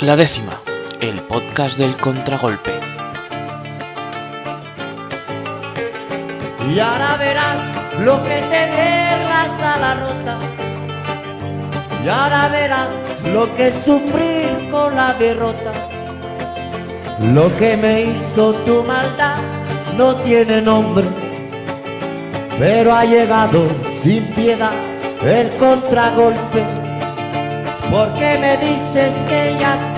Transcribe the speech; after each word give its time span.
La 0.00 0.16
décima, 0.16 0.60
el 1.00 1.22
podcast 1.22 1.78
del 1.78 1.96
contragolpe. 1.96 2.72
Y 6.68 6.80
ahora 6.80 7.16
verás 7.16 7.56
lo 8.00 8.22
que 8.24 8.34
te 8.34 8.66
derrasa 8.72 9.78
la 9.78 9.94
rota. 9.94 10.38
Y 12.04 12.08
ahora 12.08 12.48
verás 12.48 12.88
lo 13.32 13.54
que 13.54 13.72
sufrir 13.84 14.68
con 14.72 14.96
la 14.96 15.14
derrota. 15.14 15.72
Lo 17.20 17.56
que 17.56 17.76
me 17.76 18.02
hizo 18.02 18.52
tu 18.66 18.82
maldad 18.82 19.36
no 19.96 20.16
tiene 20.16 20.60
nombre, 20.60 21.06
pero 22.58 22.92
ha 22.92 23.04
llegado 23.04 23.68
sin 24.02 24.24
piedad 24.34 24.72
el 25.22 25.56
contragolpe. 25.56 26.84
Porque 27.90 28.38
me 28.40 28.56
dices 28.56 29.12
que 29.28 29.56
ya 29.60 29.93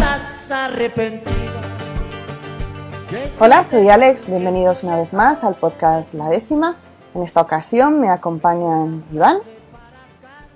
Hola, 3.40 3.66
soy 3.68 3.88
Alex, 3.88 4.24
bienvenidos 4.26 4.84
una 4.84 4.96
vez 4.96 5.12
más 5.12 5.42
al 5.42 5.56
podcast 5.56 6.14
La 6.14 6.28
Décima. 6.28 6.76
En 7.14 7.24
esta 7.24 7.40
ocasión 7.40 8.00
me 8.00 8.10
acompañan 8.10 9.04
Iván. 9.12 9.38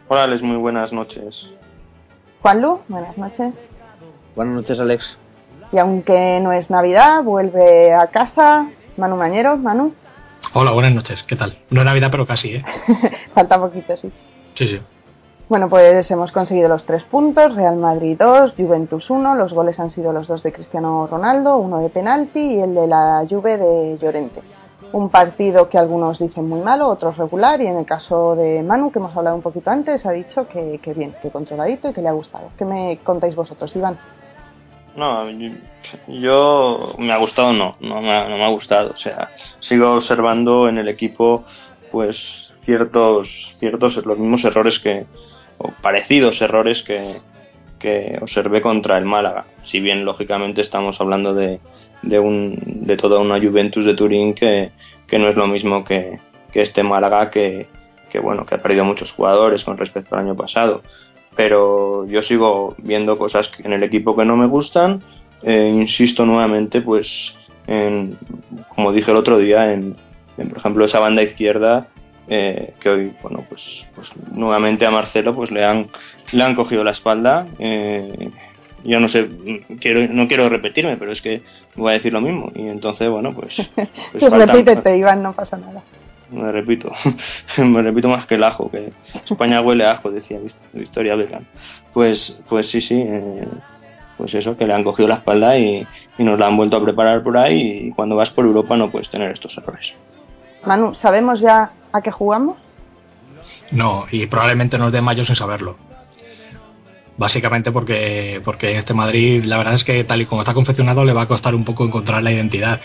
Hola 0.06 0.24
Alex, 0.24 0.42
muy 0.42 0.58
buenas 0.58 0.92
noches. 0.92 1.48
Juanlu, 2.40 2.80
buenas 2.86 3.18
noches. 3.18 3.54
Buenas 4.36 4.54
noches 4.54 4.78
Alex. 4.78 5.18
Y 5.72 5.78
aunque 5.78 6.38
no 6.40 6.52
es 6.52 6.70
Navidad, 6.70 7.24
vuelve 7.24 7.92
a 7.92 8.06
casa 8.08 8.70
Manu 8.96 9.16
Mañero. 9.16 9.56
Manu. 9.56 9.92
Hola, 10.52 10.70
buenas 10.70 10.94
noches. 10.94 11.24
¿Qué 11.24 11.34
tal? 11.34 11.58
No 11.70 11.80
es 11.80 11.84
Navidad, 11.84 12.10
pero 12.12 12.26
casi, 12.26 12.54
¿eh? 12.54 12.64
Falta 13.34 13.58
poquito, 13.58 13.96
sí. 13.96 14.12
Sí, 14.54 14.68
sí. 14.68 14.80
Bueno, 15.50 15.68
pues 15.68 16.08
hemos 16.12 16.30
conseguido 16.30 16.68
los 16.68 16.84
tres 16.84 17.02
puntos, 17.02 17.56
Real 17.56 17.74
Madrid 17.76 18.16
2, 18.16 18.54
Juventus 18.56 19.10
1, 19.10 19.34
los 19.34 19.52
goles 19.52 19.80
han 19.80 19.90
sido 19.90 20.12
los 20.12 20.28
dos 20.28 20.44
de 20.44 20.52
Cristiano 20.52 21.08
Ronaldo, 21.08 21.56
uno 21.56 21.80
de 21.80 21.88
penalti 21.88 22.38
y 22.38 22.60
el 22.60 22.72
de 22.72 22.86
la 22.86 23.26
Juve 23.28 23.58
de 23.58 23.98
Llorente. 23.98 24.42
Un 24.92 25.10
partido 25.10 25.68
que 25.68 25.76
algunos 25.76 26.20
dicen 26.20 26.48
muy 26.48 26.60
malo, 26.60 26.86
otros 26.86 27.16
regular 27.16 27.60
y 27.60 27.66
en 27.66 27.78
el 27.78 27.84
caso 27.84 28.36
de 28.36 28.62
Manu, 28.62 28.92
que 28.92 29.00
hemos 29.00 29.16
hablado 29.16 29.34
un 29.34 29.42
poquito 29.42 29.70
antes, 29.70 30.06
ha 30.06 30.12
dicho 30.12 30.46
que, 30.46 30.78
que 30.80 30.94
bien, 30.94 31.16
que 31.20 31.32
controladito 31.32 31.88
y 31.88 31.94
que 31.94 32.00
le 32.00 32.10
ha 32.10 32.12
gustado. 32.12 32.52
¿Qué 32.56 32.64
me 32.64 33.00
contáis 33.02 33.34
vosotros, 33.34 33.74
Iván? 33.74 33.98
No, 34.94 35.28
yo 36.06 36.94
me 36.96 37.12
ha 37.12 37.16
gustado, 37.16 37.52
no, 37.52 37.74
no 37.80 38.00
me 38.00 38.12
ha, 38.12 38.28
no 38.28 38.36
me 38.36 38.44
ha 38.44 38.50
gustado. 38.50 38.92
O 38.92 38.96
sea, 38.96 39.30
sigo 39.58 39.94
observando 39.94 40.68
en 40.68 40.78
el 40.78 40.86
equipo, 40.86 41.42
pues 41.90 42.16
ciertos, 42.64 43.28
ciertos, 43.58 43.96
los 44.06 44.16
mismos 44.16 44.44
errores 44.44 44.78
que, 44.78 45.06
o 45.62 45.72
parecidos 45.82 46.40
errores 46.40 46.82
que, 46.82 47.16
que 47.78 48.18
observé 48.20 48.62
contra 48.62 48.96
el 48.98 49.04
Málaga. 49.04 49.44
Si 49.64 49.80
bien 49.80 50.04
lógicamente 50.04 50.62
estamos 50.62 51.00
hablando 51.00 51.34
de, 51.34 51.60
de, 52.02 52.18
un, 52.18 52.58
de 52.64 52.96
toda 52.96 53.18
una 53.20 53.38
Juventus 53.38 53.84
de 53.84 53.94
Turín 53.94 54.34
que, 54.34 54.70
que 55.06 55.18
no 55.18 55.28
es 55.28 55.36
lo 55.36 55.46
mismo 55.46 55.84
que, 55.84 56.18
que 56.52 56.62
este 56.62 56.82
Málaga 56.82 57.30
que, 57.30 57.66
que 58.10 58.18
bueno 58.18 58.46
que 58.46 58.54
ha 58.54 58.62
perdido 58.62 58.84
muchos 58.84 59.12
jugadores 59.12 59.64
con 59.64 59.76
respecto 59.76 60.14
al 60.14 60.22
año 60.22 60.34
pasado 60.34 60.82
pero 61.36 62.06
yo 62.06 62.22
sigo 62.22 62.74
viendo 62.78 63.18
cosas 63.18 63.50
en 63.58 63.72
el 63.72 63.82
equipo 63.82 64.16
que 64.16 64.24
no 64.24 64.36
me 64.36 64.46
gustan. 64.46 65.02
Eh, 65.42 65.70
insisto 65.72 66.26
nuevamente, 66.26 66.82
pues, 66.82 67.32
en, 67.66 68.18
como 68.74 68.92
dije 68.92 69.10
el 69.10 69.16
otro 69.16 69.38
día, 69.38 69.72
en, 69.72 69.96
en 70.36 70.48
por 70.48 70.58
ejemplo 70.58 70.84
esa 70.84 70.98
banda 70.98 71.22
izquierda, 71.22 71.88
eh, 72.32 72.74
que 72.80 72.88
hoy, 72.88 73.12
bueno, 73.22 73.44
pues, 73.48 73.84
pues 73.94 74.08
nuevamente 74.32 74.86
a 74.86 74.90
Marcelo 74.92 75.34
pues 75.34 75.50
le 75.50 75.64
han, 75.64 75.88
le 76.32 76.44
han 76.44 76.54
cogido 76.54 76.84
la 76.84 76.92
espalda. 76.92 77.46
Eh, 77.58 78.30
yo 78.84 79.00
no 79.00 79.08
sé, 79.08 79.28
quiero, 79.80 80.06
no 80.08 80.28
quiero 80.28 80.48
repetirme, 80.48 80.96
pero 80.96 81.10
es 81.12 81.20
que 81.20 81.42
voy 81.74 81.90
a 81.90 81.94
decir 81.94 82.12
lo 82.12 82.20
mismo. 82.20 82.50
Y 82.54 82.68
entonces, 82.68 83.10
bueno, 83.10 83.34
pues. 83.34 83.54
pues, 83.74 83.88
pues 84.12 84.30
falta- 84.30 84.46
repítete, 84.46 84.96
Iván, 84.96 85.22
no 85.24 85.32
pasa 85.32 85.56
nada. 85.58 85.82
me 86.30 86.52
repito, 86.52 86.92
me 87.58 87.82
repito 87.82 88.08
más 88.08 88.26
que 88.26 88.36
el 88.36 88.44
ajo, 88.44 88.70
que 88.70 88.92
España 89.28 89.60
huele 89.60 89.84
a 89.84 89.92
ajo, 89.92 90.12
decía 90.12 90.38
Victoria 90.72 91.16
Beckham. 91.16 91.44
Pues, 91.92 92.38
pues 92.48 92.70
sí, 92.70 92.80
sí, 92.80 92.94
eh, 93.04 93.44
pues 94.16 94.32
eso, 94.34 94.56
que 94.56 94.66
le 94.66 94.72
han 94.72 94.84
cogido 94.84 95.08
la 95.08 95.16
espalda 95.16 95.58
y, 95.58 95.84
y 96.16 96.22
nos 96.22 96.38
la 96.38 96.46
han 96.46 96.56
vuelto 96.56 96.76
a 96.76 96.84
preparar 96.84 97.24
por 97.24 97.36
ahí 97.36 97.88
y 97.88 97.90
cuando 97.90 98.14
vas 98.14 98.30
por 98.30 98.44
Europa 98.44 98.76
no 98.76 98.88
puedes 98.88 99.10
tener 99.10 99.32
estos 99.32 99.58
errores. 99.58 99.92
Manu, 100.64 100.94
¿sabemos 100.94 101.40
ya 101.40 101.70
a 101.92 102.00
qué 102.00 102.10
jugamos? 102.10 102.58
No, 103.70 104.06
y 104.10 104.26
probablemente 104.26 104.78
nos 104.78 104.92
dé 104.92 105.00
mayo 105.00 105.24
sin 105.24 105.36
saberlo. 105.36 105.76
Básicamente 107.16 107.70
porque, 107.70 108.40
porque 108.44 108.78
este 108.78 108.94
Madrid, 108.94 109.44
la 109.44 109.58
verdad 109.58 109.74
es 109.74 109.84
que 109.84 110.04
tal 110.04 110.22
y 110.22 110.26
como 110.26 110.40
está 110.40 110.54
confeccionado, 110.54 111.04
le 111.04 111.12
va 111.12 111.22
a 111.22 111.28
costar 111.28 111.54
un 111.54 111.64
poco 111.64 111.84
encontrar 111.84 112.22
la 112.22 112.32
identidad. 112.32 112.80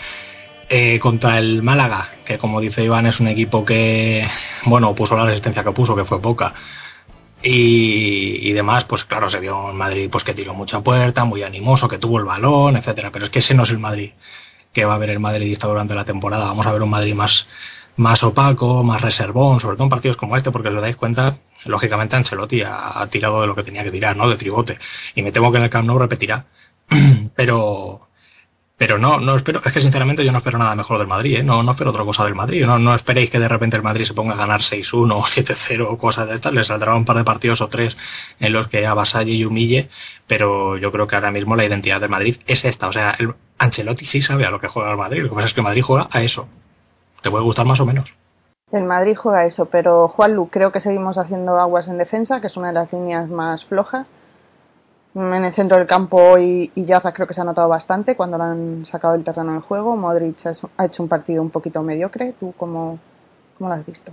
Eh, 0.68 0.98
contra 0.98 1.38
el 1.38 1.62
Málaga, 1.62 2.08
que 2.24 2.38
como 2.38 2.60
dice 2.60 2.82
Iván, 2.82 3.06
es 3.06 3.20
un 3.20 3.28
equipo 3.28 3.64
que, 3.64 4.26
bueno, 4.64 4.94
puso 4.96 5.16
la 5.16 5.24
resistencia 5.24 5.62
que 5.62 5.70
puso, 5.70 5.94
que 5.94 6.04
fue 6.04 6.20
poca. 6.20 6.54
Y, 7.42 8.48
y 8.48 8.52
demás, 8.52 8.84
pues 8.84 9.04
claro, 9.04 9.30
se 9.30 9.38
vio 9.38 9.70
en 9.70 9.76
Madrid 9.76 10.08
pues 10.10 10.24
que 10.24 10.34
tiró 10.34 10.54
mucha 10.54 10.80
puerta, 10.80 11.24
muy 11.24 11.44
animoso, 11.44 11.88
que 11.88 11.98
tuvo 11.98 12.18
el 12.18 12.24
balón, 12.24 12.76
etcétera. 12.76 13.10
Pero 13.12 13.26
es 13.26 13.30
que 13.30 13.38
ese 13.38 13.54
no 13.54 13.62
es 13.62 13.70
el 13.70 13.78
Madrid 13.78 14.10
que 14.76 14.84
va 14.84 14.96
a 14.96 14.98
ver 14.98 15.08
el 15.08 15.20
madridista 15.20 15.66
durante 15.66 15.94
la 15.94 16.04
temporada. 16.04 16.44
Vamos 16.44 16.66
a 16.66 16.72
ver 16.72 16.82
un 16.82 16.90
Madrid 16.90 17.14
más, 17.14 17.48
más 17.96 18.22
opaco, 18.22 18.82
más 18.82 19.00
reservón, 19.00 19.60
sobre 19.60 19.76
todo 19.76 19.84
en 19.84 19.90
partidos 19.90 20.16
como 20.16 20.36
este, 20.36 20.50
porque 20.50 20.68
os 20.68 20.80
dais 20.80 20.96
cuenta, 20.96 21.38
lógicamente 21.64 22.16
Ancelotti 22.16 22.62
ha, 22.62 23.00
ha 23.00 23.06
tirado 23.08 23.40
de 23.40 23.46
lo 23.46 23.54
que 23.54 23.62
tenía 23.62 23.84
que 23.84 23.90
tirar, 23.90 24.16
¿no? 24.16 24.28
De 24.28 24.36
tribote. 24.36 24.78
Y 25.14 25.22
me 25.22 25.32
temo 25.32 25.50
que 25.50 25.58
en 25.58 25.64
el 25.64 25.70
Camp 25.70 25.86
Nou 25.86 25.98
repetirá. 25.98 26.46
pero 27.36 28.06
pero 28.78 28.98
no, 28.98 29.18
no 29.18 29.36
espero, 29.36 29.62
es 29.64 29.72
que 29.72 29.80
sinceramente 29.80 30.22
yo 30.22 30.32
no 30.32 30.38
espero 30.38 30.58
nada 30.58 30.74
mejor 30.74 30.98
del 30.98 31.06
Madrid, 31.06 31.36
¿eh? 31.36 31.42
no, 31.42 31.62
no 31.62 31.70
espero 31.70 31.90
otra 31.90 32.04
cosa 32.04 32.24
del 32.24 32.34
Madrid, 32.34 32.66
no, 32.66 32.78
no 32.78 32.94
esperéis 32.94 33.30
que 33.30 33.38
de 33.38 33.48
repente 33.48 33.76
el 33.76 33.82
Madrid 33.82 34.04
se 34.04 34.12
ponga 34.12 34.34
a 34.34 34.36
ganar 34.36 34.60
6-1 34.60 35.12
o 35.14 35.22
7-0 35.22 35.86
o 35.88 35.96
cosas 35.96 36.28
de 36.28 36.34
estas, 36.34 36.52
le 36.52 36.62
saldrá 36.62 36.94
un 36.94 37.06
par 37.06 37.16
de 37.16 37.24
partidos 37.24 37.62
o 37.62 37.68
tres 37.68 37.96
en 38.38 38.52
los 38.52 38.68
que 38.68 38.86
avasalle 38.86 39.32
y 39.32 39.46
humille, 39.46 39.88
pero 40.26 40.76
yo 40.76 40.92
creo 40.92 41.06
que 41.06 41.14
ahora 41.16 41.30
mismo 41.30 41.56
la 41.56 41.64
identidad 41.64 42.02
del 42.02 42.10
Madrid 42.10 42.36
es 42.46 42.66
esta, 42.66 42.88
o 42.88 42.92
sea, 42.92 43.16
el 43.18 43.34
Ancelotti 43.56 44.04
sí 44.04 44.20
sabe 44.20 44.44
a 44.44 44.50
lo 44.50 44.60
que 44.60 44.68
juega 44.68 44.90
el 44.90 44.98
Madrid, 44.98 45.22
lo 45.22 45.30
que 45.30 45.34
pasa 45.36 45.46
es 45.46 45.54
que 45.54 45.60
el 45.60 45.64
Madrid 45.64 45.82
juega 45.82 46.08
a 46.12 46.22
eso, 46.22 46.46
te 47.26 47.30
puede 47.30 47.44
gustar 47.44 47.66
más 47.66 47.80
o 47.80 47.86
menos. 47.86 48.08
El 48.72 48.84
Madrid 48.84 49.16
juega 49.16 49.44
eso, 49.46 49.66
pero 49.66 50.08
Juanlu, 50.08 50.48
creo 50.48 50.70
que 50.72 50.80
seguimos 50.80 51.18
haciendo 51.18 51.58
aguas 51.58 51.88
en 51.88 51.98
defensa, 51.98 52.40
que 52.40 52.46
es 52.46 52.56
una 52.56 52.68
de 52.68 52.74
las 52.74 52.92
líneas 52.92 53.28
más 53.28 53.64
flojas. 53.64 54.08
En 55.14 55.44
el 55.44 55.54
centro 55.54 55.78
del 55.78 55.86
campo 55.86 56.36
y, 56.38 56.70
y 56.74 56.84
Yaza 56.84 57.12
creo 57.12 57.26
que 57.26 57.32
se 57.34 57.40
ha 57.40 57.44
notado 57.44 57.68
bastante 57.68 58.16
cuando 58.16 58.36
lo 58.38 58.44
han 58.44 58.84
sacado 58.84 59.14
del 59.14 59.24
terreno 59.24 59.54
de 59.54 59.60
juego. 59.60 59.96
Modric 59.96 60.44
ha 60.46 60.50
hecho- 60.50 60.70
ha 60.76 60.84
hecho 60.84 61.02
un 61.02 61.08
partido 61.08 61.42
un 61.42 61.50
poquito 61.50 61.82
mediocre. 61.82 62.34
¿Tú 62.38 62.52
cómo, 62.56 62.98
cómo 63.56 63.70
lo 63.70 63.76
has 63.76 63.86
visto? 63.86 64.12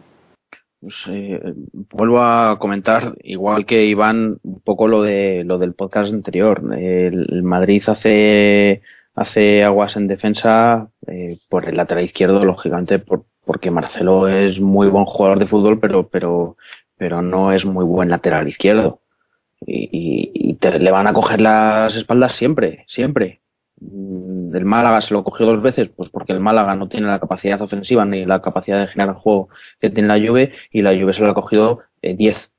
Pues, 0.79 0.95
eh, 1.09 1.41
vuelvo 1.91 2.21
a 2.21 2.57
comentar, 2.57 3.15
igual 3.21 3.65
que 3.65 3.85
Iván, 3.85 4.37
un 4.43 4.61
poco 4.61 4.87
lo 4.87 5.01
de 5.01 5.43
lo 5.45 5.57
del 5.57 5.73
podcast 5.73 6.13
anterior. 6.13 6.61
El, 6.73 7.27
el 7.29 7.43
Madrid 7.43 7.83
hace 7.87 8.81
hace 9.15 9.63
aguas 9.63 9.95
en 9.95 10.07
defensa 10.07 10.89
eh, 11.07 11.39
por 11.49 11.67
el 11.69 11.77
lateral 11.77 12.03
izquierdo, 12.05 12.43
lógicamente, 12.45 12.99
por, 12.99 13.25
porque 13.45 13.71
Marcelo 13.71 14.27
es 14.27 14.59
muy 14.59 14.87
buen 14.89 15.05
jugador 15.05 15.39
de 15.39 15.47
fútbol, 15.47 15.79
pero 15.79 16.07
pero 16.09 16.57
pero 16.97 17.21
no 17.21 17.51
es 17.51 17.65
muy 17.65 17.85
buen 17.85 18.09
lateral 18.09 18.47
izquierdo. 18.47 19.01
Y, 19.65 20.31
y- 20.33 20.55
te, 20.55 20.79
le 20.79 20.91
van 20.91 21.07
a 21.07 21.13
coger 21.13 21.41
las 21.41 21.95
espaldas 21.95 22.33
siempre, 22.33 22.83
siempre. 22.87 23.41
Mm, 23.81 24.55
El 24.55 24.65
Málaga 24.65 25.01
se 25.01 25.13
lo 25.13 25.23
cogió 25.23 25.45
dos 25.45 25.61
veces, 25.61 25.89
pues 25.89 26.09
porque 26.09 26.33
el 26.33 26.39
Málaga 26.39 26.75
no 26.75 26.87
tiene 26.89 27.07
la 27.07 27.19
capacidad 27.19 27.61
ofensiva 27.61 28.05
ni 28.05 28.25
la 28.25 28.41
capacidad 28.41 28.79
de 28.79 28.87
generar 28.87 29.15
juego 29.15 29.49
que 29.79 29.89
tiene 29.89 30.09
la 30.09 30.25
Juve 30.27 30.53
y 30.71 30.81
la 30.81 30.91
Juve 30.99 31.13
se 31.13 31.21
lo 31.23 31.31
ha 31.31 31.33
cogido 31.33 31.81
eh, 32.01 32.15
10. 32.15 32.51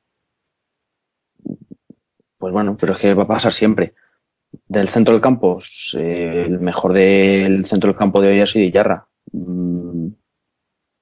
Pues 2.39 2.53
bueno, 2.53 2.77
pero 2.79 2.93
es 2.95 3.01
que 3.01 3.15
va 3.15 3.25
a 3.25 3.29
pasar 3.29 3.53
siempre. 3.53 3.95
Del 4.69 4.89
centro 4.89 5.15
del 5.15 5.23
campo, 5.23 5.61
eh, 5.95 6.45
el 6.47 6.61
mejor 6.61 6.93
del 6.93 7.67
centro 7.67 7.89
del 7.89 7.99
campo 7.99 8.21
de 8.21 8.29
hoy 8.29 8.41
ha 8.41 8.47
sido 8.47 8.69
Yarra. 8.71 9.07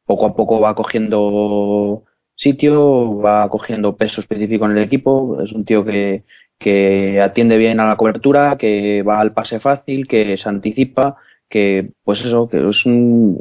Poco 0.07 0.27
a 0.27 0.35
poco 0.35 0.61
va 0.61 0.75
cogiendo 0.75 2.05
sitio, 2.35 3.19
va 3.19 3.49
cogiendo 3.49 3.97
peso 3.97 4.21
específico 4.21 4.65
en 4.67 4.73
el 4.73 4.85
equipo. 4.85 5.41
Es 5.43 5.53
un 5.53 5.65
tío 5.65 5.85
que, 5.85 6.25
que 6.59 7.21
atiende 7.21 7.59
bien 7.59 7.81
a 7.81 7.89
la 7.89 7.97
cobertura, 7.97 8.57
que 8.59 9.03
va 9.03 9.21
al 9.21 9.33
pase 9.33 9.61
fácil, 9.61 10.07
que 10.09 10.37
se 10.37 10.49
anticipa, 10.49 11.17
que 11.49 11.93
pues 12.05 12.25
eso, 12.25 12.49
que 12.49 12.69
es 12.69 12.87
un, 12.87 13.39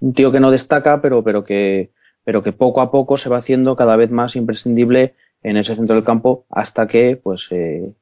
un 0.00 0.14
tío 0.14 0.32
que 0.32 0.40
no 0.40 0.50
destaca, 0.50 1.00
pero, 1.00 1.22
pero 1.22 1.44
que 1.44 1.90
pero 2.26 2.42
que 2.42 2.52
poco 2.52 2.80
a 2.80 2.90
poco 2.90 3.18
se 3.18 3.28
va 3.28 3.38
haciendo 3.38 3.76
cada 3.76 3.94
vez 3.94 4.10
más 4.10 4.34
imprescindible 4.34 5.14
en 5.44 5.56
ese 5.56 5.76
centro 5.76 5.94
del 5.94 6.04
campo 6.04 6.44
hasta 6.50 6.88
que 6.88 7.16
pues 7.22 7.46
eh, 7.52 7.94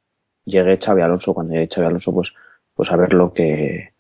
llegue 0.45 0.79
Xavi 0.79 1.03
Alonso. 1.03 1.35
Cuando 1.35 1.55
llegue 1.55 1.69
Xavi 1.73 1.87
Alonso, 1.87 2.13
pues, 2.13 2.33
pues 2.75 2.91
a 2.91 2.97
ver 2.97 3.13
lo 3.13 3.33
que 3.33 3.95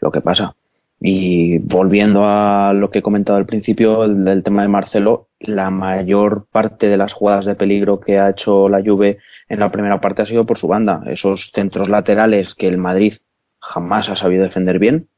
lo 0.00 0.10
que 0.10 0.20
pasa. 0.20 0.54
Y 1.00 1.58
volviendo 1.58 2.24
a 2.24 2.72
lo 2.72 2.90
que 2.90 2.98
he 2.98 3.02
comentado 3.02 3.38
al 3.38 3.46
principio, 3.46 4.02
el, 4.04 4.24
del 4.24 4.42
tema 4.42 4.62
de 4.62 4.68
Marcelo, 4.68 5.28
la 5.38 5.70
mayor 5.70 6.46
parte 6.50 6.88
de 6.88 6.96
las 6.96 7.12
jugadas 7.12 7.44
de 7.44 7.54
peligro 7.54 8.00
que 8.00 8.18
ha 8.18 8.30
hecho 8.30 8.68
la 8.68 8.82
Juve 8.82 9.18
en 9.48 9.60
la 9.60 9.70
primera 9.70 10.00
parte 10.00 10.22
ha 10.22 10.26
sido 10.26 10.44
por 10.44 10.58
su 10.58 10.66
banda. 10.66 11.02
Esos 11.06 11.50
centros 11.54 11.88
laterales 11.88 12.54
que 12.54 12.66
el 12.66 12.78
Madrid 12.78 13.14
jamás 13.60 14.08
ha 14.08 14.16
sabido 14.16 14.42
defender 14.42 14.80
bien, 14.80 15.08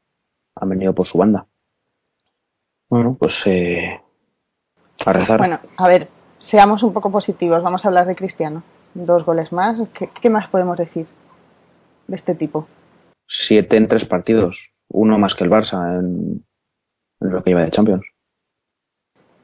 han 0.55 0.69
venido 0.69 0.93
por 0.93 1.07
su 1.07 1.17
banda. 1.17 1.47
Bueno, 2.87 3.15
pues 3.17 3.41
eh, 3.45 3.99
a 5.03 5.13
rezar. 5.13 5.39
Bueno, 5.39 5.59
a 5.77 5.87
ver, 5.87 6.09
seamos 6.39 6.83
un 6.83 6.93
poco 6.93 7.11
positivos. 7.11 7.63
Vamos 7.63 7.83
a 7.83 7.87
hablar 7.87 8.05
de 8.05 8.15
Cristiano. 8.15 8.63
Dos 8.93 9.25
goles 9.25 9.51
más. 9.51 9.77
¿Qué, 9.93 10.09
qué 10.21 10.29
más 10.29 10.47
podemos 10.49 10.77
decir 10.77 11.05
de 12.07 12.15
este 12.15 12.35
tipo? 12.35 12.67
Siete 13.27 13.77
en 13.77 13.87
tres 13.87 14.05
partidos, 14.05 14.57
uno 14.89 15.17
más 15.17 15.33
que 15.35 15.43
el 15.45 15.49
Barça 15.49 15.99
en, 15.99 16.43
en 17.21 17.29
lo 17.29 17.43
que 17.43 17.51
lleva 17.51 17.61
de 17.63 17.71
Champions. 17.71 18.03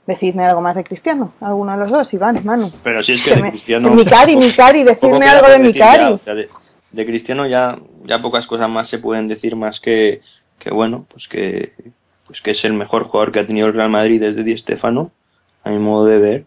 Decidme 0.06 0.46
algo 0.46 0.62
más 0.62 0.76
de 0.76 0.84
Cristiano. 0.84 1.34
Alguno 1.42 1.74
de 1.74 1.78
los 1.80 1.92
dos, 1.92 2.14
Iván, 2.14 2.44
Manu. 2.46 2.72
Pero 2.84 3.04
si 3.04 3.14
es 3.14 3.24
que 3.24 3.32
Que 3.32 3.36
de 3.36 3.42
me- 3.42 3.52
Cristiano... 3.52 3.90
Mikari, 3.92 4.36
poco 4.36 4.46
decidme 4.86 5.28
algo 5.28 5.48
de 5.48 5.58
decir 5.60 5.76
ya, 5.76 6.12
o 6.12 6.20
sea, 6.20 6.34
de, 6.34 6.50
de 6.92 7.06
Cristiano 7.06 7.46
ya, 7.46 7.78
ya 8.06 8.22
pocas 8.22 8.48
cosas 8.48 8.70
más 8.70 8.88
se 8.88 9.00
pueden 9.00 9.28
decir 9.28 9.56
más 9.58 9.80
que, 9.82 10.22
que 10.60 10.72
bueno, 10.72 11.06
pues 11.10 11.28
que, 11.28 11.74
pues 12.26 12.42
que 12.42 12.52
es 12.52 12.64
el 12.64 12.74
mejor 12.74 13.04
jugador 13.04 13.32
que 13.34 13.40
ha 13.40 13.48
tenido 13.48 13.68
el 13.68 13.74
Real 13.74 13.90
Madrid 13.90 14.22
desde 14.22 14.44
Di 14.44 14.58
Stéfano, 14.58 15.12
a 15.64 15.70
mi 15.72 15.80
modo 15.80 16.06
de 16.06 16.20
ver, 16.20 16.46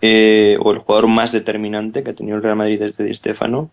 eh, 0.00 0.56
o 0.60 0.72
el 0.72 0.78
jugador 0.78 1.08
más 1.08 1.32
determinante 1.32 2.02
que 2.02 2.10
ha 2.10 2.14
tenido 2.14 2.36
el 2.36 2.42
Real 2.42 2.56
Madrid 2.56 2.80
desde 2.80 3.04
Di 3.04 3.14
Stéfano 3.14 3.70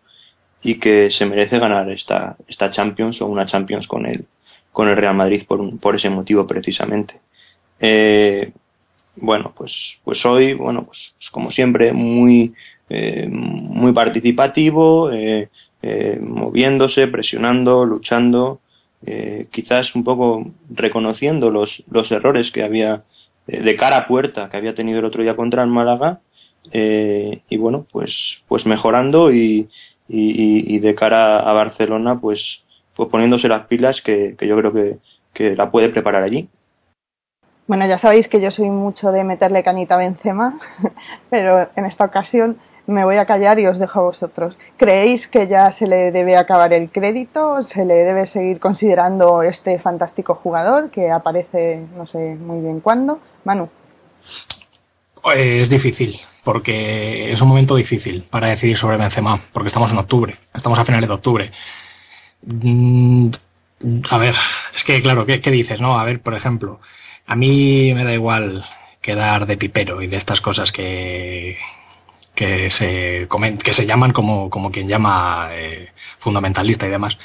y 0.61 0.79
que 0.79 1.09
se 1.11 1.25
merece 1.25 1.59
ganar 1.59 1.89
esta, 1.91 2.37
esta 2.47 2.71
Champions 2.71 3.21
o 3.21 3.27
una 3.27 3.45
Champions 3.45 3.87
con 3.87 4.05
el, 4.05 4.25
con 4.71 4.89
el 4.89 4.97
Real 4.97 5.15
Madrid 5.15 5.43
por, 5.47 5.59
un- 5.61 5.77
por 5.79 5.95
ese 5.95 6.09
motivo 6.09 6.47
precisamente. 6.47 7.21
Eh, 7.79 8.51
bueno, 9.15 9.53
pues, 9.57 9.97
pues 10.03 10.25
hoy, 10.25 10.53
bueno, 10.53 10.85
pues, 10.85 11.13
pues 11.17 11.29
como 11.31 11.51
siempre, 11.51 11.91
muy, 11.93 12.53
eh, 12.89 13.27
muy 13.29 13.91
participativo, 13.93 15.11
eh, 15.11 15.49
eh, 15.81 16.19
moviéndose, 16.21 17.07
presionando, 17.07 17.85
luchando, 17.85 18.59
eh, 19.05 19.47
quizás 19.51 19.95
un 19.95 20.03
poco 20.03 20.45
reconociendo 20.69 21.49
los, 21.51 21.83
los 21.89 22.11
errores 22.11 22.51
que 22.51 22.63
había 22.63 23.03
de 23.47 23.75
cara 23.75 23.97
a 23.97 24.07
puerta 24.07 24.49
que 24.49 24.57
había 24.57 24.75
tenido 24.75 24.99
el 24.99 25.05
otro 25.05 25.23
día 25.23 25.35
contra 25.35 25.63
el 25.63 25.69
Málaga 25.69 26.19
eh, 26.71 27.41
y 27.49 27.57
bueno, 27.57 27.85
pues, 27.91 28.41
pues 28.47 28.65
mejorando 28.65 29.31
y, 29.31 29.69
y, 30.09 30.79
de 30.79 30.95
cara 30.95 31.39
a 31.39 31.53
Barcelona, 31.53 32.19
pues, 32.19 32.63
pues 32.95 33.09
poniéndose 33.09 33.47
las 33.47 33.67
pilas 33.67 34.01
que, 34.01 34.35
que 34.37 34.47
yo 34.47 34.57
creo 34.57 34.73
que, 34.73 34.97
que 35.33 35.55
la 35.55 35.71
puede 35.71 35.89
preparar 35.89 36.23
allí. 36.23 36.49
Bueno, 37.67 37.85
ya 37.85 37.99
sabéis 37.99 38.27
que 38.27 38.41
yo 38.41 38.51
soy 38.51 38.69
mucho 38.69 39.11
de 39.11 39.23
meterle 39.23 39.63
canita 39.63 39.95
a 39.95 39.97
Benzema, 39.97 40.57
pero 41.29 41.69
en 41.75 41.85
esta 41.85 42.05
ocasión 42.05 42.57
me 42.87 43.03
voy 43.03 43.17
a 43.17 43.25
callar 43.25 43.59
y 43.59 43.67
os 43.67 43.77
dejo 43.77 43.99
a 43.99 44.03
vosotros. 44.03 44.57
¿Creéis 44.77 45.27
que 45.27 45.47
ya 45.47 45.71
se 45.73 45.85
le 45.87 46.11
debe 46.11 46.37
acabar 46.37 46.73
el 46.73 46.89
crédito? 46.89 47.61
¿Se 47.73 47.85
le 47.85 47.93
debe 47.95 48.25
seguir 48.25 48.59
considerando 48.59 49.43
este 49.43 49.77
fantástico 49.79 50.35
jugador 50.35 50.89
que 50.89 51.11
aparece 51.11 51.85
no 51.95 52.07
sé 52.07 52.35
muy 52.35 52.61
bien 52.61 52.79
cuándo? 52.79 53.19
Manu, 53.43 53.69
Es 55.35 55.69
difícil, 55.69 56.19
porque 56.43 57.31
es 57.31 57.41
un 57.41 57.49
momento 57.49 57.75
difícil 57.75 58.23
para 58.23 58.47
decidir 58.47 58.77
sobre 58.77 58.97
Benzema, 58.97 59.41
porque 59.51 59.67
estamos 59.67 59.91
en 59.91 59.97
octubre, 59.97 60.35
estamos 60.53 60.79
a 60.79 60.85
finales 60.85 61.09
de 61.09 61.13
octubre. 61.15 61.51
Mm, 62.41 63.29
A 64.09 64.17
ver, 64.17 64.35
es 64.75 64.83
que 64.83 65.01
claro, 65.01 65.25
¿qué, 65.25 65.39
qué 65.41 65.51
dices? 65.51 65.79
No, 65.81 65.99
a 65.99 66.03
ver, 66.05 66.21
por 66.21 66.33
ejemplo, 66.33 66.79
a 67.25 67.35
mí 67.35 67.93
me 67.93 68.03
da 68.03 68.13
igual 68.13 68.65
quedar 69.01 69.45
de 69.45 69.57
pipero 69.57 70.01
y 70.01 70.07
de 70.07 70.17
estas 70.17 70.41
cosas 70.41 70.71
que 70.71 71.57
que 72.37 72.69
se 72.69 73.27
comen- 73.27 73.57
que 73.57 73.73
se 73.73 73.87
llaman 73.87 74.13
como, 74.13 74.49
como 74.51 74.71
quien 74.71 74.87
llama 74.87 75.49
eh, 75.53 75.89
fundamentalista 76.19 76.85
y 76.85 76.91
demás. 76.91 77.17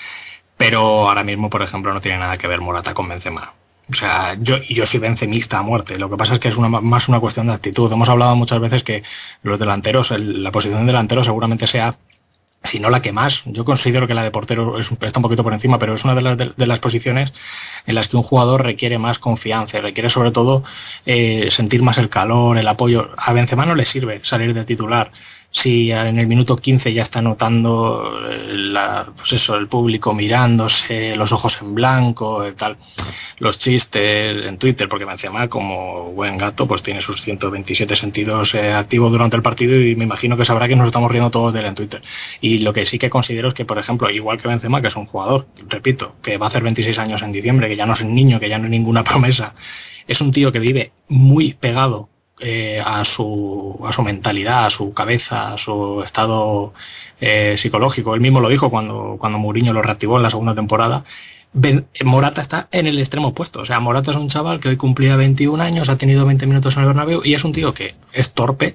Pero 0.57 0.81
ahora 1.09 1.23
mismo, 1.23 1.51
por 1.51 1.61
ejemplo, 1.63 1.93
no 1.93 2.01
tiene 2.01 2.19
nada 2.19 2.39
que 2.39 2.47
ver 2.49 2.61
Morata 2.63 2.95
con 2.95 3.09
Benzema. 3.09 3.53
O 3.91 3.95
sea, 3.95 4.37
yo, 4.41 4.57
yo 4.63 4.87
soy 4.87 5.01
benzemista 5.01 5.59
a 5.59 5.63
muerte. 5.63 5.99
Lo 5.99 6.09
que 6.09 6.17
pasa 6.17 6.33
es 6.35 6.39
que 6.41 6.49
es 6.49 6.57
una, 6.57 6.69
más 6.69 7.09
una 7.09 7.21
cuestión 7.21 7.49
de 7.49 7.53
actitud. 7.53 7.93
Hemos 7.93 8.09
hablado 8.09 8.35
muchas 8.37 8.59
veces 8.61 8.83
que 8.85 9.03
los 9.43 9.59
delanteros, 9.59 10.11
el- 10.13 10.43
la 10.43 10.51
posición 10.51 10.81
de 10.81 10.87
delantero 10.87 11.23
seguramente 11.25 11.67
sea, 11.67 11.97
si 12.65 12.79
no 12.79 12.91
la 12.91 13.03
que 13.03 13.13
más. 13.13 13.43
Yo 13.47 13.65
considero 13.65 14.07
que 14.07 14.15
la 14.15 14.23
de 14.23 14.31
portero 14.31 14.79
es, 14.79 14.89
está 14.91 15.19
un 15.19 15.23
poquito 15.23 15.43
por 15.43 15.53
encima, 15.53 15.79
pero 15.79 15.95
es 15.95 16.05
una 16.05 16.15
de 16.15 16.23
las, 16.23 16.39
de, 16.39 16.53
de 16.57 16.67
las 16.67 16.79
posiciones 16.79 17.33
en 17.87 17.95
las 17.95 18.09
que 18.09 18.17
un 18.17 18.23
jugador 18.23 18.63
requiere 18.63 18.99
más 18.99 19.19
confianza, 19.19 19.81
requiere 19.81 20.11
sobre 20.11 20.31
todo 20.31 20.65
eh, 21.07 21.49
sentir 21.51 21.83
más 21.83 21.99
el 21.99 22.09
calor, 22.09 22.59
el 22.59 22.69
apoyo. 22.69 23.11
A 23.17 23.33
Benzema 23.33 23.67
no 23.67 23.75
le 23.75 23.85
sirve 23.85 24.21
salir 24.25 24.55
de 24.55 24.65
titular 24.65 25.13
si 25.53 25.93
en 25.93 26.19
el 26.19 26.27
minuto 26.27 26.57
15 26.57 26.95
ya 26.95 27.03
está 27.03 27.21
notando 27.21 28.21
eh, 28.31 28.55
la, 28.55 29.07
pues 29.15 29.35
eso, 29.35 29.55
el 29.55 29.69
público 29.69 30.15
mirándose, 30.15 31.15
los 31.15 31.31
ojos 31.31 31.59
en 31.61 31.75
blanco, 31.75 32.43
eh, 32.43 32.53
tal, 32.53 32.79
los 33.39 33.59
chistes 33.59 34.47
en 34.47 34.57
Twitter, 34.57 34.89
porque 34.89 35.05
Benzema 35.05 35.49
como 35.49 36.13
buen 36.13 36.39
gato 36.39 36.67
pues 36.67 36.83
tiene 36.83 37.03
sus 37.03 37.21
127 37.21 37.95
sentidos 37.97 38.55
eh, 38.55 38.73
activos 38.73 39.13
durante 39.13 39.37
el 39.37 39.43
partido 39.43 39.79
y 39.79 39.95
me 39.95 40.05
imagino 40.05 40.39
que 40.39 40.47
sabrá 40.47 40.67
que 40.67 40.75
nos 40.75 40.87
estamos 40.87 41.11
riendo 41.11 41.31
todos 41.31 41.53
de 41.53 41.61
él 41.61 41.67
en 41.67 41.75
Twitter. 41.75 42.03
Y 42.41 42.59
lo 42.61 42.73
que 42.73 42.87
sí 42.87 42.99
que 42.99 43.11
considero 43.11 43.49
es 43.49 43.55
que, 43.55 43.67
por 43.67 43.79
ejemplo, 43.79 44.09
igual 44.09 44.41
que 44.41 44.49
Benzema, 44.49 44.81
que 44.81 44.89
es 44.89 44.97
un 44.97 45.05
jugador, 45.05 45.47
repito, 45.69 46.17
que 46.23 46.39
va 46.39 46.47
a 46.47 46.49
hacer 46.49 46.63
26 46.63 46.99
años 46.99 47.21
en 47.21 47.31
diciembre, 47.31 47.69
que 47.69 47.77
ya 47.77 47.85
no 47.85 47.93
es 47.93 48.01
un 48.01 48.15
niño, 48.15 48.41
que 48.41 48.49
ya 48.49 48.59
no 48.59 48.65
es 48.65 48.71
ninguna 48.71 49.05
promesa, 49.13 49.55
es 50.07 50.19
un 50.23 50.33
tío 50.33 50.51
que 50.51 50.61
vive 50.61 50.93
muy 51.09 51.53
pegado 51.53 52.09
eh, 52.45 52.83
a, 52.85 53.05
su, 53.05 53.79
a 53.87 53.93
su 53.93 54.03
mentalidad, 54.03 54.67
a 54.67 54.71
su 54.71 54.93
cabeza, 54.93 55.53
a 55.53 55.59
su 55.59 56.03
estado 56.05 56.75
eh, 57.21 57.55
psicológico. 57.57 58.15
Él 58.15 58.21
mismo 58.21 58.41
lo 58.41 58.49
dijo 58.49 58.69
cuando, 58.69 59.17
cuando 59.19 59.39
Mourinho 59.39 59.73
lo 59.73 59.81
reactivó 59.81 60.17
en 60.17 60.25
la 60.25 60.31
segunda 60.31 60.55
temporada. 60.55 61.05
Morata 62.05 62.41
está 62.41 62.69
en 62.73 62.87
el 62.89 62.99
extremo 62.99 63.29
opuesto. 63.29 63.61
O 63.61 63.67
sea, 63.67 63.79
Morata 63.79 64.11
es 64.11 64.17
un 64.17 64.29
chaval 64.29 64.61
que 64.61 64.69
hoy 64.69 64.77
cumplía 64.77 65.17
21 65.17 65.63
años, 65.63 65.89
ha 65.89 65.97
tenido 65.97 66.27
20 66.27 66.47
minutos 66.47 66.75
en 66.75 66.81
el 66.83 66.89
Bernabéu 66.89 67.23
y 67.25 67.35
es 67.35 67.45
un 67.45 67.53
tío 67.53 67.75
que 67.75 67.95
es 68.13 68.33
torpe, 68.33 68.75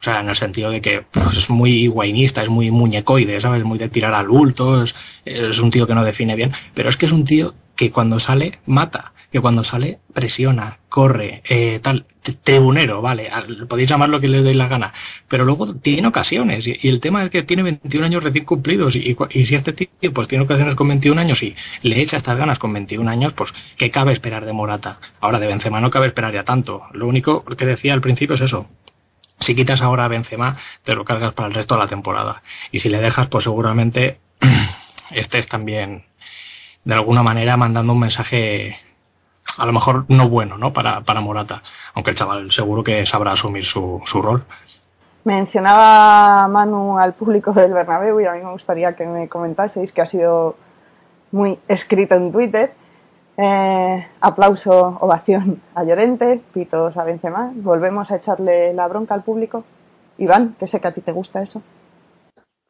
o 0.00 0.04
sea, 0.04 0.20
en 0.20 0.28
el 0.28 0.36
sentido 0.36 0.70
de 0.70 0.80
que 0.80 1.02
pues, 1.10 1.36
es 1.36 1.50
muy 1.50 1.88
guainista, 1.88 2.42
es 2.42 2.48
muy 2.48 2.70
muñecoide, 2.70 3.40
¿sabes? 3.40 3.64
Muy 3.64 3.78
de 3.78 3.88
tirar 3.88 4.14
al 4.14 4.28
bulto, 4.28 4.84
es, 4.84 4.94
es 5.24 5.58
un 5.58 5.70
tío 5.70 5.86
que 5.86 5.94
no 5.94 6.04
define 6.04 6.36
bien, 6.36 6.52
pero 6.74 6.90
es 6.90 6.96
que 6.96 7.06
es 7.06 7.12
un 7.12 7.24
tío 7.24 7.54
que 7.74 7.90
cuando 7.90 8.20
sale 8.20 8.60
mata, 8.66 9.12
que 9.30 9.40
cuando 9.40 9.62
sale 9.64 9.98
presiona, 10.12 10.78
corre, 10.88 11.42
eh, 11.48 11.78
tal, 11.82 12.06
tribunero, 12.42 13.00
vale, 13.00 13.28
al- 13.28 13.66
podéis 13.68 13.88
llamar 13.88 14.08
lo 14.08 14.20
que 14.20 14.28
le 14.28 14.42
dé 14.42 14.54
la 14.54 14.68
gana, 14.68 14.92
pero 15.28 15.44
luego 15.44 15.74
tiene 15.76 16.08
ocasiones 16.08 16.66
y, 16.66 16.78
el 16.88 17.00
tema 17.00 17.24
es 17.24 17.30
que 17.30 17.42
tiene 17.42 17.62
21 17.62 18.04
años 18.06 18.24
recién 18.24 18.44
cumplidos 18.44 18.96
y, 18.96 19.16
y 19.30 19.44
si 19.44 19.54
este 19.54 19.72
tío 19.72 19.88
pues 20.12 20.28
tiene 20.28 20.44
ocasiones 20.44 20.74
con 20.74 20.88
21 20.88 21.20
años 21.20 21.42
y 21.42 21.54
le 21.82 22.00
echa 22.00 22.16
estas 22.16 22.36
ganas 22.36 22.58
con 22.58 22.72
21 22.72 23.08
años, 23.10 23.32
pues 23.32 23.52
¿qué 23.76 23.90
cabe 23.90 24.12
esperar 24.12 24.44
de 24.44 24.52
Morata? 24.52 24.98
Ahora 25.20 25.38
de 25.38 25.46
Benzema 25.46 25.80
no 25.80 25.90
cabe 25.90 26.08
esperar 26.08 26.34
ya 26.34 26.44
tanto, 26.44 26.82
lo 26.92 27.06
único 27.06 27.44
que 27.44 27.66
decía 27.66 27.92
al 27.94 28.00
principio 28.00 28.34
es 28.34 28.42
eso, 28.42 28.66
si 29.38 29.54
quitas 29.54 29.80
ahora 29.80 30.04
a 30.04 30.08
Benzema, 30.08 30.56
te 30.84 30.94
lo 30.94 31.04
cargas 31.04 31.32
para 31.32 31.48
el 31.48 31.54
resto 31.54 31.74
de 31.74 31.80
la 31.80 31.86
temporada. 31.88 32.42
Y 32.72 32.80
si 32.80 32.90
le 32.90 32.98
dejas, 33.00 33.28
pues 33.28 33.44
seguramente 33.44 34.18
estés 35.12 35.46
también, 35.46 36.04
de 36.84 36.94
alguna 36.94 37.22
manera, 37.22 37.56
mandando 37.56 37.94
un 37.94 38.00
mensaje, 38.00 38.76
a 39.56 39.66
lo 39.66 39.72
mejor 39.72 40.04
no 40.08 40.28
bueno, 40.28 40.58
¿no? 40.58 40.72
Para, 40.72 41.02
para 41.02 41.20
Morata. 41.20 41.62
Aunque 41.94 42.10
el 42.10 42.16
chaval 42.16 42.52
seguro 42.52 42.82
que 42.82 43.04
sabrá 43.06 43.32
asumir 43.32 43.64
su, 43.64 44.02
su 44.06 44.22
rol. 44.22 44.44
mencionaba 45.24 46.48
Manu 46.48 46.98
al 46.98 47.14
público 47.14 47.52
del 47.52 47.72
Bernabéu 47.72 48.20
y 48.20 48.26
a 48.26 48.32
mí 48.32 48.42
me 48.42 48.52
gustaría 48.52 48.94
que 48.94 49.06
me 49.06 49.28
comentaseis 49.28 49.92
que 49.92 50.02
ha 50.02 50.06
sido 50.06 50.56
muy 51.32 51.58
escrito 51.68 52.14
en 52.14 52.32
Twitter. 52.32 52.72
Eh, 53.36 54.06
aplauso, 54.20 54.98
ovación 55.00 55.62
a 55.74 55.84
Llorente, 55.84 56.40
pitos 56.52 56.96
a 56.96 57.04
Benzema. 57.04 57.52
Volvemos 57.54 58.10
a 58.10 58.16
echarle 58.16 58.72
la 58.74 58.86
bronca 58.88 59.14
al 59.14 59.22
público. 59.22 59.64
Iván, 60.18 60.56
que 60.58 60.66
sé 60.66 60.80
que 60.80 60.88
a 60.88 60.92
ti 60.92 61.00
te 61.00 61.12
gusta 61.12 61.42
eso. 61.42 61.62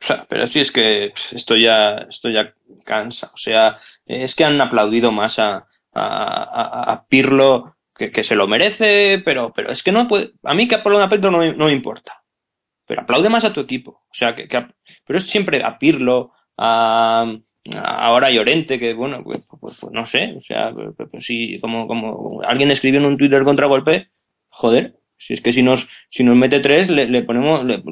O 0.03 0.07
sea, 0.07 0.25
pero 0.29 0.47
sí 0.47 0.61
es 0.61 0.71
que 0.71 1.13
esto 1.33 1.57
ya, 1.57 2.07
esto 2.09 2.31
ya 2.31 2.55
cansa. 2.85 3.31
O 3.35 3.37
sea, 3.37 3.79
es 4.07 4.35
que 4.35 4.45
han 4.45 4.61
aplaudido 4.61 5.13
más 5.13 5.39
a, 5.39 5.67
a, 5.95 7.05
Pirlo, 7.09 7.77
que, 7.95 8.11
que 8.13 8.23
se 8.23 8.35
lo 8.37 8.47
merece, 8.47 9.21
pero, 9.25 9.53
pero 9.55 9.71
es 9.73 9.83
que 9.83 9.93
no 9.93 10.09
puede. 10.09 10.31
A 10.45 10.55
mí 10.55 10.69
que 10.69 10.77
a 10.77 10.83
Pirlo 10.83 11.31
no, 11.31 11.45
no 11.55 11.67
me 11.67 11.73
importa. 11.73 12.15
Pero 12.87 13.03
aplaude 13.03 13.29
más 13.29 13.45
a 13.45 13.53
tu 13.53 13.61
equipo. 13.61 13.91
O 14.11 14.15
sea, 14.15 14.35
que, 14.35 14.49
pero 15.07 15.19
es 15.19 15.27
siempre 15.31 15.63
a 15.63 15.79
Pirlo, 15.79 16.33
a, 16.57 17.33
ahora 17.83 18.31
Llorente, 18.31 18.79
que 18.79 18.95
bueno, 18.95 19.23
pues, 19.23 19.47
pues- 19.61 19.79
pues 19.81 19.93
no 19.93 20.07
sé. 20.07 20.35
O 20.37 20.41
sea, 20.43 20.73
pues, 20.73 20.89
pues- 20.97 21.09
pues 21.11 21.61
como, 21.61 21.87
como 21.87 22.43
alguien 22.43 22.71
escribió 22.71 23.01
en 23.01 23.07
un 23.07 23.17
Twitter 23.19 23.45
contragolpe, 23.45 24.09
joder, 24.49 24.95
si 25.19 25.35
es 25.35 25.43
que 25.43 25.53
si 25.53 25.63
nos, 25.63 25.87
si 26.11 26.25
nos 26.25 26.35
mete 26.35 26.61
tres, 26.61 26.89
le, 26.89 27.07
le 27.07 27.23
ponemos, 27.23 27.65
le, 27.65 27.83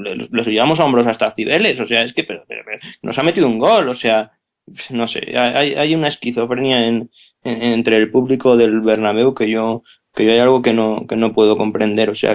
llevamos 0.50 0.81
a 0.81 0.85
hombros 0.85 1.07
hasta 1.07 1.35
Cibeles, 1.35 1.78
o 1.78 1.87
sea, 1.87 2.02
es 2.02 2.14
que, 2.14 2.25
pero- 2.25 2.45
pero 2.49 2.62
nos 3.02 3.19
ha 3.19 3.23
metido 3.23 3.47
un 3.47 3.59
gol, 3.59 3.88
o 3.90 3.97
sea, 3.97 4.33
no 4.91 5.09
sé, 5.09 5.37
hay, 5.37 5.75
hay 5.75 5.95
una 5.95 6.09
esquizofrenia 6.09 6.87
en, 6.87 7.11
entre 7.43 7.97
el 7.97 8.11
público 8.11 8.57
del 8.57 8.81
Bernabéu 8.81 9.35
que 9.35 9.49
yo 9.51 9.83
que 10.15 10.25
yo 10.25 10.33
hay 10.33 10.39
algo 10.39 10.63
que 10.63 10.73
no 10.73 11.07
que 11.09 11.17
no 11.17 11.33
puedo 11.33 11.57
comprender, 11.57 12.11
o 12.11 12.15
sea, 12.15 12.33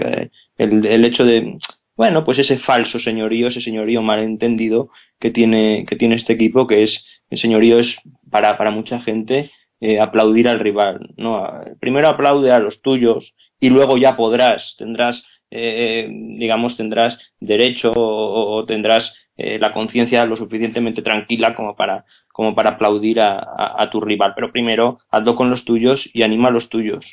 el, 0.57 0.85
el 0.85 1.05
hecho 1.05 1.25
de 1.25 1.57
bueno, 1.95 2.25
pues 2.25 2.39
ese 2.39 2.57
falso 2.57 2.99
señorío, 2.99 3.47
ese 3.47 3.61
señorío 3.61 4.01
malentendido 4.01 4.89
que 5.19 5.31
tiene 5.31 5.85
que 5.87 5.95
tiene 5.95 6.15
este 6.15 6.33
equipo 6.33 6.67
que 6.67 6.83
es 6.83 7.05
el 7.29 7.37
señorío 7.37 7.79
es 7.79 7.95
para 8.29 8.57
para 8.57 8.71
mucha 8.71 8.99
gente 9.01 9.51
eh, 9.81 9.99
aplaudir 9.99 10.47
al 10.47 10.59
rival, 10.59 11.09
no, 11.17 11.45
primero 11.79 12.07
aplaude 12.07 12.51
a 12.51 12.59
los 12.59 12.81
tuyos 12.81 13.33
y 13.59 13.69
luego 13.69 13.97
ya 13.97 14.15
podrás, 14.15 14.75
tendrás 14.77 15.23
eh, 15.55 16.07
digamos, 16.09 16.75
tendrás 16.77 17.19
derecho 17.39 17.93
o, 17.95 18.65
tendrás 18.65 19.13
eh, 19.35 19.57
la 19.57 19.73
conciencia 19.73 20.25
lo 20.25 20.35
suficientemente 20.35 21.01
tranquila 21.01 21.55
como 21.55 21.75
para, 21.75 22.05
como 22.31 22.53
para 22.53 22.71
aplaudir 22.71 23.19
a, 23.19 23.89
tu 23.91 23.99
rival. 23.99 24.33
Pero 24.35 24.51
primero, 24.51 24.99
hazlo 25.09 25.35
con 25.35 25.49
los 25.49 25.65
tuyos 25.65 26.09
y 26.13 26.21
anima 26.21 26.49
a 26.49 26.51
los 26.51 26.69
tuyos. 26.69 27.05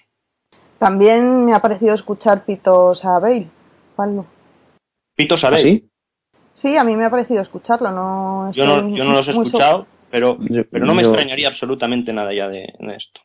También 0.78 1.44
me 1.44 1.54
ha 1.54 1.60
parecido 1.60 1.94
escuchar 1.94 2.44
pitos 2.44 3.04
a 3.04 3.18
Bale. 3.18 3.48
¿Cuál 3.96 4.24
¿Pitos 5.14 5.44
a 5.44 5.50
Bale? 5.50 5.62
¿Sí? 5.62 5.90
sí, 6.52 6.76
a 6.76 6.84
mí 6.84 6.96
me 6.96 7.04
ha 7.04 7.10
parecido 7.10 7.42
escucharlo. 7.42 7.90
No 7.90 8.52
yo, 8.52 8.66
no, 8.66 8.96
yo 8.96 9.04
no 9.04 9.12
los 9.12 9.28
he 9.28 9.30
escuchado, 9.30 9.86
pero, 10.10 10.38
pero 10.70 10.84
no 10.84 10.94
me 10.94 11.02
extrañaría 11.02 11.48
absolutamente 11.48 12.12
nada 12.12 12.34
ya 12.34 12.48
de, 12.48 12.74
de, 12.78 12.96
esto. 12.96 13.20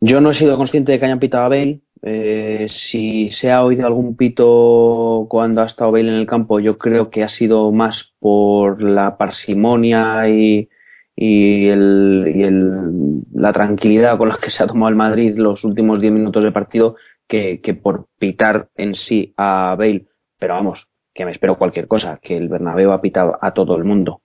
Yo 0.00 0.20
no 0.20 0.30
he 0.30 0.34
sido 0.34 0.56
consciente 0.56 0.92
de 0.92 0.98
que 0.98 1.06
hayan 1.06 1.20
pitado 1.20 1.44
a 1.44 1.48
Bale, 1.48 1.80
eh, 2.06 2.66
si 2.68 3.30
se 3.30 3.50
ha 3.50 3.64
oído 3.64 3.86
algún 3.86 4.14
pito 4.14 5.26
cuando 5.30 5.62
ha 5.62 5.66
estado 5.66 5.90
Bale 5.90 6.10
en 6.10 6.16
el 6.16 6.26
campo, 6.26 6.60
yo 6.60 6.76
creo 6.76 7.08
que 7.08 7.24
ha 7.24 7.30
sido 7.30 7.72
más 7.72 8.12
por 8.18 8.82
la 8.82 9.16
parsimonia 9.16 10.28
y, 10.28 10.68
y, 11.16 11.68
el, 11.68 13.22
la 13.32 13.54
tranquilidad 13.54 14.18
con 14.18 14.28
la 14.28 14.36
que 14.36 14.50
se 14.50 14.62
ha 14.62 14.66
tomado 14.66 14.90
el 14.90 14.96
Madrid 14.96 15.34
los 15.36 15.64
últimos 15.64 15.98
10 15.98 16.12
minutos 16.12 16.42
de 16.44 16.52
partido 16.52 16.96
que, 17.26 17.58
por 17.82 18.08
pitar 18.18 18.68
en 18.76 18.94
sí 18.94 19.32
a 19.38 19.74
Bale. 19.78 20.06
Pero 20.38 20.54
vamos, 20.54 20.86
que 21.14 21.24
me 21.24 21.30
espero 21.30 21.56
cualquier 21.56 21.88
cosa, 21.88 22.18
que 22.22 22.36
el 22.36 22.50
Bernabéu 22.50 22.92
ha 22.92 23.00
pitado 23.00 23.38
a 23.40 23.54
todo 23.54 23.76
el 23.76 23.84
mundo. 23.84 24.20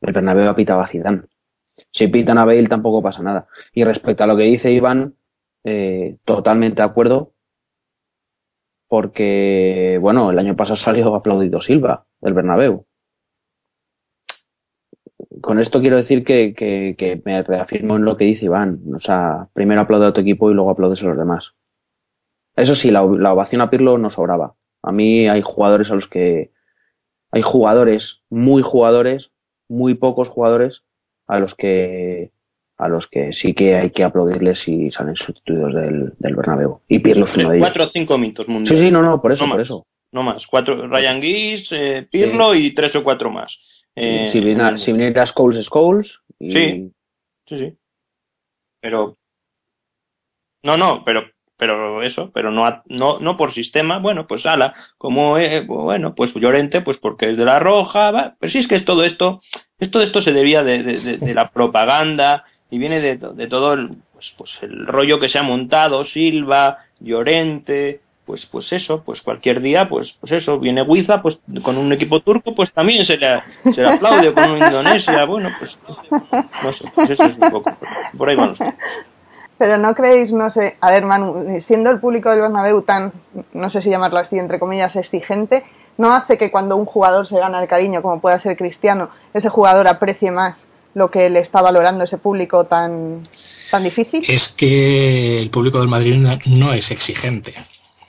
El 0.00 0.12
Bernabéu 0.12 0.48
ha 0.48 0.56
pitado 0.56 0.80
a 0.80 0.88
Zidane. 0.88 1.22
Si 1.92 2.08
pitan 2.08 2.38
a 2.38 2.44
Bale 2.44 2.66
tampoco 2.66 3.02
pasa 3.02 3.22
nada. 3.22 3.46
Y 3.72 3.84
respecto 3.84 4.24
a 4.24 4.26
lo 4.26 4.36
que 4.36 4.42
dice 4.42 4.72
Iván, 4.72 5.14
eh, 5.64 6.16
totalmente 6.24 6.82
de 6.82 6.88
acuerdo, 6.88 7.32
porque, 8.88 9.98
bueno, 10.00 10.30
el 10.30 10.38
año 10.38 10.56
pasado 10.56 10.76
salió 10.78 11.14
aplaudido 11.14 11.60
Silva 11.60 12.06
del 12.20 12.34
Bernabéu. 12.34 12.86
Con 15.40 15.58
esto 15.58 15.80
quiero 15.80 15.96
decir 15.96 16.24
que, 16.24 17.22
me 17.24 17.42
reafirmo 17.42 17.96
en 17.96 18.04
lo 18.04 18.16
que 18.16 18.24
dice 18.24 18.46
Iván. 18.46 18.80
O 18.94 19.00
sea, 19.00 19.48
primero 19.54 19.80
aplaude 19.80 20.06
a 20.06 20.12
tu 20.12 20.20
equipo 20.20 20.50
y 20.50 20.54
luego 20.54 20.70
aplaudes 20.70 21.02
a 21.02 21.06
los 21.06 21.16
demás. 21.16 21.54
Eso 22.56 22.74
sí, 22.74 22.90
la 22.90 23.02
ovación 23.02 23.62
a 23.62 23.70
Pirlo 23.70 23.96
no 23.96 24.10
sobraba. 24.10 24.56
A 24.82 24.92
mí 24.92 25.28
hay 25.28 25.42
jugadores 25.42 25.90
a 25.90 25.94
los 25.94 26.08
que. 26.08 26.52
Hay 27.32 27.42
jugadores, 27.42 28.22
muy 28.28 28.62
jugadores, 28.62 29.30
muy 29.68 29.94
pocos 29.94 30.28
jugadores, 30.28 30.82
a 31.28 31.38
los 31.38 31.54
que 31.54 32.32
a 32.80 32.88
los 32.88 33.06
que 33.06 33.32
sí 33.32 33.54
que 33.54 33.76
hay 33.76 33.90
que 33.90 34.04
aplaudirles 34.04 34.60
si 34.60 34.90
salen 34.90 35.16
sustituidos 35.16 35.74
del, 35.74 36.12
del 36.18 36.34
Bernabéu. 36.34 36.80
Y 36.88 36.98
Pirlo 37.00 37.24
es 37.24 37.36
uno 37.36 37.50
de 37.50 37.56
ellos. 37.56 37.68
Cuatro 37.68 37.84
o 37.84 37.90
cinco 37.90 38.18
minutos 38.18 38.48
mundial. 38.48 38.76
Sí, 38.76 38.82
sí, 38.82 38.90
no, 38.90 39.02
no, 39.02 39.20
por 39.20 39.32
eso, 39.32 39.48
por 39.48 39.60
eso. 39.60 39.86
No 40.12 40.22
más, 40.22 40.46
cuatro, 40.46 40.88
Ryan 40.88 41.20
Giggs, 41.20 41.68
eh, 41.72 42.08
Pirlo 42.10 42.54
y 42.54 42.74
tres 42.74 42.96
o 42.96 43.04
cuatro 43.04 43.30
más. 43.30 43.56
Eh, 43.94 44.30
si, 44.32 44.40
viene, 44.40 44.78
si 44.78 44.92
Scholes, 45.26 45.66
Scholes. 45.66 46.18
Y... 46.38 46.52
Sí, 46.52 46.92
sí, 47.46 47.58
sí. 47.58 47.76
Pero... 48.80 49.16
No, 50.62 50.76
no, 50.76 51.04
pero 51.04 51.24
pero 51.60 52.02
eso, 52.02 52.30
pero 52.32 52.50
no, 52.50 52.82
no, 52.86 53.20
no 53.20 53.36
por 53.36 53.52
sistema, 53.52 53.98
bueno, 53.98 54.26
pues 54.26 54.46
ala, 54.46 54.74
como, 54.96 55.36
eh, 55.36 55.60
bueno, 55.66 56.14
pues 56.14 56.32
Llorente, 56.32 56.80
pues 56.80 56.96
porque 56.96 57.30
es 57.30 57.36
de 57.36 57.44
la 57.44 57.58
roja, 57.58 58.10
va, 58.10 58.34
pero 58.40 58.50
sí 58.50 58.58
es 58.58 58.66
que 58.66 58.76
es 58.76 58.86
todo 58.86 59.04
esto, 59.04 59.42
esto, 59.78 60.00
esto 60.00 60.22
se 60.22 60.32
debía 60.32 60.64
de, 60.64 60.82
de, 60.82 61.18
de 61.18 61.34
la 61.34 61.50
propaganda, 61.50 62.44
y 62.70 62.78
viene 62.78 63.00
de, 63.00 63.16
de 63.16 63.46
todo 63.46 63.72
el, 63.74 63.96
pues, 64.12 64.34
pues, 64.36 64.58
el 64.62 64.86
rollo 64.86 65.18
que 65.18 65.28
se 65.28 65.38
ha 65.38 65.42
montado, 65.42 66.04
Silva, 66.04 66.78
Llorente, 67.00 68.00
pues 68.30 68.46
pues 68.46 68.72
eso, 68.72 69.02
pues 69.02 69.22
cualquier 69.22 69.60
día, 69.60 69.88
pues 69.88 70.16
pues 70.20 70.30
eso, 70.30 70.60
viene 70.60 70.82
Huiza, 70.82 71.20
pues 71.20 71.40
con 71.64 71.76
un 71.76 71.92
equipo 71.92 72.20
turco, 72.20 72.54
pues 72.54 72.72
también 72.72 73.04
se 73.04 73.16
le, 73.16 73.26
aplaude, 73.84 74.32
con 74.32 74.50
un 74.52 74.58
Indonesia, 74.58 75.24
bueno, 75.24 75.48
pues 75.58 75.76
no 76.62 76.72
sé, 76.72 76.84
pues 76.94 77.10
eso 77.10 77.24
es 77.24 77.36
un 77.38 77.50
poco, 77.50 77.72
por 78.16 78.28
ahí 78.28 78.36
vamos. 78.36 78.58
Pero 79.58 79.78
no 79.78 79.94
creéis, 79.94 80.32
no 80.32 80.48
sé, 80.48 80.76
a 80.80 80.92
ver 80.92 81.04
Manu, 81.04 81.60
siendo 81.60 81.90
el 81.90 81.98
público 81.98 82.30
del 82.30 82.42
Bernabéu 82.42 82.82
tan, 82.82 83.12
no 83.52 83.68
sé 83.68 83.82
si 83.82 83.90
llamarlo 83.90 84.18
así, 84.20 84.38
entre 84.38 84.60
comillas, 84.60 84.94
exigente, 84.94 85.64
¿no 85.98 86.12
hace 86.12 86.38
que 86.38 86.52
cuando 86.52 86.76
un 86.76 86.84
jugador 86.84 87.26
se 87.26 87.36
gana 87.36 87.60
el 87.60 87.66
cariño, 87.66 88.00
como 88.00 88.20
pueda 88.20 88.38
ser 88.38 88.56
Cristiano, 88.56 89.10
ese 89.34 89.48
jugador 89.48 89.88
aprecie 89.88 90.30
más 90.30 90.56
lo 90.94 91.10
que 91.10 91.30
le 91.30 91.40
está 91.40 91.62
valorando 91.62 92.04
ese 92.04 92.18
público 92.18 92.64
tan, 92.64 93.28
tan 93.70 93.84
difícil? 93.84 94.24
Es 94.26 94.48
que 94.48 95.40
el 95.40 95.50
público 95.50 95.78
del 95.78 95.88
Madrid 95.88 96.14
no 96.46 96.72
es 96.72 96.90
exigente. 96.90 97.54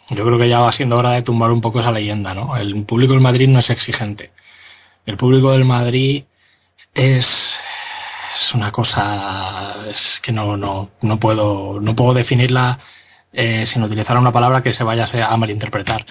Yo 0.09 0.25
creo 0.25 0.37
que 0.37 0.49
ya 0.49 0.59
va 0.59 0.71
siendo 0.71 0.97
hora 0.97 1.11
de 1.11 1.21
tumbar 1.21 1.51
un 1.51 1.61
poco 1.61 1.79
esa 1.79 1.91
leyenda, 1.91 2.33
¿no? 2.33 2.57
El 2.57 2.83
público 2.83 3.13
del 3.13 3.21
Madrid 3.21 3.47
no 3.47 3.59
es 3.59 3.69
exigente. 3.69 4.31
El 5.05 5.17
público 5.17 5.51
del 5.51 5.65
Madrid 5.65 6.25
es, 6.93 7.57
es 8.35 8.53
una 8.53 8.71
cosa 8.71 9.73
que 10.21 10.31
no, 10.31 10.57
no, 10.57 10.89
no 11.01 11.19
puedo 11.19 11.79
no 11.79 11.95
puedo 11.95 12.13
definirla 12.13 12.79
eh, 13.31 13.65
sin 13.65 13.83
utilizar 13.83 14.17
una 14.17 14.33
palabra 14.33 14.61
que 14.61 14.73
se 14.73 14.83
vaya 14.83 15.07
a 15.27 15.37
malinterpretar. 15.37 16.05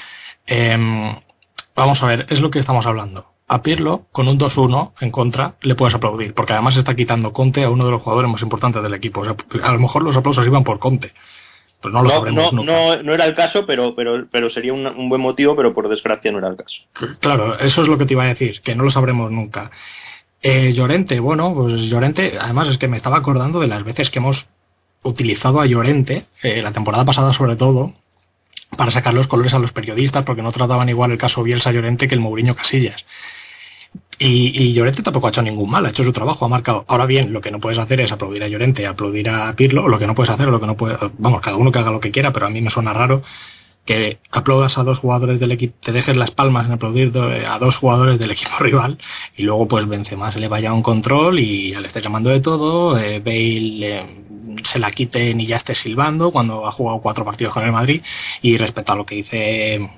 Em, 0.47 1.15
vamos 1.77 2.03
a 2.03 2.07
ver, 2.07 2.27
es 2.31 2.41
lo 2.41 2.51
que 2.51 2.59
estamos 2.59 2.87
hablando 2.87 3.30
a 3.53 3.63
Pirlo, 3.63 4.07
con 4.13 4.29
un 4.29 4.39
2-1 4.39 4.93
en 5.01 5.11
contra, 5.11 5.57
le 5.63 5.75
puedes 5.75 5.93
aplaudir, 5.93 6.35
porque 6.35 6.53
además 6.53 6.77
está 6.77 6.95
quitando 6.95 7.33
Conte 7.33 7.65
a 7.65 7.71
uno 7.71 7.85
de 7.85 7.91
los 7.91 8.01
jugadores 8.01 8.31
más 8.31 8.43
importantes 8.43 8.81
del 8.81 8.95
equipo. 8.95 9.23
O 9.23 9.25
sea, 9.25 9.35
a 9.65 9.73
lo 9.73 9.81
mejor 9.81 10.05
los 10.05 10.15
aplausos 10.15 10.47
iban 10.47 10.63
por 10.63 10.79
Conte. 10.79 11.13
Pero 11.83 11.93
no 11.93 12.03
lo 12.05 12.11
sabremos 12.11 12.53
no, 12.53 12.63
No, 12.63 13.03
no, 13.03 13.13
era 13.13 13.25
el 13.25 13.35
caso, 13.35 13.67
pero, 13.67 13.97
pero, 13.97 14.29
pero 14.31 14.51
sería 14.51 14.73
un, 14.73 14.87
un, 14.87 15.09
buen 15.09 15.21
motivo, 15.21 15.57
pero 15.57 15.75
por 15.75 15.89
desgracia 15.89 16.31
no 16.31 16.39
era 16.39 16.47
el 16.47 16.57
caso. 16.57 16.83
Claro, 17.19 17.59
eso 17.59 17.83
es 17.83 17.89
lo 17.89 17.99
que 17.99 18.07
te 18.07 18.13
iba 18.13 18.23
a 18.23 18.29
decir, 18.29 18.61
que 18.61 18.77
no 18.77 18.85
lo 18.85 18.93
sabremos 18.93 19.33
nunca. 19.33 19.73
Eh, 20.43 20.73
Llorente, 20.73 21.19
bueno, 21.19 21.53
pues 21.53 21.91
Llorente, 21.91 22.35
además 22.41 22.69
es 22.69 22.79
que 22.79 22.87
me 22.87 22.99
estaba 22.99 23.17
acordando 23.17 23.59
de 23.59 23.67
las 23.67 23.83
veces 23.83 24.11
que 24.11 24.21
hemos 24.21 24.47
utilizado 25.03 25.61
a 25.61 25.67
Llorente, 25.67 26.27
eh, 26.45 26.63
la 26.63 26.71
temporada 26.71 27.05
pasada 27.05 27.33
sobre 27.33 27.57
todo, 27.57 27.95
para 28.77 28.93
sacar 28.93 29.13
los 29.13 29.27
colores 29.27 29.55
a 29.55 29.59
los 29.59 29.73
periodistas, 29.73 30.25
porque 30.25 30.43
no 30.43 30.53
trataban 30.53 30.89
igual 30.89 31.11
el 31.11 31.19
caso 31.19 31.43
Bielsa 31.43 31.73
Llorente 31.73 32.07
que 32.07 32.15
el 32.15 32.21
Mourinho 32.21 32.55
Casillas. 32.55 33.05
Y, 34.19 34.53
y, 34.55 34.75
Llorente 34.75 35.03
tampoco 35.03 35.27
ha 35.27 35.31
hecho 35.31 35.43
ningún 35.43 35.71
mal, 35.71 35.87
ha 35.87 35.91
hecho 35.91 36.05
su 36.05 36.13
trabajo, 36.13 36.45
ha 36.45 36.49
marcado. 36.49 36.85
Ahora 36.89 37.07
bien, 37.07 37.33
lo 37.33 37.41
que 37.41 37.51
no 37.51 37.59
puedes 37.59 37.79
hacer 37.79 38.01
es 38.01 38.13
aplaudir 38.13 38.45
a 38.45 38.49
Llorente, 38.49 38.87
aplaudir 38.87 39.31
a 39.31 39.55
Pirlo, 39.57 39.89
lo 39.89 39.99
que 39.99 40.07
no 40.07 40.15
puedes 40.15 40.31
hacer, 40.31 40.49
lo 40.49 40.61
que 40.61 40.67
no 40.67 40.77
puede, 40.77 40.99
vamos, 41.19 41.41
cada 41.41 41.57
uno 41.57 41.73
que 41.73 41.79
haga 41.79 41.91
lo 41.91 42.01
que 42.01 42.11
quiera, 42.11 42.33
pero 42.33 42.47
a 42.47 42.51
mí 42.51 42.61
me 42.61 42.71
suena 42.71 42.93
raro 42.93 43.23
que 43.85 44.19
aplaudas 44.31 44.79
a 44.79 44.85
dos 44.85 44.99
jugadores 44.99 45.41
del 45.41 45.53
equipo, 45.53 45.75
te 45.81 45.93
dejes 45.93 46.17
las 46.17 46.31
palmas 46.31 46.67
en 46.67 46.73
aplaudir 46.73 47.13
a 47.17 47.59
dos 47.59 47.77
jugadores 47.77 48.19
del 48.19 48.31
equipo 48.31 48.53
rival 48.61 48.99
y 49.37 49.43
luego 49.43 49.67
pues 49.69 49.89
Benzema 49.89 50.31
se 50.33 50.41
le 50.41 50.49
vaya 50.49 50.73
un 50.73 50.83
control 50.83 51.39
y 51.41 51.73
ya 51.73 51.81
le 51.81 51.87
esté 51.87 52.01
llamando 52.01 52.31
de 52.31 52.41
todo, 52.41 52.99
eh, 52.99 53.21
Bale 53.21 53.99
eh, 53.99 54.07
se 54.65 54.79
la 54.79 54.91
quiten 54.91 55.41
y 55.41 55.47
ya 55.47 55.57
esté 55.57 55.75
silbando 55.75 56.31
cuando 56.31 56.67
ha 56.67 56.73
jugado 56.73 57.01
cuatro 57.01 57.25
partidos 57.25 57.55
con 57.55 57.65
el 57.65 57.73
Madrid 57.73 58.03
y 58.43 58.57
respecto 58.59 58.93
a 58.93 58.97
lo 58.97 59.07
que 59.07 59.17
dice 59.17 59.91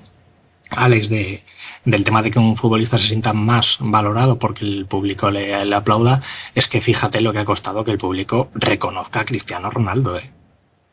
Alex 0.69 1.09
de, 1.09 1.43
del 1.85 2.03
tema 2.03 2.21
de 2.21 2.31
que 2.31 2.39
un 2.39 2.55
futbolista 2.55 2.97
se 2.97 3.07
sienta 3.07 3.33
más 3.33 3.77
valorado 3.79 4.39
porque 4.39 4.65
el 4.65 4.85
público 4.85 5.29
le, 5.31 5.53
aplauda, 5.73 6.21
es 6.55 6.67
que 6.67 6.81
fíjate 6.81 7.21
lo 7.21 7.33
que 7.33 7.39
ha 7.39 7.45
costado 7.45 7.83
que 7.83 7.91
el 7.91 7.97
público 7.97 8.49
reconozca 8.53 9.21
a 9.21 9.25
Cristiano 9.25 9.69
Ronaldo. 9.69 10.17
¿eh? 10.17 10.31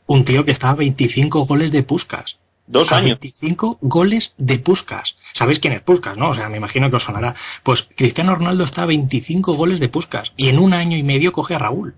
Un 0.07 0.25
tío 0.25 0.45
que 0.45 0.51
está 0.51 0.71
a 0.71 0.75
25 0.75 1.47
goles 1.47 1.73
de 1.73 1.83
Puscas. 1.83 2.39
Dos 2.67 2.93
años. 2.93 3.19
25 3.21 3.79
goles 3.81 4.33
de 4.39 4.59
Puscas. 4.59 5.17
¿Sabéis 5.33 5.59
quién 5.59 5.73
es 5.73 5.83
Puscas, 5.83 6.17
no? 6.17 6.31
O 6.31 6.35
sea, 6.35 6.49
me 6.49 6.57
imagino 6.57 6.89
que 6.89 6.97
os 6.97 7.03
sonará. 7.03 7.35
Pues 7.65 7.89
Cristiano 7.97 8.35
Ronaldo 8.35 8.63
está 8.63 8.83
a 8.83 8.87
25 8.87 9.55
goles 9.55 9.81
de 9.81 9.89
Puscas 9.89 10.33
y 10.37 10.49
en 10.49 10.59
un 10.59 10.73
año 10.73 10.97
y 10.97 11.03
medio 11.03 11.33
coge 11.33 11.57
a 11.57 11.59
Raúl. 11.59 11.95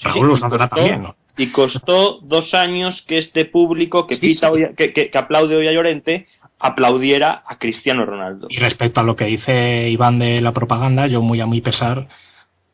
Raúl 0.00 0.28
lo 0.28 0.36
sabrá 0.36 0.68
también, 0.68 1.02
¿no? 1.02 1.16
Y 1.38 1.48
costó 1.48 2.20
dos 2.20 2.54
años 2.54 3.02
que 3.06 3.18
este 3.18 3.44
público 3.44 4.06
que, 4.06 4.16
pita 4.16 4.50
que, 4.76 4.92
que, 4.92 5.10
que, 5.10 5.18
aplaude 5.18 5.56
hoy 5.56 5.68
a 5.68 5.72
Llorente 5.72 6.26
aplaudiera 6.58 7.42
a 7.46 7.58
Cristiano 7.58 8.06
Ronaldo. 8.06 8.48
Y 8.50 8.58
respecto 8.58 9.00
a 9.00 9.04
lo 9.04 9.16
que 9.16 9.26
dice 9.26 9.88
Iván 9.90 10.18
de 10.18 10.40
la 10.40 10.52
propaganda, 10.52 11.06
yo 11.06 11.22
muy 11.22 11.40
a 11.40 11.46
muy 11.46 11.60
pesar 11.60 12.08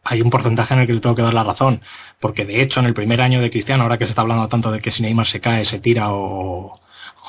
hay 0.04 0.20
un 0.20 0.30
porcentaje 0.30 0.74
en 0.74 0.80
el 0.80 0.86
que 0.86 0.94
le 0.94 1.00
tengo 1.00 1.14
que 1.14 1.22
dar 1.22 1.34
la 1.34 1.44
razón, 1.44 1.80
porque 2.18 2.44
de 2.44 2.60
hecho 2.60 2.80
en 2.80 2.86
el 2.86 2.94
primer 2.94 3.20
año 3.20 3.40
de 3.40 3.50
Cristiano, 3.50 3.84
ahora 3.84 3.98
que 3.98 4.06
se 4.06 4.10
está 4.10 4.22
hablando 4.22 4.48
tanto 4.48 4.72
de 4.72 4.80
que 4.80 4.90
si 4.90 5.02
Neymar 5.02 5.26
se 5.26 5.40
cae, 5.40 5.64
se 5.64 5.78
tira 5.78 6.12
o, 6.12 6.74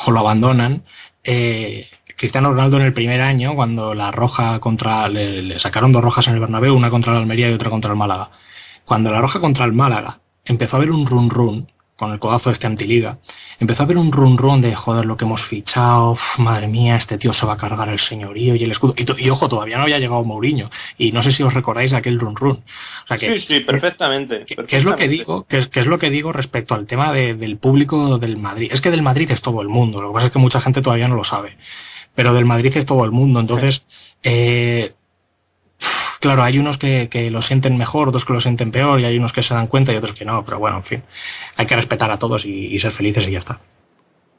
o 0.06 0.12
lo 0.12 0.20
abandonan, 0.20 0.84
eh, 1.24 1.88
Cristiano 2.18 2.50
Ronaldo 2.50 2.78
en 2.78 2.84
el 2.84 2.94
primer 2.94 3.22
año, 3.22 3.56
cuando 3.56 3.94
la 3.94 4.12
roja 4.12 4.60
contra. 4.60 5.08
Le, 5.08 5.58
sacaron 5.60 5.92
dos 5.92 6.04
rojas 6.04 6.28
en 6.28 6.34
el 6.34 6.40
Bernabéu, 6.40 6.76
una 6.76 6.90
contra 6.90 7.14
el 7.14 7.20
Almería 7.20 7.50
y 7.50 7.54
otra 7.54 7.70
contra 7.70 7.92
el 7.92 7.98
Málaga. 7.98 8.30
Cuando 8.86 9.12
la 9.12 9.22
roja 9.22 9.40
contra 9.40 9.66
el 9.66 9.74
Málaga 9.74 10.20
empezó 10.46 10.76
a 10.76 10.80
haber 10.80 10.92
un 10.92 11.06
run 11.06 11.30
run 11.30 11.72
con 11.96 12.12
el 12.12 12.20
codazo 12.20 12.50
de 12.50 12.54
este 12.54 12.68
antiliga, 12.68 13.20
empezó 13.60 13.84
a 13.84 13.86
haber 13.86 13.98
un 13.98 14.12
run 14.12 14.38
run 14.38 14.62
de 14.62 14.76
joder 14.76 15.06
lo 15.06 15.16
que 15.16 15.26
hemos 15.26 15.44
fichado, 15.44 16.18
madre 16.38 16.68
mía, 16.68 16.96
este 16.96 17.18
tío 17.18 17.34
se 17.34 17.46
va 17.46 17.54
a 17.54 17.58
cargar 17.58 17.90
el 17.90 18.00
señorío 18.00 18.56
y 18.56 18.64
el 18.64 18.72
escudo. 18.72 18.96
Y, 18.98 19.30
ojo, 19.30 19.48
todavía 19.48 19.78
no 19.78 19.84
había 19.84 20.00
llegado 20.00 20.24
Mourinho. 20.24 20.70
Y 20.98 21.12
no 21.12 21.22
sé 21.22 21.32
si 21.32 21.44
os 21.44 21.54
recordáis 21.54 21.92
de 21.92 21.98
aquel 21.98 22.20
run 22.20 22.36
run. 22.36 22.64
sí, 23.18 23.38
sí, 23.40 23.60
perfectamente. 23.60 24.46
¿Qué 24.46 24.78
es 24.78 24.84
lo 24.84 24.96
que 24.96 25.08
digo? 25.08 25.46
¿Qué 25.48 25.68
es, 25.72 25.86
lo 25.86 26.00
que 26.00 26.10
digo 26.10 26.32
respecto 26.32 26.74
al 26.74 26.88
tema 26.88 27.14
del 27.14 27.58
público 27.58 28.18
del 28.18 28.38
Madrid? 28.38 28.72
Es 28.74 28.82
que 28.82 28.92
del 28.92 29.02
Madrid 29.02 29.30
es 29.32 29.42
todo 29.42 29.62
el 29.62 29.70
mundo, 29.70 30.02
lo 30.02 30.10
que 30.10 30.14
pasa 30.16 30.28
es 30.28 30.34
que 30.34 30.40
mucha 30.40 30.62
gente 30.62 30.82
todavía 30.82 31.08
no 31.08 31.16
lo 31.16 31.24
sabe. 31.24 31.58
Pero 32.16 32.34
del 32.34 32.46
Madrid 32.46 32.76
es 32.76 32.86
todo 32.86 33.06
el 33.06 33.12
mundo, 33.12 33.40
entonces. 33.40 33.84
Eh, 34.24 34.94
Claro, 36.24 36.42
hay 36.42 36.58
unos 36.58 36.78
que, 36.78 37.10
lo 37.32 37.42
sienten 37.42 37.78
mejor, 37.78 38.08
otros 38.08 38.24
que 38.24 38.32
lo 38.32 38.40
sienten 38.40 38.72
peor, 38.72 38.98
y 39.02 39.04
hay 39.04 39.18
unos 39.18 39.34
que 39.34 39.44
se 39.44 39.54
dan 39.54 39.68
cuenta 39.68 39.92
y 39.92 39.98
otros 39.98 40.14
que 40.14 40.24
no, 40.24 40.46
pero 40.46 40.58
bueno, 40.58 40.78
en 40.78 40.84
fin, 40.84 41.04
hay 41.58 41.66
que 41.66 41.76
respetar 41.76 42.10
a 42.12 42.18
todos 42.18 42.46
y, 42.46 42.80
ser 42.80 42.94
felices 42.94 43.28
y 43.28 43.32
ya 43.32 43.40
está. 43.40 43.60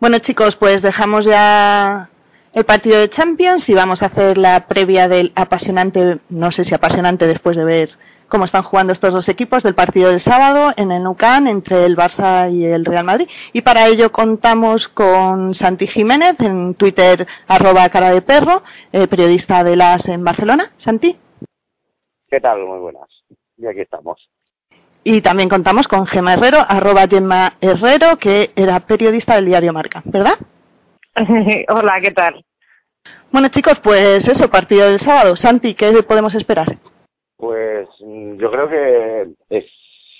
Bueno 0.01 0.19
chicos, 0.19 0.57
pues 0.57 0.81
dejamos 0.81 1.27
ya 1.27 2.09
el 2.55 2.65
partido 2.65 2.99
de 2.99 3.11
Champions 3.11 3.69
y 3.69 3.75
vamos 3.75 4.03
a 4.03 4.07
hacer 4.07 4.39
la 4.39 4.67
previa 4.67 5.09
del 5.09 5.33
apasionante, 5.35 6.21
no 6.31 6.53
sé 6.53 6.65
si 6.65 6.75
apasionante 6.75 7.27
después 7.27 7.55
de 7.55 7.65
ver 7.67 7.91
cómo 8.29 8.47
están 8.47 8.63
jugando 8.63 8.93
estos 8.93 9.13
dos 9.13 9.29
equipos 9.29 9.63
del 9.63 9.75
partido 9.75 10.09
del 10.09 10.21
sábado 10.21 10.73
en 10.77 10.91
el 10.91 11.03
Nucan 11.03 11.47
entre 11.47 11.85
el 11.85 11.97
Barça 11.97 12.51
y 12.51 12.65
el 12.65 12.87
Real 12.87 13.05
Madrid. 13.05 13.29
Y 13.53 13.61
para 13.61 13.87
ello 13.89 14.11
contamos 14.11 14.89
con 14.89 15.55
Santi 15.55 15.87
Jiménez 15.87 16.41
en 16.41 16.75
Twitter 16.75 17.27
arroba 17.47 17.89
cara 17.91 18.11
de 18.11 18.23
perro, 18.23 18.63
eh, 18.93 19.07
periodista 19.07 19.63
de 19.63 19.77
las 19.77 20.09
en 20.09 20.25
Barcelona. 20.25 20.73
Santi. 20.79 21.19
¿Qué 22.35 22.41
tal? 22.41 22.67
Muy 22.67 22.81
buenas. 22.81 23.09
Y 23.57 23.65
aquí 23.65 23.83
estamos. 23.83 24.29
Y 25.05 25.23
también 25.23 25.49
contamos 25.49 25.87
con 25.87 26.05
Gemma 26.05 26.35
Herrero, 26.35 26.59
arroba 26.69 27.07
Gemma 27.07 27.53
Herrero, 27.61 28.17
que 28.17 28.51
era 28.57 28.81
periodista 28.81 29.37
del 29.37 29.45
diario 29.45 29.73
Marca, 29.73 30.03
¿verdad? 30.05 30.35
Hola, 31.69 32.01
¿qué 32.01 32.11
tal? 32.11 32.45
Bueno 33.31 33.47
chicos, 33.51 33.79
pues 33.79 34.27
eso, 34.27 34.51
partido 34.51 34.89
del 34.89 34.99
sábado. 34.99 35.37
Santi, 35.37 35.75
¿qué 35.75 35.93
podemos 36.03 36.35
esperar? 36.35 36.77
Pues 37.37 37.87
mm, 38.01 38.37
yo 38.39 38.51
creo 38.51 38.69
que 38.69 39.29
es, 39.51 39.67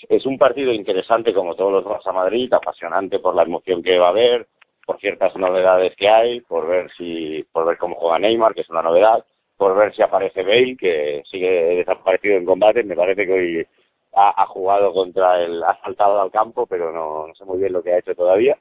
es 0.07 0.25
un 0.25 0.37
partido 0.37 0.71
interesante 0.71 1.33
como 1.33 1.55
todos 1.55 1.83
los 1.83 2.07
a 2.07 2.13
Madrid, 2.13 2.53
apasionante 2.53 3.19
por 3.19 3.35
la 3.35 3.43
emoción 3.43 3.83
que 3.83 3.97
va 3.97 4.05
a 4.07 4.11
haber, 4.11 4.47
por 4.85 5.01
ciertas 5.01 5.35
novedades 5.35 5.93
que 5.97 6.07
hay, 6.07 6.39
por 6.39 6.65
ver 6.65 6.89
si, 6.97 7.45
por 7.51 7.65
ver 7.65 7.77
cómo 7.77 7.95
juega 7.95 8.19
Neymar, 8.19 8.53
que 8.53 8.61
es 8.61 8.69
una 8.69 8.83
novedad, 8.83 9.25
por 9.57 9.75
ver 9.75 9.93
si 9.95 10.01
aparece 10.01 10.43
Bale, 10.43 10.75
que 10.77 11.23
sigue 11.29 11.75
desaparecido 11.77 12.37
en 12.37 12.45
combate. 12.45 12.83
Me 12.83 12.95
parece 12.95 13.25
que 13.25 13.33
hoy 13.33 13.67
ha, 14.13 14.45
jugado 14.47 14.93
contra 14.93 15.41
el, 15.43 15.63
ha 15.63 15.79
saltado 15.81 16.21
al 16.21 16.31
campo, 16.31 16.65
pero 16.65 16.91
no, 16.91 17.33
sé 17.35 17.45
muy 17.45 17.59
bien 17.59 17.73
lo 17.73 17.83
que 17.83 17.93
ha 17.93 17.99
hecho 17.99 18.15
todavía. 18.15 18.57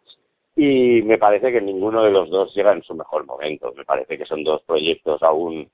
Y 0.56 1.02
me 1.02 1.18
parece 1.18 1.52
que 1.52 1.60
ninguno 1.60 2.02
de 2.02 2.10
los 2.10 2.30
dos 2.30 2.54
llega 2.54 2.72
en 2.72 2.82
su 2.82 2.94
mejor 2.94 3.26
momento. 3.26 3.72
Me 3.76 3.84
parece 3.84 4.16
que 4.18 4.26
son 4.26 4.44
dos 4.44 4.62
proyectos 4.62 5.22
aún 5.22 5.68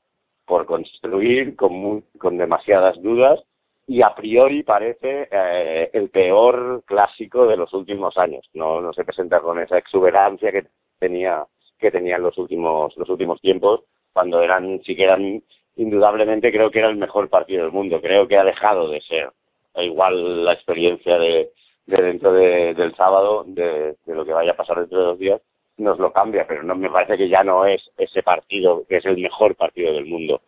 por 0.46 0.66
construir, 0.66 1.54
con, 1.54 2.02
con 2.18 2.38
demasiadas 2.38 3.00
dudas, 3.02 3.40
y 3.86 4.02
a 4.02 4.14
priori 4.14 4.62
parece 4.62 5.28
eh, 5.30 5.90
el 5.92 6.10
peor 6.10 6.82
clásico 6.86 7.46
de 7.46 7.56
los 7.56 7.72
últimos 7.74 8.16
años. 8.16 8.48
No, 8.54 8.80
no 8.80 8.92
se 8.92 9.04
presenta 9.04 9.40
con 9.40 9.58
esa 9.58 9.78
exuberancia 9.78 10.52
que 10.52 10.64
tenía 10.98 11.44
que 11.78 11.90
tenía 11.90 12.16
en 12.16 12.22
los 12.22 12.36
últimos 12.36 12.94
los 12.96 13.08
últimos 13.08 13.40
tiempos 13.40 13.80
cuando 14.12 14.42
eran, 14.42 14.80
sí 14.84 14.96
que 14.96 15.04
eran, 15.04 15.42
indudablemente 15.76 16.52
creo 16.52 16.70
que 16.70 16.78
era 16.80 16.88
el 16.88 16.96
mejor 16.96 17.28
partido 17.28 17.62
del 17.62 17.72
mundo. 17.72 18.00
Creo 18.00 18.26
que 18.28 18.38
ha 18.38 18.44
dejado 18.44 18.88
de 18.90 19.00
ser. 19.02 19.30
Igual 19.76 20.44
la 20.44 20.52
experiencia 20.52 21.16
de, 21.18 21.50
de 21.86 22.02
dentro 22.02 22.32
de, 22.32 22.74
del 22.74 22.94
sábado, 22.96 23.44
de, 23.46 23.96
de, 24.04 24.14
lo 24.14 24.24
que 24.24 24.32
vaya 24.32 24.52
a 24.52 24.56
pasar 24.56 24.78
dentro 24.78 24.98
de 24.98 25.04
dos 25.04 25.18
días, 25.18 25.40
nos 25.78 25.98
lo 25.98 26.12
cambia, 26.12 26.46
pero 26.46 26.62
no 26.62 26.74
me 26.74 26.90
parece 26.90 27.16
que 27.16 27.28
ya 27.28 27.42
no 27.42 27.64
es 27.64 27.80
ese 27.96 28.22
partido 28.22 28.84
que 28.88 28.98
es 28.98 29.06
el 29.06 29.16
mejor 29.18 29.54
partido 29.54 29.92
del 29.92 30.06
mundo. 30.06 30.40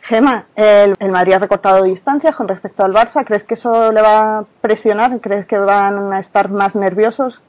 Gema, 0.00 0.48
el, 0.56 0.96
el, 0.98 1.12
Madrid 1.12 1.34
ha 1.34 1.38
recortado 1.38 1.84
distancias 1.84 2.34
con 2.34 2.48
respecto 2.48 2.82
al 2.82 2.92
Barça. 2.92 3.24
¿Crees 3.24 3.44
que 3.44 3.54
eso 3.54 3.92
le 3.92 4.02
va 4.02 4.38
a 4.38 4.44
presionar? 4.60 5.20
¿Crees 5.20 5.46
que 5.46 5.58
van 5.58 6.12
a 6.12 6.18
estar 6.18 6.50
más 6.50 6.74
nerviosos? 6.74 7.40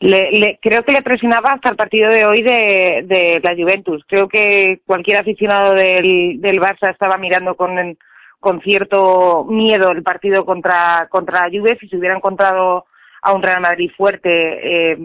Le, 0.00 0.58
creo 0.60 0.84
que 0.84 0.92
le 0.92 1.02
presionaba 1.02 1.52
hasta 1.52 1.70
el 1.70 1.76
partido 1.76 2.10
de 2.10 2.26
hoy 2.26 2.42
de, 2.42 3.04
de 3.06 3.40
la 3.42 3.54
Juventus. 3.54 4.04
Creo 4.06 4.28
que 4.28 4.80
cualquier 4.84 5.18
aficionado 5.18 5.74
del, 5.74 6.40
del 6.40 6.60
Barça 6.60 6.90
estaba 6.90 7.16
mirando 7.16 7.54
con, 7.54 7.96
con 8.40 8.60
cierto 8.60 9.44
miedo 9.44 9.90
el 9.90 10.02
partido 10.02 10.44
contra, 10.44 11.08
contra 11.10 11.48
la 11.48 11.58
Juve 11.58 11.78
si 11.80 11.88
se 11.88 11.96
hubiera 11.96 12.16
encontrado 12.16 12.86
a 13.22 13.32
un 13.32 13.42
Real 13.42 13.60
Madrid 13.60 13.90
fuerte, 13.96 14.92
eh, 14.92 14.98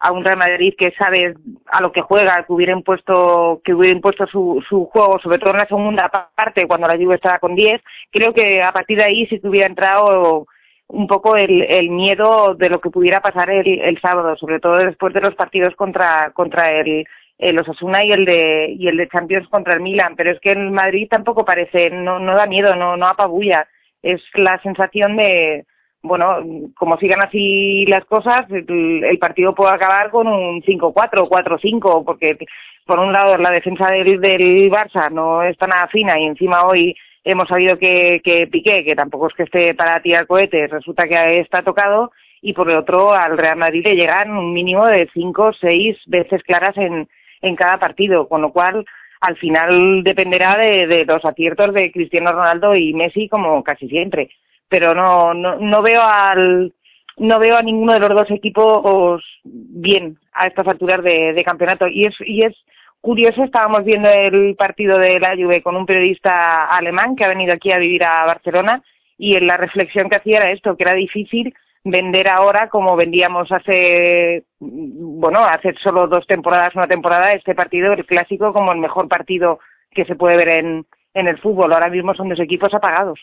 a 0.00 0.12
un 0.12 0.24
Real 0.24 0.38
Madrid 0.38 0.74
que 0.78 0.92
sabe 0.92 1.34
a 1.66 1.80
lo 1.80 1.92
que 1.92 2.00
juega, 2.00 2.44
que 2.44 2.52
hubiera 2.52 2.72
impuesto, 2.72 3.60
que 3.64 3.74
hubiera 3.74 3.94
impuesto 3.94 4.26
su, 4.26 4.64
su 4.68 4.86
juego, 4.86 5.18
sobre 5.18 5.38
todo 5.38 5.50
en 5.50 5.58
la 5.58 5.66
segunda 5.66 6.08
parte, 6.08 6.66
cuando 6.66 6.86
la 6.86 6.96
Juve 6.96 7.16
estaba 7.16 7.38
con 7.38 7.54
10, 7.54 7.80
creo 8.10 8.32
que 8.32 8.62
a 8.62 8.72
partir 8.72 8.98
de 8.98 9.04
ahí 9.04 9.26
sí 9.26 9.40
que 9.40 9.48
hubiera 9.48 9.66
entrado 9.66 10.46
un 10.88 11.06
poco 11.06 11.36
el, 11.36 11.62
el 11.62 11.90
miedo 11.90 12.54
de 12.54 12.70
lo 12.70 12.80
que 12.80 12.90
pudiera 12.90 13.20
pasar 13.20 13.50
el, 13.50 13.80
el 13.80 14.00
sábado, 14.00 14.36
sobre 14.36 14.58
todo 14.58 14.76
después 14.78 15.12
de 15.14 15.20
los 15.20 15.34
partidos 15.34 15.74
contra, 15.76 16.30
contra 16.32 16.72
el, 16.72 17.06
el 17.38 17.58
Osasuna 17.58 18.04
y 18.04 18.12
el 18.12 18.24
de 18.24 18.74
y 18.76 18.88
el 18.88 18.96
de 18.96 19.08
Champions 19.08 19.48
contra 19.48 19.74
el 19.74 19.80
Milan, 19.80 20.16
pero 20.16 20.32
es 20.32 20.40
que 20.40 20.52
el 20.52 20.70
Madrid 20.70 21.06
tampoco 21.10 21.44
parece, 21.44 21.90
no, 21.90 22.18
no 22.18 22.34
da 22.34 22.46
miedo, 22.46 22.74
no, 22.74 22.96
no 22.96 23.06
apabulla, 23.06 23.68
es 24.02 24.20
la 24.34 24.60
sensación 24.62 25.16
de 25.16 25.64
bueno, 26.00 26.38
como 26.76 26.96
sigan 26.96 27.20
así 27.20 27.84
las 27.86 28.04
cosas, 28.04 28.46
el, 28.50 29.04
el 29.04 29.18
partido 29.18 29.54
puede 29.54 29.72
acabar 29.72 30.10
con 30.10 30.28
un 30.28 30.62
5-4, 30.62 31.28
4-5, 31.28 32.04
porque 32.04 32.38
por 32.86 32.98
un 33.00 33.12
lado 33.12 33.36
la 33.36 33.50
defensa 33.50 33.90
del, 33.90 34.20
del 34.20 34.70
Barça 34.70 35.10
no 35.10 35.42
está 35.42 35.66
nada 35.66 35.88
fina 35.88 36.18
y 36.18 36.24
encima 36.24 36.64
hoy 36.64 36.96
hemos 37.24 37.48
sabido 37.48 37.78
que, 37.78 38.20
que 38.22 38.46
Piqué, 38.46 38.84
que 38.84 38.96
tampoco 38.96 39.28
es 39.28 39.34
que 39.34 39.42
esté 39.44 39.74
para 39.74 40.00
tirar 40.00 40.26
cohetes, 40.26 40.70
resulta 40.70 41.06
que 41.06 41.40
está 41.40 41.62
tocado, 41.62 42.12
y 42.40 42.52
por 42.52 42.70
el 42.70 42.76
otro 42.76 43.12
al 43.12 43.36
Real 43.36 43.56
Madrid 43.56 43.84
le 43.84 43.96
llegan 43.96 44.30
un 44.30 44.52
mínimo 44.52 44.86
de 44.86 45.08
cinco 45.12 45.46
o 45.46 45.52
seis 45.52 45.96
veces 46.06 46.42
claras 46.44 46.76
en, 46.76 47.08
en 47.42 47.56
cada 47.56 47.78
partido, 47.78 48.28
con 48.28 48.42
lo 48.42 48.52
cual 48.52 48.84
al 49.20 49.36
final 49.36 50.02
dependerá 50.04 50.56
de, 50.56 50.86
de, 50.86 51.04
los 51.04 51.24
aciertos 51.24 51.74
de 51.74 51.90
Cristiano 51.90 52.32
Ronaldo 52.32 52.74
y 52.76 52.94
Messi 52.94 53.28
como 53.28 53.62
casi 53.64 53.88
siempre. 53.88 54.30
Pero 54.68 54.94
no, 54.94 55.34
no, 55.34 55.56
no 55.56 55.82
veo 55.82 56.02
al 56.02 56.72
no 57.16 57.40
veo 57.40 57.56
a 57.56 57.62
ninguno 57.62 57.94
de 57.94 58.00
los 58.00 58.10
dos 58.10 58.30
equipos 58.30 59.24
bien 59.42 60.18
a 60.32 60.46
estas 60.46 60.68
alturas 60.68 61.02
de, 61.02 61.32
de 61.32 61.44
campeonato 61.44 61.88
y 61.88 62.04
es 62.04 62.14
y 62.20 62.44
es 62.44 62.54
curioso, 63.00 63.44
estábamos 63.44 63.84
viendo 63.84 64.08
el 64.08 64.56
partido 64.56 64.98
de 64.98 65.20
la 65.20 65.34
Juve 65.36 65.62
con 65.62 65.76
un 65.76 65.86
periodista 65.86 66.66
alemán 66.66 67.16
que 67.16 67.24
ha 67.24 67.28
venido 67.28 67.54
aquí 67.54 67.72
a 67.72 67.78
vivir 67.78 68.04
a 68.04 68.24
Barcelona 68.26 68.82
y 69.16 69.38
la 69.40 69.56
reflexión 69.56 70.08
que 70.08 70.16
hacía 70.16 70.38
era 70.38 70.50
esto, 70.52 70.76
que 70.76 70.84
era 70.84 70.94
difícil 70.94 71.54
vender 71.84 72.28
ahora 72.28 72.68
como 72.68 72.96
vendíamos 72.96 73.50
hace, 73.50 74.44
bueno, 74.60 75.44
hace 75.44 75.74
solo 75.82 76.06
dos 76.06 76.26
temporadas, 76.26 76.74
una 76.74 76.86
temporada, 76.86 77.32
este 77.32 77.54
partido, 77.54 77.92
el 77.92 78.06
clásico, 78.06 78.52
como 78.52 78.72
el 78.72 78.78
mejor 78.78 79.08
partido 79.08 79.58
que 79.90 80.04
se 80.04 80.16
puede 80.16 80.36
ver 80.36 80.48
en, 80.48 80.86
en 81.14 81.28
el 81.28 81.38
fútbol. 81.38 81.72
Ahora 81.72 81.88
mismo 81.88 82.14
son 82.14 82.28
dos 82.28 82.40
equipos 82.40 82.74
apagados. 82.74 83.20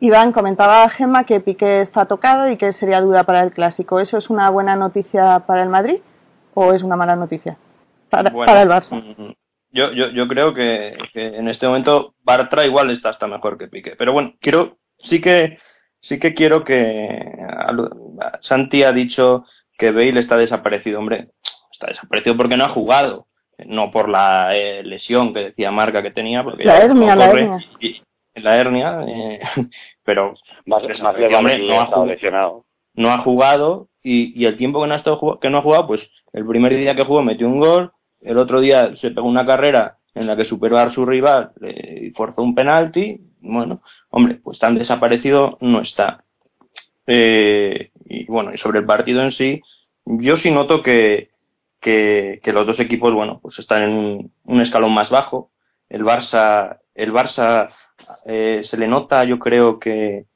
Iván, 0.00 0.32
comentaba 0.32 0.88
Gemma 0.88 1.24
que 1.24 1.40
Piqué 1.40 1.82
está 1.82 2.06
tocado 2.06 2.50
y 2.50 2.56
que 2.56 2.72
sería 2.72 3.00
duda 3.00 3.22
para 3.24 3.42
el 3.42 3.52
clásico. 3.52 4.00
¿Eso 4.00 4.18
es 4.18 4.30
una 4.30 4.50
buena 4.50 4.74
noticia 4.74 5.40
para 5.46 5.62
el 5.62 5.68
Madrid 5.68 6.00
o 6.54 6.72
es 6.72 6.82
una 6.82 6.96
mala 6.96 7.14
noticia? 7.14 7.56
Para, 8.12 8.62
el 8.62 8.68
Barça. 8.68 8.90
Mm, 8.90 9.32
yo, 9.70 9.90
yo, 9.92 10.08
yo 10.10 10.28
creo 10.28 10.52
que, 10.52 10.94
en 11.14 11.48
este 11.48 11.66
momento 11.66 12.14
Bartra 12.22 12.66
igual 12.66 12.90
está 12.90 13.08
hasta 13.08 13.26
mejor 13.26 13.56
que 13.56 13.68
Piqué. 13.68 13.96
Pero 13.96 14.12
bueno, 14.12 14.34
quiero, 14.38 14.76
sí 14.98 15.20
que, 15.20 15.58
sí 16.00 16.20
que 16.20 16.34
quiero 16.34 16.62
que 16.62 17.34
Santi 18.42 18.82
ha 18.82 18.92
dicho 18.92 19.46
que 19.78 19.90
Bale 19.90 20.20
está 20.20 20.36
desaparecido. 20.36 20.98
Hombre, 20.98 21.28
está 21.72 21.86
desaparecido 21.86 22.36
porque 22.36 22.56
no 22.58 22.64
ha 22.64 22.68
jugado, 22.68 23.28
no 23.64 23.90
por 23.90 24.10
la 24.10 24.54
eh, 24.54 24.82
lesión 24.82 25.32
que 25.32 25.40
decía 25.40 25.70
Marca 25.70 26.02
que 26.02 26.10
tenía. 26.10 26.44
Porque 26.44 26.64
la 26.64 26.78
hernia, 26.78 27.16
la 27.16 27.30
hernia. 27.30 27.58
la 28.34 28.56
hernia, 28.58 29.04
eh, 29.08 29.40
pero 30.04 30.34
más, 30.66 30.82
más 30.82 31.16
hombre, 31.34 31.58
no 31.60 31.80
ha 31.80 31.86
jugado, 31.86 32.66
no 32.94 33.10
ha 33.10 33.18
jugado 33.18 33.88
y, 34.02 34.38
y 34.38 34.44
el 34.44 34.58
tiempo 34.58 34.82
que 34.82 34.88
no, 34.88 34.94
ha 34.94 34.98
estado, 34.98 35.38
que 35.40 35.48
no 35.48 35.58
ha 35.58 35.62
jugado, 35.62 35.86
pues 35.86 36.10
el 36.34 36.46
primer 36.46 36.76
día 36.76 36.94
que 36.94 37.04
jugó 37.04 37.22
metió 37.22 37.46
un 37.46 37.58
gol, 37.58 37.92
el 38.22 38.38
otro 38.38 38.60
día 38.60 38.94
se 38.96 39.10
pegó 39.10 39.26
una 39.26 39.46
carrera 39.46 39.98
en 40.14 40.26
la 40.26 40.36
que 40.36 40.44
superó 40.44 40.78
a 40.78 40.90
su 40.90 41.04
rival 41.04 41.52
y 41.60 42.10
forzó 42.10 42.42
un 42.42 42.54
penalti. 42.54 43.20
Bueno, 43.40 43.82
hombre, 44.10 44.36
pues 44.36 44.58
tan 44.58 44.76
desaparecido 44.76 45.58
no 45.60 45.80
está. 45.80 46.24
Eh, 47.06 47.90
y 48.04 48.24
bueno, 48.26 48.54
y 48.54 48.58
sobre 48.58 48.80
el 48.80 48.86
partido 48.86 49.22
en 49.22 49.32
sí, 49.32 49.60
yo 50.04 50.36
sí 50.36 50.50
noto 50.50 50.82
que, 50.82 51.30
que, 51.80 52.40
los 52.46 52.66
dos 52.66 52.78
equipos, 52.78 53.12
bueno, 53.12 53.40
pues 53.42 53.58
están 53.58 53.82
en 53.82 54.30
un, 54.44 54.60
escalón 54.60 54.94
más 54.94 55.10
bajo. 55.10 55.50
El 55.88 56.04
Barça, 56.04 56.78
el 56.94 57.12
Barça 57.12 57.70
eh, 58.26 58.62
se 58.64 58.76
le 58.76 58.86
nota, 58.86 59.24
yo 59.24 59.38
creo 59.38 59.78
que, 59.78 60.26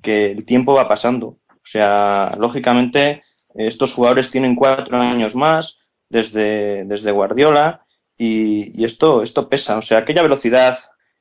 que 0.00 0.30
el 0.30 0.44
tiempo 0.44 0.74
va 0.74 0.88
pasando. 0.88 1.26
O 1.48 1.66
sea, 1.66 2.34
lógicamente, 2.38 3.22
estos 3.54 3.92
jugadores 3.92 4.30
tienen 4.30 4.54
cuatro 4.54 4.96
años 4.98 5.34
más 5.34 5.76
desde, 6.12 6.84
desde 6.84 7.10
Guardiola 7.10 7.84
y, 8.16 8.84
esto, 8.84 9.22
esto 9.22 9.48
pesa. 9.48 9.78
O 9.78 9.82
sea, 9.82 9.98
aquella 9.98 10.22
velocidad 10.22 10.78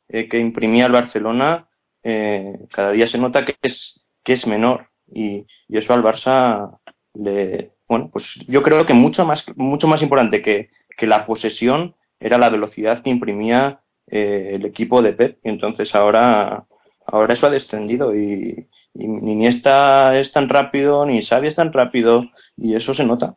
eh, 0.07 0.27
que 0.29 0.39
imprimía 0.39 0.85
el 0.85 0.91
Barcelona 0.91 1.67
eh, 2.03 2.57
cada 2.71 2.91
día 2.91 3.07
se 3.07 3.17
nota 3.17 3.45
que 3.45 3.55
es, 3.61 4.01
que 4.23 4.33
es 4.33 4.47
menor 4.47 4.89
y, 5.07 5.45
y 5.67 5.77
eso 5.77 5.93
al 5.93 6.03
Barça 6.03 6.79
le, 7.13 7.73
bueno, 7.91 8.09
pues 8.09 8.25
yo 8.47 8.63
creo 8.63 8.85
que 8.85 8.93
mucho 8.93 9.25
más, 9.25 9.43
mucho 9.57 9.85
más 9.85 10.01
importante 10.01 10.41
que, 10.41 10.69
la 11.01 11.25
posesión 11.25 11.95
era 12.19 12.37
la 12.37 12.49
velocidad 12.49 13.01
que 13.01 13.09
imprimía 13.09 13.81
eh, 14.05 14.51
el 14.53 14.65
equipo 14.65 15.01
de 15.01 15.13
Pep. 15.13 15.39
Y 15.43 15.49
entonces 15.49 15.95
ahora, 15.95 16.65
ahora 17.07 17.33
eso 17.33 17.47
ha 17.47 17.49
descendido 17.49 18.15
y, 18.15 18.69
ni 18.93 19.47
esta 19.47 20.17
es 20.19 20.31
tan 20.31 20.47
rápido, 20.47 21.05
ni 21.05 21.23
Xavi 21.23 21.47
es 21.47 21.55
tan 21.55 21.73
rápido 21.73 22.29
y 22.55 22.75
eso 22.75 22.93
se 22.93 23.03
nota. 23.03 23.35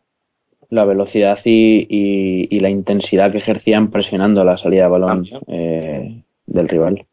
La 0.71 0.85
velocidad 0.85 1.39
y, 1.45 2.61
la 2.61 2.71
intensidad 2.71 3.33
que 3.33 3.39
ejercían 3.39 3.91
presionando 3.91 4.45
la 4.45 4.57
salida 4.57 4.85
de 4.85 4.91
balón 4.91 5.27
eh, 5.47 6.23
del 6.47 6.69
rival. 6.69 7.07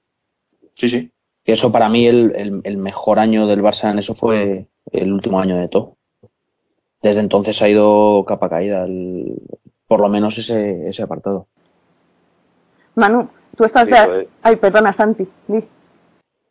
Sí, 0.75 0.89
sí. 0.89 1.11
Eso 1.45 1.71
para 1.71 1.89
mí 1.89 2.05
el, 2.05 2.61
el, 2.63 2.77
mejor 2.77 3.19
año 3.19 3.47
del 3.47 3.63
Barça 3.63 3.91
en 3.91 3.99
eso 3.99 4.13
fue 4.15 4.67
el 4.91 5.11
último 5.11 5.39
año 5.39 5.57
de 5.57 5.67
todo 5.67 5.97
desde 7.01 7.19
entonces 7.19 7.61
ha 7.61 7.67
ido 7.67 8.23
capa 8.25 8.49
caída, 8.49 8.85
por 9.87 9.99
lo 9.99 10.09
menos 10.09 10.37
ese, 10.37 10.87
ese 10.87 11.01
apartado. 11.01 11.47
Manu, 12.95 13.29
tú 13.55 13.65
estás 13.65 13.87
de... 13.87 14.05
Pues. 14.05 14.27
Ay, 14.43 14.55
perdona, 14.57 14.93
Santi. 14.93 15.27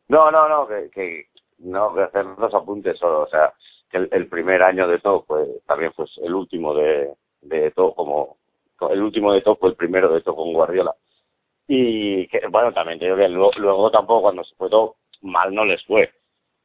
No, 0.09 0.31
no, 0.31 0.49
no, 0.49 0.67
que, 0.67 0.91
que 0.91 1.27
no, 1.59 1.95
que 1.95 2.03
hacer 2.03 2.27
dos 2.37 2.53
apuntes 2.53 2.99
solo. 2.99 3.23
O 3.23 3.29
sea, 3.29 3.53
que 3.91 4.09
el, 4.11 4.29
primer 4.29 4.63
año 4.63 4.89
de 4.89 4.99
todo 4.99 5.25
pues 5.27 5.49
también 5.67 5.93
fue 5.93 6.07
el 6.23 6.35
último 6.35 6.75
de, 6.75 7.11
de 7.43 7.71
todo, 7.73 7.95
como 7.95 8.37
el 8.91 9.03
último 9.03 9.33
de 9.33 9.43
todo 9.43 9.57
fue 9.57 9.71
el 9.71 9.77
primero 9.77 10.13
de 10.13 10.23
todo 10.23 10.37
con 10.37 10.53
Guardiola. 10.53 10.95
Y 11.67 12.27
que, 12.29 12.41
bueno, 12.49 12.73
también 12.73 12.99
creo 12.99 13.17
que 13.17 13.29
luego, 13.29 13.53
luego 13.57 13.91
tampoco 13.91 14.23
cuando 14.23 14.45
se 14.45 14.55
fue 14.57 14.71
todo, 14.71 14.97
mal 15.23 15.55
no 15.55 15.65
les 15.65 15.85
fue. 15.85 16.11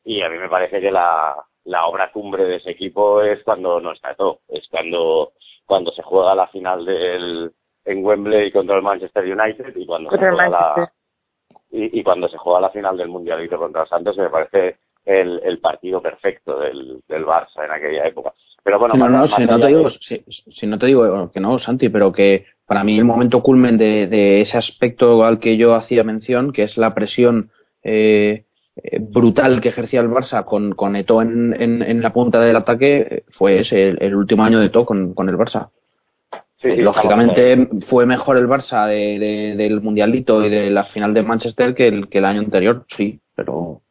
Y 0.03 0.21
a 0.21 0.29
mí 0.29 0.38
me 0.38 0.49
parece 0.49 0.79
que 0.79 0.91
la, 0.91 1.35
la 1.65 1.85
obra 1.88 2.11
cumbre 2.11 2.45
de 2.45 2.57
ese 2.57 2.71
equipo 2.71 3.21
es 3.21 3.43
cuando 3.43 3.79
no 3.79 3.91
está 3.91 4.15
todo, 4.15 4.39
es 4.47 4.67
cuando 4.69 5.33
cuando 5.65 5.91
se 5.91 6.03
juega 6.03 6.35
la 6.35 6.47
final 6.47 6.85
del 6.85 7.51
en 7.85 8.05
Wembley 8.05 8.51
contra 8.51 8.75
el 8.77 8.83
Manchester 8.83 9.23
United 9.23 9.75
y 9.75 9.85
cuando 9.85 10.11
se 10.11 10.17
juega 10.17 10.49
la 10.49 10.91
y, 11.71 12.03
cuando 12.03 12.29
se 12.29 12.38
juega 12.38 12.61
la 12.61 12.69
final 12.69 12.95
del 12.97 13.09
Mundialito 13.09 13.57
contra 13.57 13.81
el 13.83 13.89
Santos 13.89 14.17
me 14.17 14.29
parece 14.29 14.77
el, 15.06 15.39
el 15.44 15.60
partido 15.60 16.02
perfecto 16.02 16.60
del, 16.60 17.02
del 17.08 17.26
Barça 17.26 17.63
en 17.63 17.72
aquella 17.72 18.08
época. 18.08 18.34
Pero 18.63 18.80
bueno, 18.80 19.10
no, 19.10 19.28
si, 19.28 19.46
no 19.46 19.60
te 19.60 19.68
digo, 19.68 19.89
si, 19.91 20.65
no 20.65 20.80
te 20.80 20.88
digo 20.88 21.32
que 21.32 21.39
no, 21.39 21.60
Santi, 21.60 21.89
pero 21.89 22.12
que 22.12 22.46
para 22.65 22.84
mí 22.84 22.98
el 22.98 23.06
momento 23.06 23.44
culmen 23.44 23.78
de, 23.78 24.08
de 24.08 24.41
ese 24.41 24.58
aspecto 24.58 25.24
al 25.24 25.39
que 25.39 25.56
yo 25.56 25.76
hacía 25.76 26.04
mención, 26.04 26.52
que 26.52 26.63
es 26.63 26.76
la 26.76 26.96
presión 26.96 27.52
eh, 27.84 28.46
eh, 28.76 28.98
brutal 29.00 29.62
que 29.62 29.70
ejercía 29.70 30.02
el 30.02 30.10
Barça 30.10 30.44
con, 30.44 30.74
con 30.74 30.96
Eto 30.96 31.22
en, 31.22 31.54
en, 31.62 32.02
la 32.02 32.12
punta 32.12 32.41
del 32.41 32.56
ataque 32.56 33.24
fue 33.30 33.60
ese, 33.60 33.89
el, 33.89 34.15
último 34.15 34.44
año 34.44 34.60
de 34.60 34.65
Eto 34.65 34.84
con, 34.84 35.13
con 35.13 35.30
el 35.30 35.38
Barça. 35.38 35.70
Eh, 36.63 36.78
lógicamente 36.78 37.70
fue 37.88 38.08
mejor 38.08 38.38
el 38.38 38.48
Barça 38.48 38.88
de, 38.88 39.54
del 39.56 39.82
Mundialito 39.82 40.44
y 40.44 40.50
de 40.50 40.72
la 40.72 40.86
final 40.86 41.13
de 41.13 41.22
Manchester 41.22 41.76
que 41.76 41.88
el, 41.88 42.10
que 42.10 42.18
el 42.18 42.26
año 42.26 42.39
anterior, 42.39 42.86
sí, 42.98 43.22
pero 43.36 43.84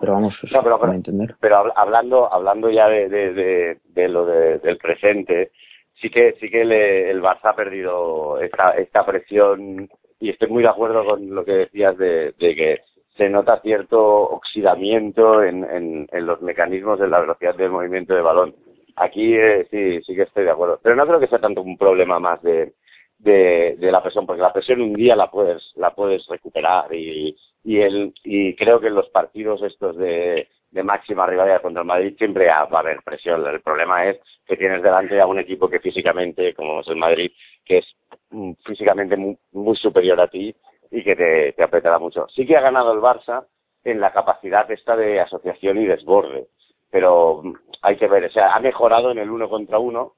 pero 0.00 0.12
vamos 0.12 0.40
no, 0.52 0.62
pero, 0.62 0.92
entender. 0.92 1.36
Pero 1.40 1.72
hablando 1.76 2.32
hablando 2.32 2.70
ya 2.70 2.88
de, 2.88 3.08
de, 3.08 3.78
de, 3.84 4.08
lo 4.08 4.26
del 4.26 4.78
presente, 4.78 5.52
sí 6.00 6.10
que 6.10 6.34
sí 6.40 6.50
que 6.50 6.62
el 6.62 7.22
Barça 7.22 7.50
ha 7.50 7.56
perdido 7.56 8.40
esta, 8.40 8.72
esta 8.72 9.04
presión 9.06 9.88
y 10.18 10.30
estoy 10.30 10.48
muy 10.48 10.62
de 10.62 10.68
acuerdo 10.68 11.04
con 11.04 11.34
lo 11.34 11.44
que 11.44 11.52
decías 11.52 11.96
de, 11.98 12.34
de 12.38 12.54
que 12.54 12.78
se 13.16 13.28
nota 13.28 13.60
cierto 13.60 14.00
oxidamiento 14.00 15.42
en, 15.42 15.64
en, 15.64 16.06
en, 16.10 16.26
los 16.26 16.42
mecanismos 16.42 16.98
de 16.98 17.08
la 17.08 17.20
velocidad 17.20 17.54
del 17.54 17.70
movimiento 17.70 18.14
de 18.14 18.20
balón. 18.20 18.54
Aquí 18.96 19.34
eh, 19.34 19.66
sí, 19.70 20.02
sí 20.02 20.14
que 20.14 20.22
estoy 20.22 20.44
de 20.44 20.50
acuerdo. 20.50 20.78
Pero 20.82 20.96
no 20.96 21.06
creo 21.06 21.20
que 21.20 21.26
sea 21.26 21.38
tanto 21.38 21.62
un 21.62 21.78
problema 21.78 22.18
más 22.18 22.42
de, 22.42 22.74
de, 23.18 23.76
de 23.78 23.92
la 23.92 24.02
presión, 24.02 24.26
porque 24.26 24.42
la 24.42 24.52
presión 24.52 24.80
un 24.80 24.94
día 24.94 25.16
la 25.16 25.30
puedes, 25.30 25.62
la 25.76 25.94
puedes 25.94 26.26
recuperar 26.28 26.92
y, 26.94 27.36
y, 27.66 27.80
el, 27.80 28.14
y 28.22 28.54
creo 28.54 28.78
que 28.78 28.86
en 28.86 28.94
los 28.94 29.08
partidos 29.08 29.60
estos 29.60 29.96
de, 29.96 30.46
de 30.70 30.82
máxima 30.84 31.26
rivalidad 31.26 31.60
contra 31.60 31.82
el 31.82 31.88
Madrid 31.88 32.14
siempre 32.16 32.46
va 32.46 32.68
a 32.70 32.78
haber 32.78 33.02
presión. 33.02 33.44
El 33.44 33.60
problema 33.60 34.06
es 34.06 34.20
que 34.46 34.56
tienes 34.56 34.84
delante 34.84 35.20
a 35.20 35.26
un 35.26 35.40
equipo 35.40 35.68
que 35.68 35.80
físicamente, 35.80 36.54
como 36.54 36.80
es 36.80 36.86
el 36.86 36.94
Madrid, 36.94 37.32
que 37.64 37.78
es 37.78 37.86
mm, 38.30 38.52
físicamente 38.64 39.16
muy 39.16 39.76
superior 39.76 40.20
a 40.20 40.28
ti 40.28 40.54
y 40.92 41.02
que 41.02 41.16
te, 41.16 41.54
te 41.54 41.62
apretará 41.64 41.98
mucho. 41.98 42.28
Sí 42.28 42.46
que 42.46 42.56
ha 42.56 42.60
ganado 42.60 42.92
el 42.92 43.00
Barça 43.00 43.46
en 43.82 44.00
la 44.00 44.12
capacidad 44.12 44.70
esta 44.70 44.96
de 44.96 45.20
asociación 45.20 45.78
y 45.78 45.86
desborde, 45.86 46.46
pero 46.88 47.42
hay 47.82 47.96
que 47.96 48.06
ver, 48.06 48.26
o 48.26 48.30
sea, 48.30 48.54
ha 48.54 48.60
mejorado 48.60 49.10
en 49.10 49.18
el 49.18 49.28
uno 49.28 49.48
contra 49.48 49.80
uno 49.80 50.12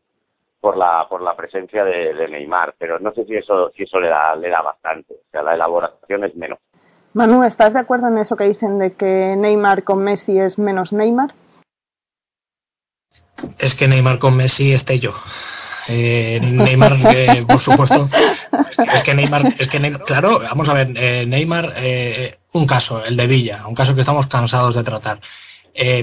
por 0.60 0.76
la 0.76 1.06
por 1.08 1.22
la 1.22 1.34
presencia 1.34 1.82
de, 1.84 2.12
de 2.12 2.28
Neymar, 2.28 2.74
pero 2.78 2.98
no 2.98 3.12
sé 3.12 3.24
si 3.24 3.36
eso 3.36 3.70
si 3.70 3.84
eso 3.84 3.98
le 4.00 4.08
da 4.08 4.34
le 4.36 4.50
da 4.50 4.60
bastante, 4.60 5.14
o 5.14 5.30
sea, 5.30 5.42
la 5.42 5.54
elaboración 5.54 6.24
es 6.24 6.34
menos. 6.36 6.58
Manu, 7.18 7.42
¿estás 7.42 7.72
de 7.72 7.80
acuerdo 7.80 8.06
en 8.06 8.18
eso 8.18 8.36
que 8.36 8.44
dicen 8.44 8.78
de 8.78 8.92
que 8.92 9.34
Neymar 9.36 9.82
con 9.82 10.04
Messi 10.04 10.38
es 10.38 10.56
menos 10.56 10.92
Neymar? 10.92 11.34
Es 13.58 13.74
que 13.74 13.88
Neymar 13.88 14.20
con 14.20 14.36
Messi 14.36 14.72
es 14.72 14.84
yo. 15.00 15.10
Eh, 15.88 16.38
Neymar, 16.40 16.96
eh, 17.12 17.44
por 17.44 17.58
supuesto, 17.58 18.08
es 18.92 19.02
que 19.02 19.14
Neymar, 19.14 19.52
es 19.58 19.66
que 19.66 19.80
Neymar, 19.80 20.04
claro, 20.04 20.38
vamos 20.38 20.68
a 20.68 20.74
ver, 20.74 20.92
eh, 20.94 21.26
Neymar, 21.26 21.74
un 22.52 22.66
caso, 22.68 23.04
el 23.04 23.16
de 23.16 23.26
Villa, 23.26 23.66
un 23.66 23.74
caso 23.74 23.96
que 23.96 24.02
estamos 24.02 24.28
cansados 24.28 24.76
de 24.76 24.84
tratar. 24.84 25.18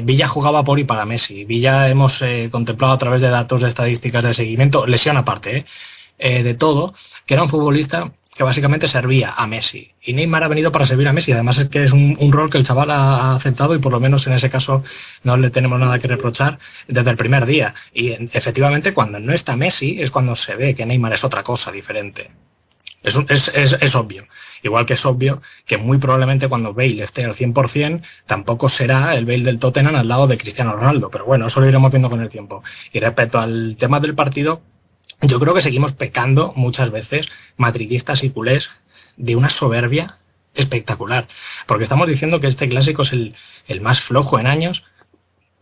Villa 0.01 0.27
jugaba 0.27 0.65
por 0.65 0.79
y 0.79 0.83
para 0.83 1.05
Messi. 1.05 1.45
Villa 1.45 1.87
hemos 1.87 2.21
contemplado 2.51 2.93
a 2.93 2.97
través 2.97 3.21
de 3.21 3.29
datos 3.29 3.61
de 3.61 3.69
estadísticas 3.69 4.21
de 4.21 4.33
seguimiento, 4.33 4.85
lesión 4.85 5.15
aparte, 5.15 5.65
de 6.17 6.53
todo, 6.55 6.93
que 7.25 7.35
era 7.35 7.43
un 7.43 7.49
futbolista 7.49 8.11
que 8.35 8.43
básicamente 8.43 8.87
servía 8.87 9.33
a 9.35 9.47
Messi. 9.47 9.93
Y 10.01 10.13
Neymar 10.13 10.43
ha 10.43 10.49
venido 10.49 10.71
para 10.71 10.85
servir 10.85 11.07
a 11.07 11.13
Messi. 11.13 11.31
Además 11.31 11.57
es 11.57 11.69
que 11.69 11.85
es 11.85 11.93
un, 11.93 12.31
rol 12.33 12.49
que 12.49 12.57
el 12.57 12.65
chaval 12.65 12.91
ha 12.91 13.33
aceptado 13.33 13.73
y 13.73 13.79
por 13.79 13.93
lo 13.93 14.01
menos 14.01 14.27
en 14.27 14.33
ese 14.33 14.49
caso 14.49 14.83
no 15.23 15.37
le 15.37 15.49
tenemos 15.51 15.79
nada 15.79 15.99
que 15.99 16.09
reprochar 16.09 16.59
desde 16.87 17.09
el 17.09 17.15
primer 17.15 17.45
día. 17.45 17.73
Y 17.93 18.11
efectivamente 18.11 18.93
cuando 18.93 19.21
no 19.21 19.33
está 19.33 19.55
Messi 19.55 20.01
es 20.01 20.11
cuando 20.11 20.35
se 20.35 20.55
ve 20.55 20.75
que 20.75 20.85
Neymar 20.85 21.13
es 21.13 21.23
otra 21.23 21.43
cosa 21.43 21.71
diferente. 21.71 22.29
Es, 23.01 23.15
es, 23.53 23.77
es, 23.79 23.95
obvio. 23.95 24.25
Igual 24.63 24.85
que 24.85 24.95
es 24.95 25.05
obvio 25.05 25.41
que 25.65 25.77
muy 25.77 25.99
probablemente 25.99 26.49
cuando 26.49 26.73
Bale 26.73 27.03
esté 27.03 27.23
al 27.23 27.35
100% 27.35 28.01
tampoco 28.25 28.67
será 28.67 29.15
el 29.15 29.25
Bale 29.25 29.43
del 29.43 29.59
Tottenham 29.59 29.95
al 29.95 30.07
lado 30.07 30.27
de 30.27 30.37
Cristiano 30.37 30.73
Ronaldo. 30.73 31.09
Pero 31.09 31.25
bueno, 31.25 31.47
eso 31.47 31.61
lo 31.61 31.69
iremos 31.69 31.91
viendo 31.91 32.09
con 32.09 32.19
el 32.19 32.29
tiempo. 32.29 32.63
Y 32.91 32.99
respecto 32.99 33.37
al 33.37 33.77
tema 33.79 33.99
del 33.99 34.15
partido, 34.15 34.61
yo 35.21 35.39
creo 35.39 35.53
que 35.53 35.61
seguimos 35.61 35.93
pecando 35.93 36.53
muchas 36.55 36.91
veces, 36.91 37.27
madridistas 37.57 38.23
y 38.23 38.29
culés, 38.29 38.69
de 39.17 39.35
una 39.35 39.49
soberbia 39.49 40.17
espectacular. 40.53 41.27
Porque 41.67 41.83
estamos 41.83 42.07
diciendo 42.07 42.39
que 42.39 42.47
este 42.47 42.69
clásico 42.69 43.03
es 43.03 43.13
el, 43.13 43.35
el 43.67 43.81
más 43.81 44.01
flojo 44.01 44.39
en 44.39 44.47
años. 44.47 44.83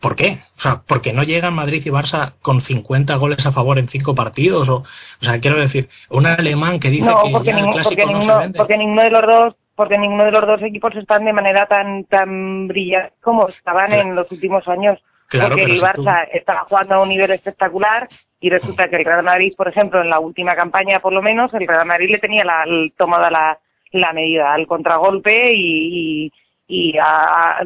¿Por 0.00 0.16
qué? 0.16 0.40
O 0.58 0.62
sea, 0.62 0.82
porque 0.86 1.12
no 1.12 1.22
llegan 1.22 1.54
Madrid 1.54 1.82
y 1.84 1.90
Barça 1.90 2.34
con 2.42 2.60
50 2.60 3.16
goles 3.16 3.46
a 3.46 3.52
favor 3.52 3.78
en 3.78 3.88
cinco 3.88 4.14
partidos. 4.14 4.68
O, 4.68 4.76
o 4.76 4.84
sea, 5.24 5.40
quiero 5.40 5.58
decir, 5.58 5.88
un 6.10 6.26
alemán 6.26 6.78
que 6.78 6.90
dice 6.90 7.06
que 7.06 7.30
porque, 7.30 7.54
ninguno, 7.54 7.82
porque, 7.82 8.06
ninguno, 8.06 8.42
porque 8.56 8.76
ninguno 8.76 9.02
de 9.02 9.10
los 9.10 9.22
dos 9.22 9.54
porque 9.76 9.98
ninguno 9.98 10.24
de 10.24 10.30
los 10.30 10.46
dos 10.46 10.62
equipos 10.62 10.94
están 10.94 11.24
de 11.24 11.32
manera 11.32 11.66
tan 11.66 12.04
tan 12.04 12.68
brillante 12.68 13.12
como 13.20 13.48
estaban 13.48 13.92
en 13.92 14.14
los 14.14 14.30
últimos 14.30 14.68
años. 14.68 15.00
Porque 15.40 15.64
el 15.64 15.80
Barça 15.80 16.28
estaba 16.32 16.60
jugando 16.60 16.94
a 16.94 17.02
un 17.02 17.08
nivel 17.08 17.30
espectacular 17.30 18.08
y 18.40 18.50
resulta 18.50 18.88
que 18.88 18.96
el 18.96 19.04
Real 19.04 19.22
Madrid, 19.22 19.54
por 19.56 19.68
ejemplo, 19.68 20.00
en 20.00 20.10
la 20.10 20.20
última 20.20 20.54
campaña 20.54 21.00
por 21.00 21.12
lo 21.12 21.22
menos, 21.22 21.52
el 21.54 21.66
Real 21.66 21.86
Madrid 21.86 22.10
le 22.10 22.18
tenía 22.18 22.44
la, 22.44 22.64
tomada 22.96 23.30
la, 23.30 23.58
la 23.92 24.12
medida 24.12 24.52
al 24.52 24.66
contragolpe 24.66 25.52
y, 25.54 26.32
y, 26.66 26.96
a, 26.98 27.62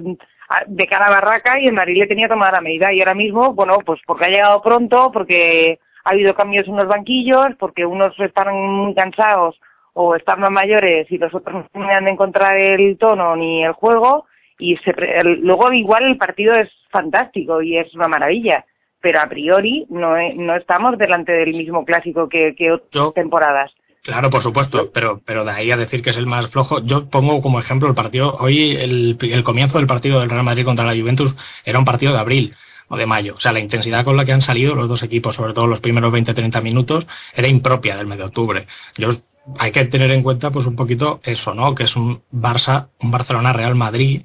de 0.66 0.86
cara 0.86 1.06
a 1.06 1.10
Barraca 1.10 1.60
y 1.60 1.66
el 1.66 1.72
Madrid 1.74 1.98
le 1.98 2.06
tenía 2.06 2.28
tomada 2.28 2.52
la 2.52 2.60
medida. 2.60 2.92
Y 2.92 3.00
ahora 3.00 3.14
mismo, 3.14 3.54
bueno, 3.54 3.78
pues 3.84 4.00
porque 4.06 4.26
ha 4.26 4.30
llegado 4.30 4.62
pronto, 4.62 5.10
porque 5.12 5.78
ha 6.04 6.10
habido 6.10 6.34
cambios 6.34 6.66
en 6.68 6.76
los 6.76 6.88
banquillos, 6.88 7.48
porque 7.58 7.84
unos 7.84 8.18
están 8.18 8.54
muy 8.54 8.94
cansados 8.94 9.58
o 9.92 10.14
están 10.14 10.40
más 10.40 10.50
mayores 10.50 11.10
y 11.10 11.18
los 11.18 11.34
otros 11.34 11.54
no 11.54 11.68
terminan 11.72 12.04
de 12.04 12.12
encontrar 12.12 12.56
el 12.56 12.96
tono 12.98 13.34
ni 13.34 13.64
el 13.64 13.72
juego 13.72 14.26
y 14.58 14.76
se, 14.78 14.92
luego 15.24 15.72
igual 15.72 16.04
el 16.04 16.16
partido 16.16 16.54
es 16.54 16.68
fantástico 16.90 17.62
y 17.62 17.78
es 17.78 17.94
una 17.94 18.08
maravilla 18.08 18.64
pero 19.00 19.20
a 19.20 19.28
priori 19.28 19.86
no, 19.90 20.14
no 20.36 20.56
estamos 20.56 20.98
delante 20.98 21.32
del 21.32 21.54
mismo 21.54 21.84
clásico 21.84 22.28
que, 22.28 22.54
que 22.56 22.72
otras 22.72 23.14
temporadas. 23.14 23.72
Claro, 24.02 24.30
por 24.30 24.42
supuesto, 24.42 24.90
pero, 24.92 25.20
pero 25.24 25.44
de 25.44 25.50
ahí 25.50 25.70
a 25.70 25.76
decir 25.76 26.02
que 26.02 26.10
es 26.10 26.16
el 26.16 26.26
más 26.26 26.48
flojo, 26.48 26.80
yo 26.80 27.10
pongo 27.10 27.42
como 27.42 27.60
ejemplo 27.60 27.88
el 27.88 27.94
partido, 27.94 28.36
hoy 28.40 28.76
el, 28.76 29.18
el 29.20 29.44
comienzo 29.44 29.78
del 29.78 29.86
partido 29.86 30.20
del 30.20 30.30
Real 30.30 30.44
Madrid 30.44 30.64
contra 30.64 30.84
la 30.84 30.98
Juventus 30.98 31.34
era 31.64 31.78
un 31.78 31.84
partido 31.84 32.12
de 32.12 32.18
abril 32.18 32.54
o 32.88 32.96
de 32.96 33.06
mayo. 33.06 33.34
O 33.36 33.40
sea, 33.40 33.52
la 33.52 33.60
intensidad 33.60 34.04
con 34.04 34.16
la 34.16 34.24
que 34.24 34.32
han 34.32 34.40
salido 34.40 34.74
los 34.74 34.88
dos 34.88 35.02
equipos, 35.02 35.34
sobre 35.34 35.52
todo 35.52 35.66
los 35.66 35.80
primeros 35.80 36.12
20-30 36.12 36.62
minutos, 36.62 37.06
era 37.34 37.48
impropia 37.48 37.96
del 37.96 38.06
mes 38.06 38.18
de 38.18 38.24
octubre. 38.24 38.66
Yo, 38.96 39.10
hay 39.58 39.72
que 39.72 39.84
tener 39.84 40.10
en 40.10 40.22
cuenta 40.22 40.50
pues 40.50 40.64
un 40.64 40.76
poquito 40.76 41.20
eso, 41.22 41.52
¿no? 41.52 41.74
Que 41.74 41.84
es 41.84 41.94
un 41.94 42.22
Barça, 42.32 42.88
un 43.00 43.10
Barcelona 43.10 43.52
Real 43.52 43.74
Madrid 43.74 44.22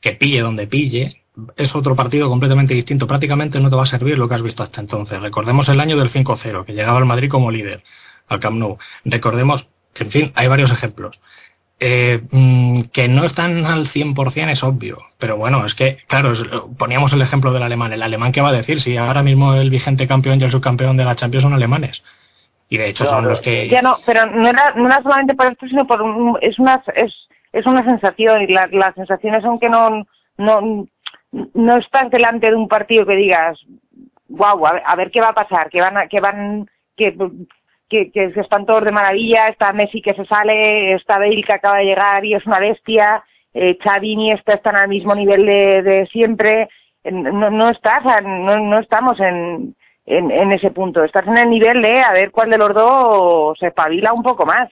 que 0.00 0.12
pille 0.12 0.40
donde 0.40 0.68
pille, 0.68 1.22
es 1.56 1.74
otro 1.74 1.94
partido 1.94 2.28
completamente 2.28 2.74
distinto. 2.74 3.06
Prácticamente 3.06 3.60
no 3.60 3.70
te 3.70 3.76
va 3.76 3.82
a 3.82 3.86
servir 3.86 4.18
lo 4.18 4.28
que 4.28 4.34
has 4.34 4.42
visto 4.42 4.62
hasta 4.62 4.80
entonces. 4.80 5.20
Recordemos 5.20 5.68
el 5.68 5.80
año 5.80 5.96
del 5.96 6.10
5-0, 6.10 6.64
que 6.64 6.74
llegaba 6.74 6.98
el 6.98 7.04
Madrid 7.04 7.30
como 7.30 7.50
líder 7.50 7.82
al 8.28 8.40
Camp 8.40 8.56
Nou. 8.56 8.78
Recordemos 9.04 9.66
que, 9.92 10.04
en 10.04 10.10
fin, 10.10 10.32
hay 10.34 10.48
varios 10.48 10.70
ejemplos. 10.70 11.18
Eh, 11.78 12.22
mm, 12.30 12.82
que 12.84 13.06
no 13.06 13.24
están 13.24 13.66
al 13.66 13.86
100% 13.86 14.50
es 14.50 14.62
obvio, 14.62 14.98
pero 15.18 15.36
bueno, 15.36 15.66
es 15.66 15.74
que, 15.74 15.98
claro, 16.06 16.32
poníamos 16.78 17.12
el 17.12 17.20
ejemplo 17.20 17.52
del 17.52 17.62
alemán. 17.62 17.92
¿El 17.92 18.02
alemán 18.02 18.32
qué 18.32 18.40
va 18.40 18.48
a 18.48 18.52
decir 18.52 18.80
si 18.80 18.96
ahora 18.96 19.22
mismo 19.22 19.54
el 19.54 19.68
vigente 19.68 20.06
campeón 20.06 20.40
y 20.40 20.44
el 20.44 20.50
subcampeón 20.50 20.96
de 20.96 21.04
la 21.04 21.16
Champions 21.16 21.42
son 21.42 21.52
alemanes? 21.52 22.02
Y 22.68 22.78
de 22.78 22.88
hecho 22.88 23.04
son 23.04 23.28
los 23.28 23.40
que... 23.40 23.68
Ya 23.68 23.82
no, 23.82 23.98
pero 24.06 24.26
no 24.26 24.48
era, 24.48 24.72
no 24.74 24.86
era 24.86 25.02
solamente 25.02 25.34
por 25.34 25.46
esto, 25.46 25.68
sino 25.68 25.86
por 25.86 26.00
es 26.40 26.58
una 26.58 26.82
es, 26.94 27.12
es 27.52 27.66
una 27.66 27.84
sensación 27.84 28.42
y 28.42 28.46
las 28.48 28.94
sensaciones 28.94 29.42
son 29.42 29.60
que 29.60 29.68
no, 29.68 30.04
no, 30.38 30.88
no 31.32 31.76
estás 31.76 32.10
delante 32.10 32.48
de 32.48 32.56
un 32.56 32.68
partido 32.68 33.06
que 33.06 33.16
digas, 33.16 33.58
wow, 34.28 34.66
a 34.66 34.96
ver, 34.96 35.10
qué 35.10 35.20
va 35.20 35.28
a 35.28 35.34
pasar, 35.34 35.70
que 35.70 35.80
van 35.80 35.96
a, 35.96 36.08
que 36.08 36.20
van, 36.20 36.68
que 36.96 37.16
que, 37.88 38.10
que 38.10 38.32
están 38.36 38.66
todos 38.66 38.84
de 38.84 38.92
maravilla, 38.92 39.48
está 39.48 39.72
Messi 39.72 40.02
que 40.02 40.14
se 40.14 40.24
sale, 40.26 40.94
está 40.94 41.18
Bale 41.18 41.42
que 41.42 41.52
acaba 41.52 41.78
de 41.78 41.84
llegar 41.84 42.24
y 42.24 42.34
es 42.34 42.44
una 42.46 42.58
bestia, 42.58 43.22
eh, 43.54 43.78
Xavi 43.82 44.08
y 44.08 44.12
Iniesta 44.12 44.54
están 44.54 44.76
al 44.76 44.88
mismo 44.88 45.14
nivel 45.14 45.46
de, 45.46 45.82
de 45.82 46.06
siempre, 46.06 46.68
no, 47.04 47.50
no 47.50 47.70
estás, 47.70 48.02
no, 48.24 48.58
no 48.58 48.78
estamos 48.80 49.18
en, 49.20 49.76
en, 50.04 50.30
en, 50.30 50.52
ese 50.52 50.70
punto, 50.70 51.04
estás 51.04 51.26
en 51.26 51.38
el 51.38 51.50
nivel 51.50 51.80
de 51.80 52.00
a 52.02 52.12
ver 52.12 52.32
cuál 52.32 52.50
de 52.50 52.58
los 52.58 52.74
dos 52.74 53.58
se 53.58 53.68
espabila 53.68 54.12
un 54.12 54.22
poco 54.22 54.44
más, 54.44 54.68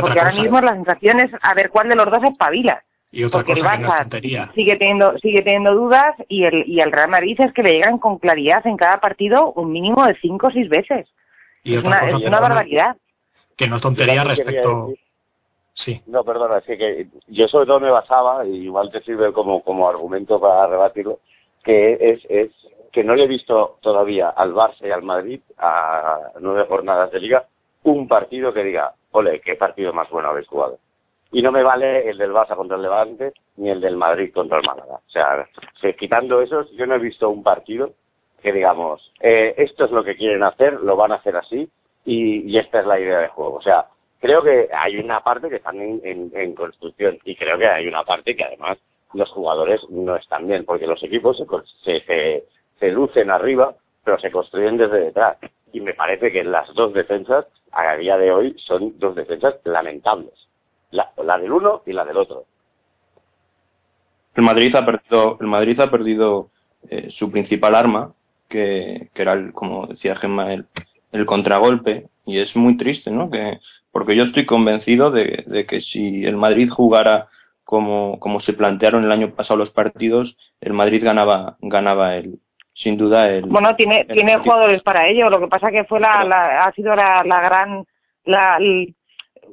porque 0.00 0.18
ahora 0.18 0.32
mismo 0.32 0.60
la 0.60 0.74
sensación 0.74 1.20
es 1.20 1.30
a 1.42 1.54
ver 1.54 1.70
cuál 1.70 1.88
de 1.88 1.96
los 1.96 2.10
dos 2.10 2.20
se 2.20 2.28
espabila. 2.28 2.82
Y 3.14 3.24
otra 3.24 3.44
porque 3.44 3.60
cosa 3.60 3.74
el 3.74 3.86
Barça 3.86 4.52
sigue 4.54 4.76
teniendo 4.76 5.16
sigue 5.18 5.42
teniendo 5.42 5.74
dudas 5.74 6.14
y 6.28 6.44
el 6.44 6.64
y 6.66 6.80
el 6.80 6.90
Real 6.90 7.08
Madrid 7.08 7.40
es 7.40 7.52
que 7.52 7.62
le 7.62 7.72
llegan 7.72 7.98
con 7.98 8.18
claridad 8.18 8.66
en 8.66 8.76
cada 8.76 9.00
partido 9.00 9.52
un 9.52 9.70
mínimo 9.70 10.04
de 10.04 10.16
cinco 10.20 10.48
o 10.48 10.50
seis 10.50 10.68
veces 10.68 11.06
es 11.64 11.84
una, 11.84 12.40
barbaridad. 12.40 12.96
Que 13.56 13.68
no 13.68 13.76
es 13.76 13.82
tontería 13.82 14.24
respecto... 14.24 14.92
Sí. 15.76 16.00
No, 16.06 16.22
perdona, 16.22 16.58
es 16.58 16.64
que, 16.64 17.08
yo 17.26 17.48
sobre 17.48 17.66
todo 17.66 17.80
me 17.80 17.90
basaba, 17.90 18.46
y 18.46 18.58
igual 18.58 18.90
te 18.90 19.02
sirve 19.02 19.32
como, 19.32 19.60
como 19.64 19.88
argumento 19.88 20.40
para 20.40 20.68
rebatirlo, 20.68 21.18
que 21.64 21.98
es, 22.00 22.20
es 22.28 22.52
que 22.92 23.02
no 23.02 23.16
le 23.16 23.24
he 23.24 23.26
visto 23.26 23.78
todavía 23.80 24.28
al 24.28 24.54
Barça 24.54 24.86
y 24.86 24.92
al 24.92 25.02
Madrid 25.02 25.40
a 25.58 26.30
nueve 26.40 26.66
jornadas 26.68 27.10
de 27.10 27.18
liga 27.18 27.44
un 27.82 28.06
partido 28.06 28.52
que 28.52 28.62
diga, 28.62 28.94
ole, 29.10 29.40
qué 29.40 29.56
partido 29.56 29.92
más 29.92 30.08
bueno 30.10 30.28
habéis 30.28 30.46
jugado. 30.46 30.78
Y 31.34 31.42
no 31.42 31.50
me 31.50 31.64
vale 31.64 32.08
el 32.08 32.16
del 32.16 32.30
Barça 32.30 32.54
contra 32.54 32.76
el 32.76 32.82
Levante 32.82 33.32
ni 33.56 33.68
el 33.68 33.80
del 33.80 33.96
Madrid 33.96 34.32
contra 34.32 34.58
el 34.58 34.64
Málaga. 34.64 35.00
O 35.04 35.10
sea, 35.10 35.48
quitando 35.98 36.40
esos, 36.40 36.70
yo 36.76 36.86
no 36.86 36.94
he 36.94 37.00
visto 37.00 37.28
un 37.28 37.42
partido 37.42 37.90
que 38.40 38.52
digamos, 38.52 39.10
eh, 39.18 39.52
esto 39.56 39.86
es 39.86 39.90
lo 39.90 40.04
que 40.04 40.14
quieren 40.14 40.44
hacer, 40.44 40.74
lo 40.74 40.94
van 40.94 41.10
a 41.10 41.16
hacer 41.16 41.34
así 41.34 41.68
y, 42.04 42.56
esta 42.56 42.80
es 42.80 42.86
la 42.86 43.00
idea 43.00 43.18
de 43.18 43.28
juego. 43.28 43.54
O 43.54 43.62
sea, 43.62 43.86
creo 44.20 44.42
que 44.44 44.68
hay 44.72 44.96
una 44.96 45.24
parte 45.24 45.48
que 45.48 45.56
están 45.56 45.80
en, 45.80 46.54
construcción 46.54 47.18
y 47.24 47.34
creo 47.34 47.58
que 47.58 47.66
hay 47.66 47.88
una 47.88 48.04
parte 48.04 48.36
que 48.36 48.44
además 48.44 48.78
los 49.12 49.28
jugadores 49.30 49.80
no 49.90 50.14
están 50.14 50.46
bien 50.46 50.64
porque 50.64 50.86
los 50.86 51.02
equipos 51.02 51.42
se, 51.82 52.00
se, 52.02 52.44
se, 52.78 52.92
lucen 52.92 53.30
arriba 53.30 53.74
pero 54.04 54.20
se 54.20 54.30
construyen 54.30 54.76
desde 54.76 55.00
detrás 55.00 55.38
y 55.72 55.80
me 55.80 55.94
parece 55.94 56.30
que 56.30 56.44
las 56.44 56.72
dos 56.74 56.92
defensas 56.92 57.46
a 57.72 57.96
día 57.96 58.18
de 58.18 58.30
hoy 58.30 58.56
son 58.66 58.98
dos 58.98 59.16
defensas 59.16 59.56
lamentables 59.64 60.43
la, 60.94 61.12
la 61.22 61.38
del 61.38 61.52
uno 61.52 61.82
y 61.86 61.92
la 61.92 62.04
del 62.04 62.16
otro 62.16 62.44
el 64.34 64.42
Madrid 64.42 64.74
ha 64.74 64.84
perdido 64.84 65.36
el 65.40 65.46
Madrid 65.46 65.78
ha 65.80 65.90
perdido 65.90 66.50
eh, 66.90 67.08
su 67.10 67.30
principal 67.30 67.74
arma 67.74 68.12
que, 68.48 69.08
era, 69.14 69.32
el, 69.32 69.52
como 69.52 69.86
decía 69.86 70.14
Gemma, 70.14 70.52
el, 70.52 70.66
el, 71.12 71.26
contragolpe. 71.26 72.06
Y 72.26 72.38
es 72.38 72.56
muy 72.56 72.76
triste, 72.76 73.10
¿no? 73.10 73.30
Que, 73.30 73.58
porque 73.92 74.16
yo 74.16 74.22
estoy 74.22 74.46
convencido 74.46 75.10
de, 75.10 75.66
que 75.68 75.80
si 75.80 76.24
el 76.24 76.36
Madrid 76.36 76.70
jugara 76.70 77.28
como, 77.64 78.18
como 78.20 78.40
se 78.40 78.52
plantearon 78.52 79.04
el 79.04 79.12
año 79.12 79.34
pasado 79.34 79.58
los 79.58 79.70
partidos, 79.70 80.36
el 80.60 80.72
Madrid 80.72 81.04
ganaba, 81.04 81.56
ganaba 81.60 82.16
el, 82.16 82.38
sin 82.72 82.96
duda 82.96 83.28
el. 83.28 83.46
Bueno, 83.46 83.76
tiene, 83.76 84.04
tiene 84.06 84.38
jugadores 84.38 84.82
para 84.82 85.06
ello. 85.08 85.28
Lo 85.28 85.40
que 85.40 85.48
pasa 85.48 85.70
que 85.70 85.84
fue 85.84 86.00
la, 86.00 86.24
la 86.24 86.64
ha 86.64 86.72
sido 86.72 86.94
la, 86.94 87.22
la 87.24 87.40
gran, 87.40 87.84
la, 88.24 88.58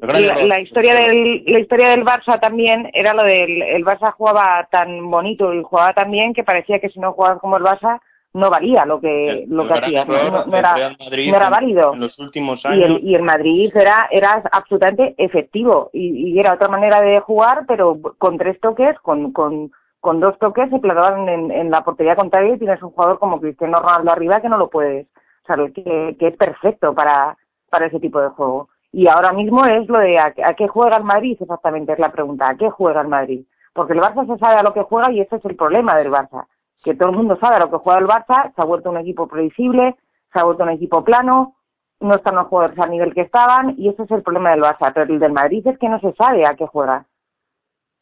la, 0.02 0.60
historia 0.60 0.96
del 0.96 1.44
la 1.46 1.60
historia 1.60 1.90
del 1.90 2.04
Barça 2.04 2.40
también 2.40 2.90
era 2.94 3.14
lo 3.14 3.24
del 3.24 3.62
el 3.62 3.86
Barça 3.86 4.12
jugaba 4.12 4.68
tan 4.72 5.10
bonito 5.10 5.54
y 5.54 5.62
jugaba 5.64 5.94
tan 5.94 6.10
bien 6.12 6.34
que 6.34 6.44
parecía 6.44 6.80
que 6.80 6.90
si 6.90 7.00
no 7.00 7.14
jugabas 7.14 7.40
como 7.40 7.58
el 7.58 7.64
Barça 7.64 8.00
no 8.34 8.50
valía 8.50 8.86
lo 8.86 9.00
que 9.00 9.46
lo 9.48 9.68
que 9.68 9.74
hacía 9.74 10.06
no, 10.06 10.56
era, 10.56 10.96
era 11.12 11.50
válido. 11.50 11.94
los 11.96 12.18
últimos 12.20 12.64
y, 12.66 12.82
el, 12.82 13.00
y 13.04 13.16
el 13.16 13.24
Madrid 13.24 13.72
era 13.76 14.08
era 14.10 14.42
absolutamente 14.52 15.16
efectivo 15.18 15.90
y, 15.94 16.40
era 16.40 16.54
otra 16.54 16.70
manera 16.70 17.02
de 17.02 17.20
jugar 17.20 17.66
pero 17.68 18.00
con 18.18 18.38
tres 18.38 18.60
toques 18.62 18.98
con 19.00 19.34
con, 19.34 19.72
con 20.00 20.20
dos 20.20 20.40
toques 20.40 20.70
se 20.70 20.80
plantaban 20.80 21.28
en, 21.28 21.52
en 21.52 21.70
la 21.70 21.84
portería 21.84 22.16
contraria 22.16 22.56
y 22.56 22.60
tienes 22.60 22.82
un 22.82 22.92
jugador 22.92 23.20
como 23.20 23.42
Cristiano 23.42 23.80
Ronaldo 23.80 24.12
arriba 24.12 24.42
que 24.42 24.50
no 24.50 24.58
lo 24.58 24.70
puedes 24.70 25.08
saber 25.46 25.74
que, 25.74 26.16
que 26.18 26.28
es 26.28 26.38
perfecto 26.38 26.96
para 26.96 27.38
para 27.70 27.88
ese 27.88 28.00
tipo 28.00 28.22
de 28.22 28.30
juego 28.30 28.70
y 28.92 29.08
ahora 29.08 29.34
mismo 29.34 29.66
es 29.66 29.88
lo 29.88 30.00
de 30.00 30.20
a, 30.20 30.34
a 30.44 30.54
qué 30.54 30.68
juega 30.68 30.98
el 30.98 31.04
Madrid 31.04 31.38
exactamente 31.40 31.94
es 31.94 32.00
la 32.00 32.12
pregunta 32.12 32.50
a 32.50 32.56
qué 32.56 32.70
juega 32.70 33.02
el 33.02 33.08
Madrid 33.08 33.46
porque 33.74 33.94
el 33.94 34.00
Barça 34.00 34.28
se 34.28 34.38
sabe 34.38 34.60
a 34.60 34.64
lo 34.64 34.74
que 34.74 34.84
juega 34.84 35.12
y 35.12 35.22
ese 35.22 35.38
es 35.38 35.46
el 35.46 35.56
problema 35.56 35.98
del 35.98 36.12
Barça 36.12 36.46
que 36.84 36.96
todo 36.96 37.10
el 37.10 37.16
mundo 37.16 37.38
sabe 37.40 37.56
a 37.56 37.60
lo 37.60 37.70
que 37.70 37.78
juega 37.78 38.00
el 38.00 38.08
Barça, 38.08 38.54
se 38.56 38.62
ha 38.62 38.66
vuelto 38.66 38.90
un 38.90 38.98
equipo 38.98 39.28
previsible, 39.28 39.96
se 40.34 40.40
ha 40.40 40.44
vuelto 40.44 40.64
un 40.64 40.70
equipo 40.70 41.04
plano, 41.04 41.56
no 42.00 42.16
están 42.16 42.36
los 42.36 42.48
jugadores 42.48 42.78
al 42.80 42.90
nivel 42.90 43.14
que 43.14 43.22
estaban 43.22 43.76
y 43.78 43.90
ese 43.90 44.04
es 44.04 44.12
el 44.12 44.24
problema 44.24 44.52
del 44.52 44.62
Barça. 44.62 44.92
Pero 44.94 45.14
el 45.14 45.20
del 45.20 45.32
Madrid 45.32 45.66
es 45.68 45.78
que 45.78 45.90
no 45.90 46.00
se 46.00 46.14
sabe 46.14 46.46
a 46.46 46.56
qué 46.56 46.66
juega. 46.66 47.06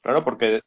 Claro, 0.02 0.23
porque 0.23 0.62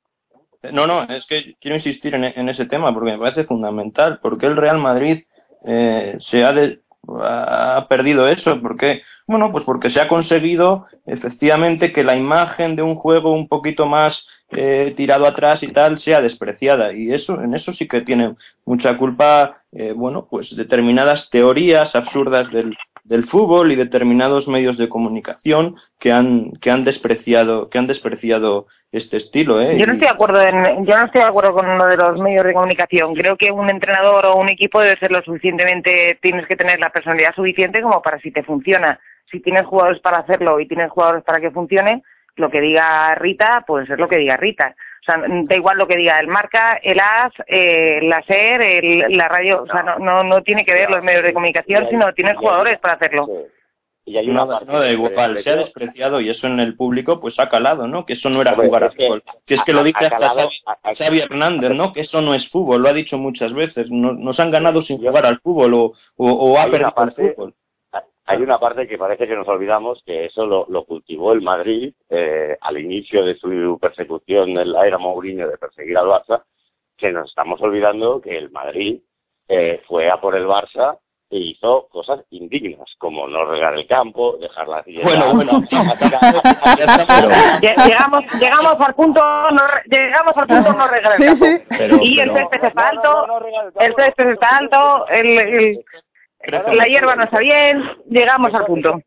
no, 0.72 0.86
no, 0.86 1.04
es 1.04 1.26
que 1.26 1.54
quiero 1.58 1.76
insistir 1.76 2.14
en, 2.14 2.48
ese 2.48 2.66
tema 2.66 2.92
porque 2.92 3.12
me 3.12 3.18
parece 3.18 3.44
fundamental. 3.44 4.20
Porque 4.20 4.46
el 4.46 4.56
Real 4.56 4.78
Madrid 4.78 5.24
eh, 5.64 6.16
se 6.20 6.44
ha, 6.44 6.52
de, 6.52 6.80
ha 7.20 7.86
perdido 7.88 8.28
eso? 8.28 8.60
porque 8.60 9.02
Bueno, 9.26 9.50
pues 9.52 9.64
porque 9.64 9.90
se 9.90 10.00
ha 10.00 10.08
conseguido 10.08 10.86
efectivamente 11.06 11.92
que 11.92 12.04
la 12.04 12.16
imagen 12.16 12.76
de 12.76 12.82
un 12.82 12.94
juego 12.94 13.32
un 13.32 13.48
poquito 13.48 13.86
más 13.86 14.26
eh, 14.50 14.92
tirado 14.96 15.26
atrás 15.26 15.62
y 15.62 15.68
tal 15.68 15.98
sea 15.98 16.20
despreciada 16.20 16.92
y 16.92 17.12
eso 17.12 17.40
en 17.40 17.54
eso 17.54 17.72
sí 17.72 17.88
que 17.88 18.02
tiene 18.02 18.36
mucha 18.64 18.96
culpa, 18.98 19.62
eh, 19.72 19.92
bueno, 19.92 20.26
pues 20.30 20.54
determinadas 20.54 21.30
teorías 21.30 21.96
absurdas 21.96 22.50
del, 22.50 22.76
del 23.04 23.24
fútbol 23.24 23.72
y 23.72 23.76
determinados 23.76 24.46
medios 24.46 24.78
de 24.78 24.88
comunicación 24.88 25.76
que 25.98 26.12
han 26.12 26.52
que 26.60 26.70
han 26.70 26.84
despreciado 26.84 27.68
que 27.68 27.78
han 27.78 27.88
despreciado 27.88 28.66
este 28.92 29.16
estilo 29.16 29.60
¿eh? 29.60 29.76
yo 29.76 29.86
no 29.86 29.94
estoy 29.94 30.06
de 30.06 30.14
acuerdo 30.14 30.40
en, 30.40 30.86
yo 30.86 30.96
no 30.96 31.06
estoy 31.06 31.20
de 31.20 31.26
acuerdo 31.26 31.52
con 31.52 31.78
lo 31.78 31.86
de 31.86 31.96
los 31.96 32.20
medios 32.20 32.44
de 32.44 32.52
comunicación. 32.54 33.14
Creo 33.14 33.36
que 33.36 33.50
un 33.50 33.70
entrenador 33.70 34.26
o 34.26 34.36
un 34.36 34.48
equipo 34.48 34.80
debe 34.80 34.98
ser 34.98 35.10
lo 35.10 35.22
suficientemente 35.22 36.18
tienes 36.20 36.46
que 36.46 36.56
tener 36.56 36.78
la 36.78 36.90
personalidad 36.90 37.34
suficiente 37.34 37.82
como 37.82 38.02
para 38.02 38.20
si 38.20 38.30
te 38.30 38.42
funciona. 38.42 39.00
Si 39.30 39.40
tienes 39.40 39.66
jugadores 39.66 40.00
para 40.00 40.18
hacerlo 40.18 40.60
y 40.60 40.68
tienes 40.68 40.90
jugadores 40.90 41.24
para 41.24 41.40
que 41.40 41.50
funcione 41.50 42.02
lo 42.36 42.50
que 42.50 42.60
diga 42.60 43.14
Rita 43.16 43.64
pues 43.66 43.88
es 43.90 43.98
lo 43.98 44.08
que 44.08 44.16
diga 44.16 44.36
Rita 44.36 44.74
o 45.02 45.04
sea, 45.04 45.20
da 45.26 45.56
igual 45.56 45.78
lo 45.78 45.88
que 45.88 45.96
diga 45.96 46.20
el 46.20 46.28
marca, 46.28 46.74
el 46.76 47.00
AS, 47.00 47.32
eh, 47.48 47.98
la 48.02 48.22
SER, 48.22 48.62
el, 48.62 49.16
la 49.16 49.26
radio, 49.26 49.62
o 49.62 49.66
sea, 49.66 49.82
no, 49.82 49.98
no, 49.98 50.22
no 50.22 50.42
tiene 50.42 50.64
que 50.64 50.72
ver 50.72 50.88
los 50.88 51.02
medios 51.02 51.24
de 51.24 51.32
comunicación, 51.32 51.88
sino 51.90 52.12
tiene 52.14 52.36
jugadores 52.36 52.78
para 52.78 52.94
hacerlo. 52.94 53.26
Y 54.04 54.16
hay 54.16 54.28
una 54.28 54.44
no, 54.44 54.60
no, 54.60 54.80
da 54.80 54.90
igual, 54.90 55.38
se 55.38 55.50
ha 55.50 55.56
despreciado 55.56 56.20
y 56.20 56.28
eso 56.28 56.46
en 56.46 56.60
el 56.60 56.76
público 56.76 57.20
pues 57.20 57.38
ha 57.40 57.48
calado, 57.48 57.88
¿no? 57.88 58.06
Que 58.06 58.12
eso 58.12 58.30
no 58.30 58.40
era 58.40 58.54
jugar 58.54 58.84
al 58.84 58.92
fútbol. 58.92 59.24
Que 59.44 59.54
es 59.54 59.62
que 59.62 59.72
lo 59.72 59.82
dice 59.82 60.06
hasta 60.06 60.48
Xavi, 60.94 61.20
Hernández, 61.20 61.70
¿no? 61.70 61.92
Que 61.92 62.00
eso 62.00 62.20
no 62.20 62.34
es 62.34 62.48
fútbol, 62.48 62.82
lo 62.82 62.88
ha 62.88 62.92
dicho 62.92 63.18
muchas 63.18 63.52
veces. 63.54 63.90
Nos, 63.90 64.16
nos 64.18 64.38
han 64.38 64.50
ganado 64.52 64.82
sin 64.82 64.98
jugar 64.98 65.26
al 65.26 65.40
fútbol 65.40 65.74
o, 65.74 65.92
o, 66.16 66.30
o 66.30 66.58
ha 66.58 66.68
perdido 66.68 66.94
el 66.96 67.12
fútbol 67.12 67.54
hay 68.26 68.38
una 68.42 68.58
parte 68.58 68.86
que 68.86 68.98
parece 68.98 69.26
que 69.26 69.34
nos 69.36 69.48
olvidamos 69.48 70.02
que 70.06 70.26
eso 70.26 70.46
lo, 70.46 70.66
lo 70.68 70.84
cultivó 70.84 71.32
el 71.32 71.42
Madrid 71.42 71.92
eh, 72.08 72.56
al 72.60 72.78
inicio 72.78 73.24
de 73.24 73.34
su 73.36 73.78
persecución 73.80 74.50
en 74.58 74.72
la 74.72 74.86
era 74.86 74.98
Mourinho 74.98 75.48
de 75.48 75.58
perseguir 75.58 75.96
al 75.98 76.06
Barça, 76.06 76.42
que 76.96 77.10
nos 77.12 77.28
estamos 77.28 77.60
olvidando 77.62 78.20
que 78.20 78.36
el 78.38 78.50
Madrid 78.50 79.00
eh, 79.48 79.82
fue 79.88 80.08
a 80.10 80.20
por 80.20 80.36
el 80.36 80.46
Barça 80.46 80.98
e 81.30 81.38
hizo 81.38 81.88
cosas 81.88 82.20
indignas, 82.30 82.94
como 82.98 83.26
no 83.26 83.46
regar 83.46 83.74
el 83.74 83.86
campo, 83.86 84.36
dejar 84.36 84.68
la 84.68 84.84
silla. 84.84 85.02
Bueno, 85.02 85.32
bueno, 85.34 85.52
Lle- 87.62 87.86
llegamos 87.86 88.24
llegamos 88.38 88.80
al 88.80 88.94
punto 88.94 89.20
no 89.50 89.62
llegamos 89.86 90.36
al 90.36 90.46
punto 90.46 90.72
no 90.74 90.88
regar 90.88 91.12
el 91.18 91.26
campo. 91.26 91.44
sí. 91.44 91.52
Pero- 91.68 91.96
y 92.02 92.20
el 92.20 92.32
césped 92.34 92.64
está 92.64 92.88
alto 92.88 93.26
No, 93.26 93.40
no, 93.40 93.46
el 93.80 93.94
césped 93.94 94.28
está 94.30 94.58
alto 94.58 95.06
el, 95.08 95.26
el- 95.38 95.84
la 96.46 96.86
hierba 96.86 97.16
no 97.16 97.24
está 97.24 97.38
bien 97.38 97.82
llegamos 98.08 98.52
al 98.54 98.64
punto 98.66 99.00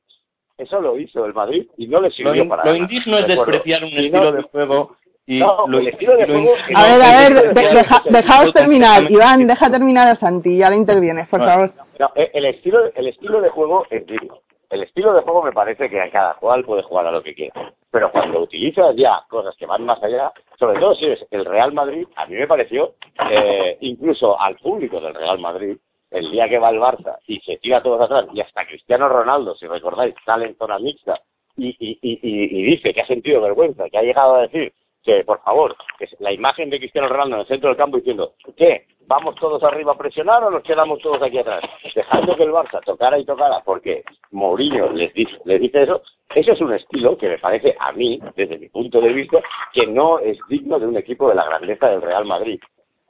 Eso 0.57 0.79
lo 0.79 0.97
hizo 0.97 1.25
el 1.25 1.33
Madrid 1.33 1.67
y 1.77 1.87
no 1.87 1.99
le 1.99 2.09
Lo, 2.09 2.13
sirvió 2.13 2.43
in- 2.43 2.49
para 2.49 2.63
lo 2.63 2.71
nada. 2.71 2.77
indigno 2.81 3.17
es 3.17 3.27
despreciar 3.27 3.83
un 3.83 3.93
no- 3.93 3.99
estilo 3.99 4.31
de 4.31 4.41
juego 4.43 4.95
y 5.27 5.39
No, 5.39 5.65
lo, 5.67 5.79
el 5.79 5.87
estilo 5.89 6.15
de 6.15 6.23
y 6.23 6.27
lo 6.27 6.33
juego- 6.33 6.55
indigno 6.57 6.79
A 6.79 6.83
ver, 6.83 7.01
a 7.01 7.19
ver, 7.19 7.53
de- 7.53 7.75
deja- 7.75 8.03
dejaos 8.09 8.53
terminar. 8.53 9.11
Iván, 9.11 9.47
deja 9.47 9.69
terminar 9.71 10.07
a 10.07 10.15
Santi, 10.15 10.57
ya 10.57 10.69
le 10.69 10.75
intervienes, 10.77 11.27
por 11.27 11.39
favor. 11.43 11.73
No, 11.99 12.11
eh, 12.15 12.29
el 12.33 12.45
estilo, 12.45 12.79
el 12.93 13.07
estilo 13.07 13.41
de 13.41 13.49
juego 13.49 13.85
es 13.89 14.05
digno. 14.05 14.39
El 14.69 14.83
estilo 14.83 15.13
de 15.13 15.21
juego 15.21 15.43
me 15.43 15.51
parece 15.51 15.89
que 15.89 16.09
cada 16.11 16.33
cual 16.35 16.63
puede 16.63 16.83
jugar 16.83 17.07
a 17.07 17.11
lo 17.11 17.21
que 17.23 17.33
quiera. 17.35 17.73
Pero 17.91 18.11
cuando 18.11 18.41
utilizas 18.41 18.95
ya 18.95 19.23
cosas 19.29 19.55
que 19.57 19.65
van 19.65 19.85
más 19.85 20.01
allá, 20.03 20.31
sobre 20.59 20.79
todo 20.79 20.95
si 20.95 21.05
es 21.05 21.19
el 21.31 21.45
Real 21.45 21.71
Madrid, 21.73 22.05
a 22.15 22.25
mí 22.27 22.35
me 22.35 22.47
pareció, 22.47 22.93
eh, 23.29 23.77
incluso 23.81 24.39
al 24.39 24.55
público 24.57 24.99
del 24.99 25.13
Real 25.15 25.39
Madrid, 25.39 25.77
el 26.15 26.31
día 26.31 26.47
que 26.49 26.59
va 26.59 26.69
el 26.69 26.79
Barça 26.79 27.17
y 27.27 27.39
se 27.41 27.57
tira 27.57 27.81
todos 27.83 28.01
atrás, 28.01 28.25
y 28.33 28.41
hasta 28.41 28.65
Cristiano 28.65 29.07
Ronaldo, 29.09 29.55
si 29.55 29.67
recordáis, 29.67 30.15
sale 30.25 30.45
en 30.47 30.55
zona 30.57 30.79
mixta 30.79 31.19
y, 31.57 31.69
y, 31.79 31.99
y, 32.01 32.19
y- 32.21 32.63
dice 32.63 32.93
que 32.93 33.01
ha 33.01 33.07
sentido 33.07 33.41
vergüenza, 33.41 33.89
que 33.89 33.97
ha 33.97 34.01
llegado 34.03 34.35
a 34.35 34.41
decir 34.41 34.73
que, 35.03 35.23
por 35.23 35.39
favor, 35.41 35.75
que 35.99 36.07
la 36.19 36.31
imagen 36.33 36.69
de 36.69 36.79
Cristiano 36.79 37.07
Ronaldo 37.07 37.35
en 37.35 37.41
el 37.41 37.47
centro 37.47 37.69
del 37.69 37.77
campo 37.77 37.97
diciendo, 37.97 38.33
¿qué? 38.57 38.85
¿Vamos 39.07 39.35
todos 39.35 39.61
arriba 39.63 39.91
a 39.93 39.97
presionar 39.97 40.43
o 40.43 40.49
nos 40.49 40.63
quedamos 40.63 40.99
todos 40.99 41.21
aquí 41.21 41.37
atrás? 41.37 41.61
Dejando 41.93 42.35
que 42.35 42.43
el 42.43 42.51
Barça 42.51 42.83
tocara 42.83 43.19
y 43.19 43.23
tocara 43.25 43.61
porque 43.63 44.03
Mourinho 44.31 44.89
les 44.93 45.13
dice, 45.13 45.37
les 45.45 45.61
dice 45.61 45.83
eso, 45.83 46.01
eso 46.33 46.51
es 46.53 46.59
un 46.61 46.73
estilo 46.73 47.15
que 47.17 47.29
me 47.29 47.37
parece 47.37 47.75
a 47.79 47.91
mí, 47.91 48.19
desde 48.35 48.57
mi 48.57 48.67
punto 48.69 48.99
de 48.99 49.13
vista, 49.13 49.39
que 49.73 49.85
no 49.85 50.17
es 50.19 50.39
digno 50.49 50.79
de 50.79 50.87
un 50.87 50.97
equipo 50.97 51.29
de 51.29 51.35
la 51.35 51.45
grandeza 51.45 51.87
del 51.89 52.01
Real 52.01 52.25
Madrid. 52.25 52.59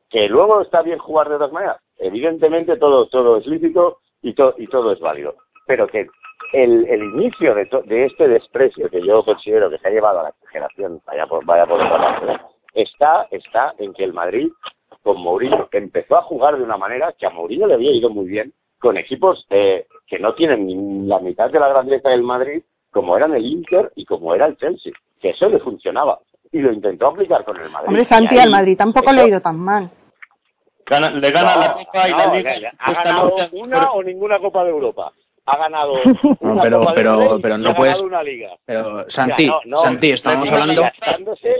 Que 0.09 0.27
luego 0.27 0.61
está 0.61 0.81
bien 0.81 0.99
jugar 0.99 1.29
de 1.29 1.35
todas 1.37 1.53
maneras. 1.53 1.77
Evidentemente 1.99 2.77
todo, 2.77 3.07
todo 3.07 3.37
es 3.37 3.47
lícito 3.47 3.99
y, 4.21 4.33
to- 4.33 4.55
y 4.57 4.67
todo 4.67 4.91
es 4.91 4.99
válido. 4.99 5.35
Pero 5.67 5.87
que 5.87 6.07
el, 6.53 6.85
el 6.87 7.03
inicio 7.03 7.55
de, 7.55 7.65
to- 7.67 7.81
de 7.83 8.05
este 8.05 8.27
desprecio 8.27 8.89
que 8.89 9.01
yo 9.05 9.23
considero 9.23 9.69
que 9.69 9.77
se 9.77 9.87
ha 9.87 9.91
llevado 9.91 10.19
a 10.19 10.23
la 10.23 10.29
exageración, 10.29 11.01
vaya 11.05 11.25
por, 11.27 11.45
vaya 11.45 11.65
por 11.65 11.81
otra 11.81 11.97
parte, 12.19 12.43
está, 12.73 13.27
está 13.31 13.73
en 13.79 13.93
que 13.93 14.03
el 14.03 14.13
Madrid, 14.13 14.49
con 15.03 15.21
Mourinho, 15.21 15.67
empezó 15.71 16.17
a 16.17 16.23
jugar 16.23 16.57
de 16.57 16.63
una 16.63 16.77
manera 16.77 17.13
que 17.17 17.25
a 17.25 17.29
Mourinho 17.29 17.67
le 17.67 17.75
había 17.75 17.91
ido 17.91 18.09
muy 18.09 18.25
bien, 18.25 18.53
con 18.79 18.97
equipos 18.97 19.45
eh, 19.49 19.87
que 20.07 20.19
no 20.19 20.33
tienen 20.35 20.65
ni 20.67 21.07
la 21.07 21.19
mitad 21.19 21.49
de 21.49 21.59
la 21.59 21.69
grandeza 21.69 22.09
del 22.09 22.23
Madrid, 22.23 22.61
como 22.91 23.15
eran 23.17 23.33
el 23.33 23.45
Inter 23.45 23.91
y 23.95 24.05
como 24.05 24.35
era 24.35 24.45
el 24.45 24.57
Chelsea, 24.57 24.93
que 25.19 25.29
eso 25.29 25.49
le 25.49 25.59
funcionaba. 25.59 26.19
Y 26.51 26.59
lo 26.59 26.71
intentó 26.71 27.07
aplicar 27.07 27.43
con 27.43 27.57
el 27.57 27.69
Madrid. 27.71 27.87
Hombre, 27.87 28.05
Santi, 28.05 28.37
al 28.37 28.49
Madrid 28.51 28.77
tampoco 28.77 29.11
le 29.11 29.21
ha 29.21 29.27
ido 29.27 29.41
tan 29.41 29.59
mal. 29.59 29.89
Gana- 30.85 31.09
le 31.11 31.31
gana 31.31 31.55
No, 31.55 31.59
la 31.61 31.73
Copa 31.73 32.07
y 32.07 32.11
no, 32.11 32.17
la 32.17 32.33
Liga. 32.35 32.51
le- 32.53 32.59
le- 32.61 32.71
ha 32.77 32.93
ganado 32.93 33.35
una 33.53 33.91
o 33.91 34.03
ninguna 34.03 34.39
Copa 34.39 34.63
de 34.63 34.69
Europa. 34.69 35.11
Ha 35.47 35.57
ganado 35.57 35.93
una 36.39 36.63
pero- 36.63 36.79
Copa 36.79 36.93
pero- 36.95 37.17
del 37.19 37.29
Rey 37.29 37.39
pero 37.43 37.55
y 37.55 37.61
no 37.61 37.69
ha 37.69 37.75
puedes- 37.75 37.93
ganado 37.93 38.07
una 38.07 38.23
Liga. 38.23 38.49
Pero, 38.65 39.09
Santi, 39.11 39.47
O 39.47 39.51
sea, 39.51 39.59
no, 39.65 39.77
no, 39.77 39.81
Santi, 39.83 40.09
estamos 40.11 40.51
hablando... 40.51 40.83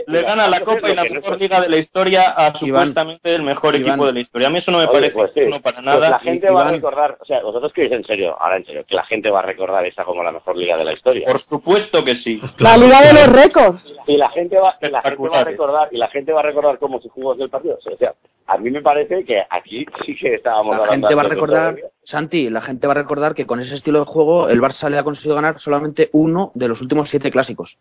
Le 0.08 0.22
gana 0.22 0.48
la 0.48 0.60
Copa 0.60 0.90
y 0.90 0.94
la 0.96 1.04
mejor 1.04 1.38
liga 1.40 1.60
de 1.60 1.68
la 1.68 1.76
historia 1.76 2.34
a 2.36 2.46
Iván, 2.46 2.54
supuestamente 2.56 3.32
el 3.34 3.42
mejor 3.42 3.76
Iván. 3.76 3.90
equipo 3.90 4.06
de 4.06 4.12
la 4.12 4.20
historia. 4.20 4.48
A 4.48 4.50
mí 4.50 4.58
eso 4.58 4.72
no 4.72 4.78
me 4.78 4.84
Oye, 4.86 4.92
parece 4.92 5.14
pues 5.14 5.30
sí. 5.34 5.40
no 5.48 5.60
para 5.62 5.76
Pues 5.76 5.86
nada. 5.86 6.10
la 6.10 6.18
gente 6.18 6.50
va 6.50 6.66
a 6.66 6.70
recordar, 6.72 7.16
o 7.20 7.24
sea, 7.24 7.42
vosotros 7.42 7.72
creéis 7.72 7.92
en 7.92 8.04
serio, 8.04 8.36
ahora 8.40 8.56
en 8.56 8.66
serio, 8.66 8.84
que 8.88 8.94
la 8.96 9.04
gente 9.04 9.30
va 9.30 9.38
a 9.38 9.42
recordar 9.42 9.84
esa 9.86 10.04
como 10.04 10.22
la 10.24 10.32
mejor 10.32 10.56
liga 10.56 10.76
de 10.76 10.84
la 10.84 10.92
historia. 10.92 11.26
Por 11.28 11.38
supuesto 11.38 12.04
que 12.04 12.16
sí. 12.16 12.40
La 12.58 12.76
Liga 12.76 13.02
de 13.02 13.12
los 13.12 13.28
Récords. 13.28 13.84
Y 14.08 14.16
la 14.16 14.30
gente 14.30 14.56
va, 14.58 14.74
y 14.80 14.88
la 14.88 15.02
gente 15.02 15.28
va 15.28 15.38
a 15.40 15.44
recordar, 15.44 15.88
y 15.92 15.96
la 15.96 16.08
gente 16.08 16.32
va 16.32 16.40
a 16.40 16.44
recordar 16.44 16.78
cómo 16.78 17.00
se 17.00 17.08
jugó 17.08 17.34
el 17.34 17.50
partido. 17.50 17.78
O 17.86 17.96
sea, 17.96 18.12
a 18.46 18.58
mí 18.58 18.70
me 18.70 18.80
parece 18.82 19.24
que 19.24 19.42
aquí 19.50 19.84
sí 20.04 20.14
que 20.16 20.34
estábamos 20.34 20.76
La 20.76 20.86
gente 20.86 21.14
va 21.14 21.22
a 21.22 21.24
recordar, 21.28 21.60
todavía. 21.74 21.84
Santi, 22.04 22.48
la 22.50 22.60
gente 22.60 22.86
va 22.86 22.92
a 22.92 22.96
recordar 22.96 23.34
que 23.34 23.46
con 23.46 23.60
ese 23.60 23.74
estilo 23.74 23.98
de 24.00 24.04
juego 24.04 24.48
el 24.48 24.60
Barça 24.60 24.88
le 24.88 24.98
ha 24.98 25.02
conseguido 25.04 25.34
ganar 25.34 25.58
solamente 25.60 26.08
uno 26.12 26.52
de 26.54 26.68
los 26.68 26.80
últimos 26.80 27.08
siete 27.10 27.30
clásicos. 27.30 27.76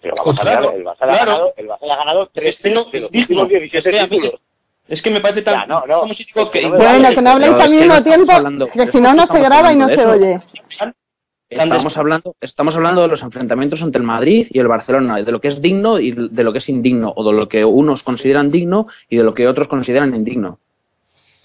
Pero 0.00 0.14
vamos 0.16 0.40
Claro, 0.40 0.68
a 0.68 0.70
ver, 0.72 0.80
el 0.80 0.86
Barça 0.86 1.06
le 1.06 1.12
ha 1.12 1.16
claro. 1.16 1.30
ganado, 1.32 1.54
el 1.56 1.68
Barça 1.68 1.82
le 1.86 1.92
ha 1.92 1.96
ganado 1.96 2.30
tres 2.32 2.44
Es 2.56 2.62
que 2.62 2.70
no- 2.70 2.84
de 2.84 3.00
los 3.00 3.10
digno. 3.10 3.42
últimos 3.42 3.48
17 3.48 3.88
Es 3.90 3.96
que 3.96 4.08
títulos. 4.08 4.40
Es 4.86 5.00
que 5.02 5.10
me 5.10 5.20
parece 5.20 5.40
tan. 5.42 5.60
Ya, 5.60 5.66
no, 5.66 5.86
no. 5.86 6.00
como 6.00 6.12
si 6.14 6.24
digo 6.24 6.50
que. 6.50 6.66
Bueno, 6.66 7.08
que 7.14 7.22
no 7.22 7.30
habléis 7.30 7.52
al 7.54 7.70
mismo 7.70 8.02
tiempo, 8.02 8.32
que 8.74 8.86
si 8.88 9.00
no, 9.00 9.14
no 9.14 9.26
se 9.26 9.40
graba 9.40 9.72
y 9.72 9.76
no 9.76 9.88
se 9.88 10.04
oye. 10.06 10.40
Estamos 11.62 11.96
hablando, 11.96 12.34
estamos 12.40 12.76
hablando 12.76 13.02
de 13.02 13.08
los 13.08 13.22
enfrentamientos 13.22 13.80
entre 13.82 14.00
el 14.00 14.06
Madrid 14.06 14.46
y 14.50 14.58
el 14.58 14.68
Barcelona, 14.68 15.22
de 15.22 15.32
lo 15.32 15.40
que 15.40 15.48
es 15.48 15.60
digno 15.62 15.98
y 16.00 16.10
de 16.12 16.44
lo 16.44 16.52
que 16.52 16.58
es 16.58 16.68
indigno, 16.68 17.12
o 17.16 17.24
de 17.24 17.32
lo 17.36 17.48
que 17.48 17.64
unos 17.64 18.02
consideran 18.02 18.50
digno 18.50 18.86
y 19.08 19.16
de 19.16 19.24
lo 19.24 19.34
que 19.34 19.46
otros 19.48 19.68
consideran 19.68 20.14
indigno. 20.14 20.58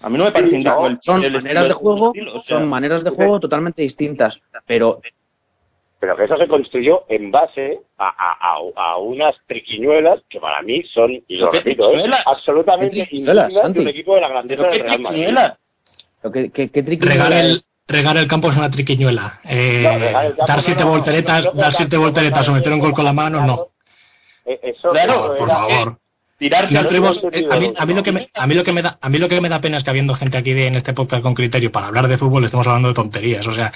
A 0.01 0.09
mí 0.09 0.17
no 0.17 0.25
me 0.25 0.31
parece 0.31 0.55
indigno 0.55 0.87
el- 0.87 0.97
Son 1.01 1.23
el 1.23 1.33
maneras 1.33 1.67
de 1.67 1.73
juego, 1.73 2.07
estilo, 2.07 2.37
o 2.39 2.43
sea, 2.43 2.57
son 2.59 2.67
maneras 2.69 3.03
de 3.03 3.09
juego 3.09 3.39
totalmente 3.39 3.81
distintas, 3.81 4.39
pero 4.65 5.01
Pero 5.99 6.15
que 6.15 6.23
eso 6.23 6.37
se 6.37 6.47
construyó 6.47 7.03
en 7.09 7.29
base 7.29 7.81
a, 7.97 8.07
a, 8.07 8.53
a, 8.55 8.91
a 8.93 8.97
unas 8.97 9.35
triquiñuelas 9.47 10.21
que 10.29 10.39
para 10.39 10.61
mí 10.61 10.81
son, 10.93 11.11
y 11.27 11.35
lo 11.35 11.49
¿Pero 11.49 11.51
qué 11.51 11.57
repito, 11.57 11.83
¿eh? 11.83 11.91
triquiñuelas? 11.91 12.23
absolutamente 12.25 12.95
¿Qué 12.95 13.01
triquiñuelas, 13.03 13.49
indignas 13.51 13.73
de 13.73 13.79
un 13.81 13.87
equipo 13.89 14.15
de 14.15 14.21
la 14.21 14.29
grandeza 14.29 14.63
del 14.63 14.71
qué 14.71 14.83
Real 14.83 14.99
Madrid. 15.01 15.17
triquiñuela. 15.19 15.59
lo 16.23 16.31
que, 16.31 16.49
que, 16.51 16.69
que 16.69 16.83
triquiñuela 16.83 17.59
Regar 17.89 18.17
el, 18.17 18.27
campo 18.27 18.49
es 18.51 18.55
una 18.57 18.69
triquiñuela. 18.69 19.39
Eh, 19.43 20.33
No, 20.37 20.45
dar 20.45 20.61
siete 20.61 20.81
no, 20.81 20.85
no, 20.87 20.91
volteretas, 20.91 21.45
no, 21.45 21.53
no, 21.53 21.59
dar 21.61 21.73
siete 21.73 21.97
volteretas 21.97 22.47
o 22.47 22.53
meter 22.53 22.71
un 22.71 22.79
gol 22.79 22.93
con 22.93 23.03
la 23.03 23.13
mano, 23.13 23.45
no. 23.45 23.67
Eh, 24.45 24.59
Eso, 24.63 24.91
Claro, 24.91 25.33
eso 25.35 25.37
Por 25.37 25.49
era- 25.49 25.57
favor. 25.57 25.97
Tirarse 26.37 26.77
al 26.77 26.85
no, 27.01 27.11
eh, 27.33 27.47
a, 27.51 27.57
mí, 27.57 27.73
a 27.75 27.85
mí 27.85 27.93
lo 27.93 28.01
que 28.03 28.11
me, 28.13 28.29
a 28.33 28.47
mí 28.47 28.55
lo 28.55 28.63
que 28.63 28.71
me 28.71 28.81
da 28.81 28.97
a 29.01 29.09
mí 29.09 29.17
lo 29.17 29.27
que 29.27 29.41
me 29.41 29.49
da 29.49 29.59
pena 29.59 29.75
es 29.75 29.83
que 29.83 29.89
habiendo 29.89 30.13
gente 30.13 30.37
aquí 30.37 30.53
de- 30.53 30.67
en 30.67 30.75
este 30.77 30.93
podcast 30.93 31.21
con 31.21 31.33
criterio 31.33 31.69
para 31.69 31.87
hablar 31.87 32.07
de 32.07 32.17
fútbol 32.17 32.45
estemos 32.45 32.65
hablando 32.65 32.87
de 32.87 32.93
tonterías 32.93 33.45
o 33.45 33.53
sea 33.53 33.73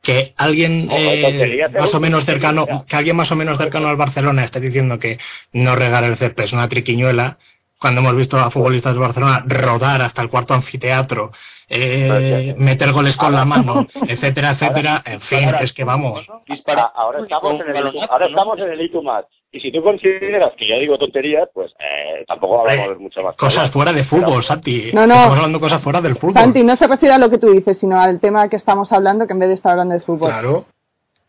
que 0.00 0.32
alguien 0.38 0.88
Ojo, 0.90 0.96
eh, 0.98 1.68
más 1.78 1.92
o 1.92 2.00
menos 2.00 2.24
cercano 2.24 2.66
que 2.88 2.96
alguien 2.96 3.14
más 3.14 3.30
o 3.30 3.36
menos 3.36 3.58
cercano 3.58 3.88
al 3.88 3.96
Barcelona 3.96 4.42
esté 4.42 4.58
diciendo 4.58 4.98
que 4.98 5.18
no 5.52 5.76
regar 5.76 6.02
el 6.04 6.16
césped 6.16 6.44
es 6.44 6.54
una 6.54 6.66
triquiñuela 6.66 7.36
cuando 7.78 8.00
hemos 8.00 8.16
visto 8.16 8.38
a 8.38 8.50
futbolistas 8.50 8.94
del 8.94 9.00
Barcelona 9.02 9.44
rodar 9.46 10.00
hasta 10.00 10.22
el 10.22 10.30
cuarto 10.30 10.54
anfiteatro 10.54 11.32
eh, 11.68 12.54
meter 12.56 12.92
goles 12.92 13.16
con 13.16 13.32
la 13.34 13.44
mano 13.44 13.86
etcétera 14.08 14.50
etcétera 14.52 15.02
en 15.04 15.20
fin 15.20 15.44
Ahora- 15.46 15.58
es 15.60 15.72
que 15.72 15.84
vamos 15.84 16.26
Dispara. 16.46 16.82
Ah, 16.84 16.92
ahora 17.02 17.20
estamos 17.22 17.60
en 17.60 17.76
el 17.76 17.86
ahora 18.08 18.24
¿no? 18.24 18.26
estamos 18.26 18.58
en 18.60 18.72
el 18.72 18.80
Itu 18.80 19.02
Match. 19.02 19.26
Y 19.50 19.60
si 19.60 19.72
tú 19.72 19.82
consideras 19.82 20.52
que 20.58 20.68
yo 20.68 20.78
digo 20.78 20.98
tonterías, 20.98 21.48
pues 21.54 21.72
eh, 21.78 22.22
tampoco 22.26 22.60
hablamos 22.60 22.90
de 22.90 22.94
mucho 22.96 23.22
más. 23.22 23.34
cosas 23.36 23.70
fuera 23.70 23.92
de 23.94 24.04
fútbol 24.04 24.42
Santi 24.44 24.90
No, 24.92 25.06
no. 25.06 25.14
estamos 25.14 25.36
hablando 25.36 25.60
cosas 25.60 25.82
fuera 25.82 26.00
del 26.02 26.16
fútbol 26.16 26.34
Santi, 26.34 26.62
no 26.64 26.76
se 26.76 26.86
refiere 26.86 27.14
a 27.14 27.18
lo 27.18 27.30
que 27.30 27.38
tú 27.38 27.50
dices, 27.52 27.78
sino 27.78 27.98
al 27.98 28.20
tema 28.20 28.48
que 28.48 28.56
estamos 28.56 28.92
hablando, 28.92 29.26
que 29.26 29.32
en 29.32 29.38
vez 29.38 29.48
de 29.48 29.54
estar 29.54 29.72
hablando 29.72 29.94
de 29.94 30.00
fútbol. 30.00 30.28
claro 30.30 30.66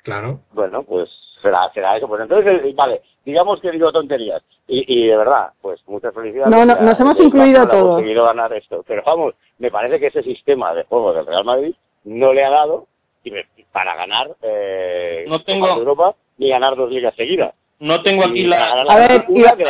claro 0.04 0.40
Bueno, 0.54 0.84
pues 0.84 1.10
será, 1.42 1.70
será 1.74 1.98
eso. 1.98 2.08
Pues 2.08 2.22
entonces, 2.22 2.62
eh, 2.64 2.74
vale, 2.76 3.02
digamos 3.26 3.60
que 3.62 3.72
digo 3.72 3.92
tonterías. 3.92 4.42
Y, 4.68 4.84
y 4.88 5.08
de 5.08 5.18
verdad, 5.18 5.50
pues 5.62 5.82
muchas 5.88 6.14
felicidades. 6.14 6.52
No, 6.52 6.66
no, 6.66 6.76
Ya, 6.78 6.84
nos 6.86 7.00
hemos 7.00 7.20
incluido 7.20 7.68
todos. 7.68 7.96
conseguido 7.96 8.26
ganar 8.26 8.54
esto. 8.54 8.84
Pero 8.88 9.02
vamos, 9.06 9.34
me 9.58 9.72
parece 9.72 10.00
que 10.00 10.08
ese 10.08 10.24
sistema 10.24 10.74
de 10.74 10.84
juego 10.84 11.14
del 11.14 11.26
Real 11.26 11.44
Madrid 11.46 11.74
no 12.06 12.34
le 12.34 12.46
ha 12.46 12.50
dado 12.50 12.86
y 13.24 13.32
me- 13.32 13.46
para 13.72 13.96
ganar 13.96 14.30
eh, 14.42 15.26
No 15.28 15.40
tengo- 15.42 15.62
Copa 15.68 15.74
de 15.76 15.80
Europa 15.80 16.16
ni 16.38 16.50
ganar 16.50 16.76
dos 16.76 16.90
ligas 16.92 17.16
seguidas. 17.16 17.54
No 17.80 18.02
tengo 18.02 18.26
aquí 18.26 18.44
la. 18.44 18.82
A 18.90 18.98
ver, 18.98 19.26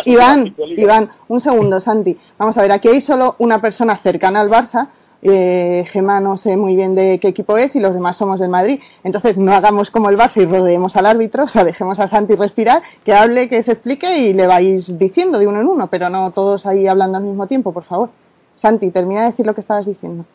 Iván. 0.05 0.55
Iván, 0.75 1.11
un 1.27 1.39
segundo, 1.39 1.79
Santi. 1.79 2.17
Vamos 2.39 2.57
a 2.57 2.61
ver, 2.63 2.71
aquí 2.71 2.87
hay 2.87 3.01
solo 3.01 3.35
una 3.37 3.61
persona 3.61 3.97
cercana 4.01 4.41
al 4.41 4.49
Barça. 4.49 4.87
Eh, 5.21 5.83
Gema 5.91 6.21
no 6.21 6.37
sé 6.37 6.55
muy 6.55 6.75
bien 6.75 6.95
de 6.95 7.19
qué 7.19 7.27
equipo 7.27 7.57
es 7.57 7.75
y 7.75 7.79
los 7.79 7.93
demás 7.93 8.17
somos 8.17 8.39
del 8.39 8.49
Madrid. 8.49 8.79
Entonces 9.03 9.37
no 9.37 9.53
hagamos 9.53 9.91
como 9.91 10.09
el 10.09 10.17
Barça 10.17 10.41
y 10.41 10.45
rodeemos 10.45 10.95
al 10.95 11.05
árbitro, 11.05 11.43
o 11.45 11.47
sea, 11.47 11.63
dejemos 11.63 11.99
a 11.99 12.07
Santi 12.07 12.35
respirar, 12.35 12.81
que 13.03 13.13
hable, 13.13 13.49
que 13.49 13.63
se 13.63 13.73
explique 13.73 14.17
y 14.17 14.33
le 14.33 14.47
vais 14.47 14.97
diciendo 14.97 15.39
de 15.39 15.47
uno 15.47 15.61
en 15.61 15.67
uno, 15.67 15.87
pero 15.87 16.09
no 16.09 16.31
todos 16.31 16.65
ahí 16.65 16.87
hablando 16.87 17.17
al 17.17 17.23
mismo 17.23 17.47
tiempo, 17.47 17.73
por 17.73 17.83
favor. 17.83 18.09
Santi, 18.55 18.91
termina 18.91 19.21
de 19.21 19.27
decir 19.27 19.45
lo 19.45 19.53
que 19.53 19.61
estabas 19.61 19.85
diciendo. 19.85 20.25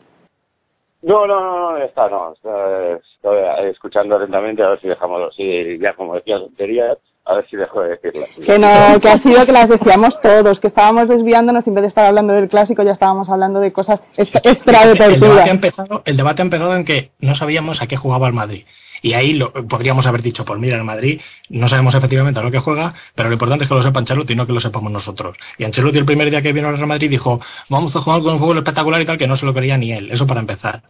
No, 1.03 1.27
no, 1.27 1.39
no, 1.39 1.71
no, 1.71 1.77
está, 1.77 2.09
no. 2.09 2.33
Estoy 2.33 3.69
escuchando 3.69 4.15
atentamente 4.15 4.63
a 4.63 4.69
ver 4.69 4.81
si 4.81 4.87
dejamos, 4.87 5.35
si 5.35 5.77
ya 5.77 5.93
como 5.93 6.15
decía 6.15 6.39
tonterías, 6.39 6.97
A 7.25 7.35
ver 7.35 7.49
si 7.49 7.57
dejo 7.57 7.81
de 7.81 7.89
decirlas. 7.89 8.29
Que 8.45 8.59
no, 8.59 8.99
que 9.01 9.09
ha 9.09 9.17
sido 9.17 9.45
que 9.45 9.51
las 9.51 9.67
decíamos 9.67 10.21
todos, 10.21 10.59
que 10.59 10.67
estábamos 10.67 11.09
desviándonos 11.09 11.65
en 11.65 11.73
vez 11.73 11.81
de 11.81 11.87
estar 11.87 12.05
hablando 12.05 12.33
del 12.33 12.47
clásico 12.47 12.83
ya 12.83 12.91
estábamos 12.91 13.29
hablando 13.29 13.59
de 13.59 13.73
cosas 13.73 13.99
extra 14.15 14.85
de 14.85 14.91
el, 14.91 14.97
tortura. 14.97 15.17
debate 15.17 15.49
ha 15.49 15.53
empezado, 15.53 16.03
el 16.05 16.17
debate 16.17 16.41
ha 16.41 16.45
empezado 16.45 16.75
en 16.75 16.85
que 16.85 17.11
no 17.19 17.33
sabíamos 17.33 17.81
a 17.81 17.87
qué 17.87 17.97
jugaba 17.97 18.27
el 18.27 18.33
Madrid. 18.33 18.65
Y 19.01 19.13
ahí 19.13 19.33
lo, 19.33 19.51
podríamos 19.53 20.05
haber 20.05 20.21
dicho, 20.21 20.45
pues 20.45 20.59
mira, 20.59 20.77
el 20.77 20.83
Madrid 20.83 21.21
no 21.49 21.67
sabemos 21.67 21.95
efectivamente 21.95 22.39
a 22.39 22.43
lo 22.43 22.51
que 22.51 22.59
juega, 22.59 22.93
pero 23.13 23.29
lo 23.29 23.33
importante 23.33 23.63
es 23.63 23.69
que 23.69 23.75
lo 23.75 23.83
sepa 23.83 23.99
Ancelotti 23.99 24.33
y 24.33 24.35
no 24.35 24.47
que 24.47 24.53
lo 24.53 24.61
sepamos 24.61 24.91
nosotros. 24.91 25.37
Y 25.57 25.63
Ancelotti 25.63 25.97
el 25.97 26.05
primer 26.05 26.29
día 26.29 26.41
que 26.41 26.53
vino 26.53 26.67
al 26.67 26.75
Real 26.75 26.87
Madrid 26.87 27.09
dijo, 27.09 27.39
vamos 27.69 27.95
a 27.95 28.01
jugar 28.01 28.21
con 28.21 28.33
un 28.33 28.39
fútbol 28.39 28.59
espectacular 28.59 29.01
y 29.01 29.05
tal, 29.05 29.17
que 29.17 29.27
no 29.27 29.37
se 29.37 29.45
lo 29.45 29.53
quería 29.53 29.77
ni 29.77 29.91
él. 29.91 30.11
Eso 30.11 30.25
para 30.25 30.41
empezar. 30.41 30.83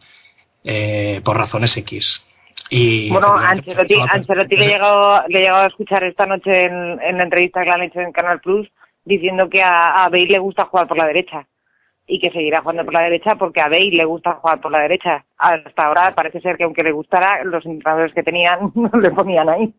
Eh, 0.63 1.21
por 1.23 1.37
razones 1.37 1.75
X. 1.77 2.21
Y 2.69 3.09
Bueno, 3.11 3.37
efectivamente, 3.37 3.71
Ancelotti, 3.71 3.95
pues, 3.95 4.11
Ancelotti 4.11 4.55
le 4.55 4.67
llegado, 4.67 5.23
le 5.27 5.39
he 5.39 5.41
llegado 5.43 5.63
a 5.63 5.67
escuchar 5.67 6.03
esta 6.03 6.25
noche 6.25 6.65
en, 6.65 6.99
en 7.01 7.17
la 7.17 7.23
entrevista 7.23 7.61
que 7.61 7.67
le 7.67 7.71
han 7.71 7.83
hecho 7.83 7.99
en 7.99 8.11
Canal 8.11 8.39
Plus 8.39 8.67
diciendo 9.03 9.49
que 9.49 9.61
a, 9.61 10.03
a 10.03 10.09
Bale 10.09 10.25
le 10.25 10.39
gusta 10.39 10.65
jugar 10.65 10.87
por 10.87 10.97
la 10.97 11.05
derecha 11.05 11.47
y 12.07 12.19
que 12.19 12.31
seguirá 12.31 12.61
jugando 12.61 12.85
por 12.85 12.93
la 12.93 13.03
derecha 13.03 13.35
porque 13.35 13.61
a 13.61 13.69
Bale 13.69 13.91
le 13.91 14.05
gusta 14.05 14.33
jugar 14.33 14.61
por 14.61 14.71
la 14.71 14.79
derecha. 14.79 15.25
Hasta 15.37 15.85
ahora 15.85 16.13
parece 16.15 16.41
ser 16.41 16.57
que 16.57 16.63
aunque 16.63 16.83
le 16.83 16.91
gustara, 16.91 17.43
los 17.43 17.65
entrenadores 17.65 18.13
que 18.13 18.23
tenían 18.23 18.71
no 18.75 18.99
le 18.99 19.11
ponían 19.11 19.49
ahí. 19.49 19.73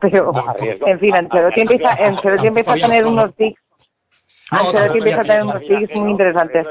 Pero, 0.00 0.30
en 0.60 1.00
fin, 1.00 1.14
Ancelotti 1.14 1.60
empieza, 1.62 1.90
Ancelotti 1.92 2.46
empieza 2.48 2.72
a 2.72 2.76
tener 2.76 3.06
unos 3.06 3.34
tics, 3.34 3.60
Ancelotti 4.50 4.72
todavía 4.72 4.98
empieza 4.98 5.20
a 5.20 5.24
tener 5.24 5.42
unos 5.42 5.60
tics 5.60 5.96
muy 5.96 6.10
interesantes. 6.10 6.66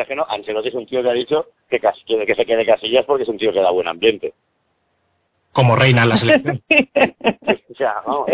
Ajeno, 0.00 0.26
Ancelotti 0.28 0.68
es 0.68 0.74
un 0.74 0.86
tío 0.86 1.02
que 1.02 1.10
ha 1.10 1.12
dicho 1.12 1.46
que, 1.68 1.78
que, 1.80 2.26
que 2.26 2.34
se 2.34 2.44
quede 2.44 2.66
Casillas 2.66 3.04
porque 3.06 3.22
es 3.22 3.28
un 3.28 3.38
tío 3.38 3.52
que 3.52 3.60
da 3.60 3.70
buen 3.70 3.88
ambiente. 3.88 4.34
como 5.52 5.76
reina 5.76 6.02
en 6.02 6.08
la 6.08 6.16
selección. 6.16 6.62
O 7.72 7.74
sea, 7.74 7.94
vamos. 8.06 8.28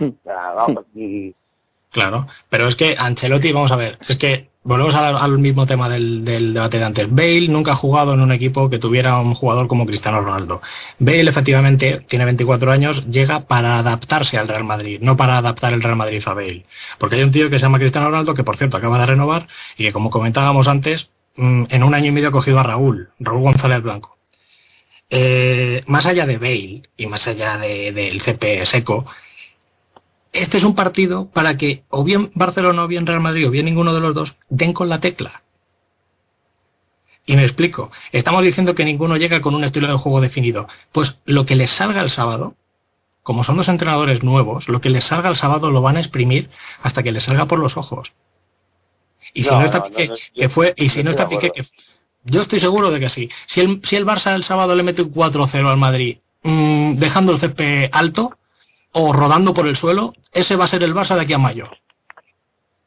O 0.00 0.22
sea, 0.24 0.52
vamos. 0.52 0.84
Claro, 1.90 2.26
pero 2.48 2.66
es 2.66 2.76
que 2.76 2.96
Ancelotti, 2.98 3.52
vamos 3.52 3.70
a 3.72 3.76
ver, 3.76 3.98
es 4.08 4.16
que 4.16 4.48
volvemos 4.64 4.94
al, 4.94 5.38
mismo 5.38 5.66
tema 5.66 5.88
del, 5.88 6.24
del 6.24 6.54
debate 6.54 6.78
de 6.78 6.84
antes. 6.84 7.10
Bale 7.10 7.48
nunca 7.48 7.72
ha 7.72 7.76
jugado 7.76 8.14
en 8.14 8.20
un 8.20 8.32
equipo 8.32 8.68
que 8.70 8.78
tuviera 8.78 9.18
un 9.20 9.34
jugador 9.34 9.68
como 9.68 9.86
Cristiano 9.86 10.20
Ronaldo. 10.20 10.60
Bale 10.98 11.28
efectivamente 11.30 12.02
tiene 12.08 12.24
24 12.24 12.72
años, 12.72 13.06
llega 13.06 13.40
para 13.46 13.78
adaptarse 13.78 14.38
al 14.38 14.48
Real 14.48 14.64
Madrid, 14.64 14.98
no 15.02 15.16
para 15.16 15.38
adaptar 15.38 15.72
el 15.74 15.82
Real 15.82 15.96
Madrid 15.96 16.22
a 16.26 16.34
Bale. 16.34 16.64
Porque 16.98 17.16
hay 17.16 17.22
un 17.22 17.30
tío 17.30 17.48
que 17.50 17.58
se 17.58 17.62
llama 17.66 17.78
Cristiano 17.78 18.08
Ronaldo, 18.08 18.34
que 18.34 18.42
por 18.44 18.56
cierto 18.56 18.76
acaba 18.76 18.98
de 18.98 19.06
renovar, 19.06 19.46
y 19.76 19.84
que 19.84 19.92
como 19.92 20.10
comentábamos 20.10 20.66
antes, 20.66 21.08
mm, 21.36 21.64
en 21.68 21.82
un 21.84 21.94
año 21.94 22.06
y 22.08 22.12
medio 22.12 22.28
ha 22.28 22.32
cogido 22.32 22.58
a 22.58 22.62
Raúl, 22.62 23.10
Raúl 23.20 23.42
González 23.42 23.82
Blanco. 23.82 24.16
Eh, 25.10 25.82
más 25.86 26.06
allá 26.06 26.26
de 26.26 26.38
Bale 26.38 26.82
y 26.96 27.06
más 27.06 27.26
allá 27.28 27.58
de- 27.58 27.92
del 27.92 28.20
CP 28.22 28.64
seco, 28.66 29.04
este 30.34 30.58
es 30.58 30.64
un 30.64 30.74
partido 30.74 31.30
para 31.30 31.56
que 31.56 31.84
o 31.88 32.04
bien 32.04 32.30
Barcelona 32.34 32.84
o 32.84 32.88
bien 32.88 33.06
Real 33.06 33.20
Madrid 33.20 33.48
o 33.48 33.50
bien 33.50 33.64
ninguno 33.64 33.94
de 33.94 34.00
los 34.00 34.14
dos 34.14 34.36
den 34.50 34.72
con 34.74 34.88
la 34.90 35.00
tecla. 35.00 35.42
Y 37.26 37.36
me 37.36 37.42
explico. 37.44 37.90
Estamos 38.12 38.42
diciendo 38.42 38.74
que 38.74 38.84
ninguno 38.84 39.16
llega 39.16 39.40
con 39.40 39.54
un 39.54 39.64
estilo 39.64 39.88
de 39.88 39.94
juego 39.94 40.20
definido. 40.20 40.68
Pues 40.92 41.16
lo 41.24 41.46
que 41.46 41.54
les 41.56 41.70
salga 41.70 42.02
el 42.02 42.10
sábado, 42.10 42.54
como 43.22 43.44
son 43.44 43.56
dos 43.56 43.68
entrenadores 43.68 44.22
nuevos, 44.22 44.68
lo 44.68 44.80
que 44.82 44.90
les 44.90 45.04
salga 45.04 45.30
el 45.30 45.36
sábado 45.36 45.70
lo 45.70 45.80
van 45.80 45.96
a 45.96 46.00
exprimir 46.00 46.50
hasta 46.82 47.02
que 47.02 47.12
les 47.12 47.24
salga 47.24 47.46
por 47.46 47.58
los 47.58 47.76
ojos. 47.78 48.12
Y 49.32 49.44
si 49.44 49.50
No, 49.50 49.62
está 49.64 49.78
no, 49.78 49.84
Piqué, 49.86 50.08
no, 50.08 50.14
que 50.34 50.42
yo- 50.42 50.50
fue, 50.50 50.74
y 50.76 50.90
si 50.90 51.02
no 51.02 51.10
estoy 51.10 51.22
está 51.24 51.28
Piqué, 51.28 51.50
que 51.50 51.66
yo 52.24 52.42
estoy 52.42 52.60
seguro 52.60 52.90
de 52.90 53.00
que 53.00 53.08
sí. 53.08 53.30
Si 53.46 53.60
el, 53.60 53.80
si 53.84 53.96
el 53.96 54.04
Barça 54.06 54.34
el 54.34 54.44
sábado 54.44 54.74
le 54.74 54.82
mete 54.82 55.02
un 55.02 55.10
4-0 55.12 55.68
al 55.70 55.76
Madrid, 55.78 56.18
mm, 56.42 56.94
dejando 56.96 57.32
el 57.32 57.40
CP 57.40 57.88
alto 57.92 58.36
o 58.94 59.12
rodando 59.12 59.52
por 59.54 59.66
el 59.66 59.76
suelo, 59.76 60.12
ese 60.32 60.56
va 60.56 60.64
a 60.64 60.68
ser 60.68 60.82
el 60.82 60.94
Barça 60.94 61.14
de 61.14 61.22
aquí 61.22 61.32
a 61.34 61.38
mayo. 61.38 61.66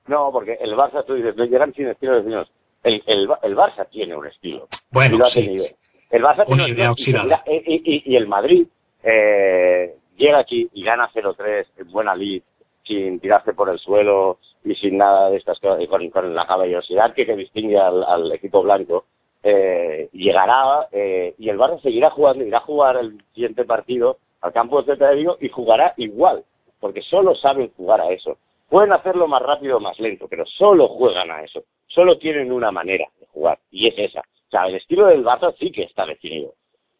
No, 0.07 0.31
porque 0.31 0.57
el 0.61 0.73
Barça, 0.75 1.03
tú 1.05 1.15
dices, 1.15 1.35
no 1.35 1.45
llegan 1.45 1.73
sin 1.73 1.87
estilo 1.87 2.15
definidos. 2.15 2.49
El, 2.83 3.03
el, 3.05 3.27
Ba- 3.27 3.39
el 3.43 3.55
Barça 3.55 3.87
tiene 3.89 4.15
un 4.15 4.25
estilo. 4.25 4.67
Bueno, 4.91 5.15
y 5.15 5.17
lo 5.19 5.25
ha 5.25 5.29
sí. 5.29 5.43
tenido. 5.43 5.65
El 6.09 6.23
Barça 6.23 6.45
tiene 6.45 6.63
un 6.63 6.69
estilo 6.91 7.23
y, 7.47 7.51
y- 7.55 7.81
y- 7.95 8.03
y 8.13 8.15
el 8.15 8.27
Madrid 8.27 8.67
eh, 9.03 9.95
llega 10.15 10.39
aquí 10.39 10.69
y 10.73 10.83
gana 10.83 11.09
0-3 11.13 11.65
en 11.77 11.91
buena 11.91 12.15
lid, 12.15 12.41
sin 12.85 13.19
tirarse 13.19 13.53
por 13.53 13.69
el 13.69 13.79
suelo 13.79 14.39
y 14.63 14.75
sin 14.75 14.97
nada 14.97 15.29
de 15.29 15.37
estas 15.37 15.59
cosas, 15.59 15.81
y 15.81 15.87
con, 15.87 16.09
con 16.09 16.33
la 16.33 16.47
caballerosidad 16.47 17.13
que, 17.13 17.25
que 17.25 17.35
distingue 17.35 17.77
al, 17.77 18.03
al 18.03 18.31
equipo 18.31 18.61
blanco. 18.63 19.05
eh, 19.43 20.09
llegará 20.13 20.87
eh, 20.91 21.35
y 21.37 21.49
el 21.49 21.57
Barça 21.57 21.81
seguirá 21.81 22.09
jugando, 22.11 22.45
irá 22.45 22.59
a 22.59 22.61
jugar 22.61 22.95
el 22.97 23.21
siguiente 23.33 23.65
partido 23.65 24.17
al 24.41 24.53
campo 24.53 24.79
de 24.81 24.85
Celta 24.87 25.09
de 25.09 25.15
Vigo 25.15 25.37
y 25.41 25.49
jugará 25.49 25.93
igual, 25.97 26.43
porque 26.79 27.01
solo 27.01 27.35
saben 27.35 27.71
jugar 27.75 28.01
a 28.01 28.09
eso. 28.11 28.37
Pueden 28.69 28.91
hacerlo 28.91 29.27
más 29.27 29.41
rápido 29.41 29.77
o 29.77 29.79
más 29.79 29.99
lento, 29.99 30.27
pero 30.29 30.45
solo 30.45 30.87
juegan 30.89 31.31
a 31.31 31.43
eso. 31.43 31.63
Solo 31.87 32.17
tienen 32.17 32.51
una 32.51 32.71
manera 32.71 33.05
de 33.19 33.25
jugar, 33.27 33.59
y 33.71 33.87
es 33.87 33.95
esa. 33.97 34.19
O 34.21 34.49
sea, 34.51 34.67
el 34.67 34.75
estilo 34.75 35.07
del 35.07 35.23
Barça 35.25 35.53
sí 35.57 35.71
que 35.71 35.83
está 35.83 36.05
definido. 36.05 36.53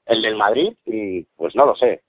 El 0.06 0.22
del 0.22 0.36
Madrid, 0.36 0.74
mm, 0.86 1.20
pues 1.36 1.56
no 1.56 1.66
lo 1.66 1.76
sé. 1.76 2.02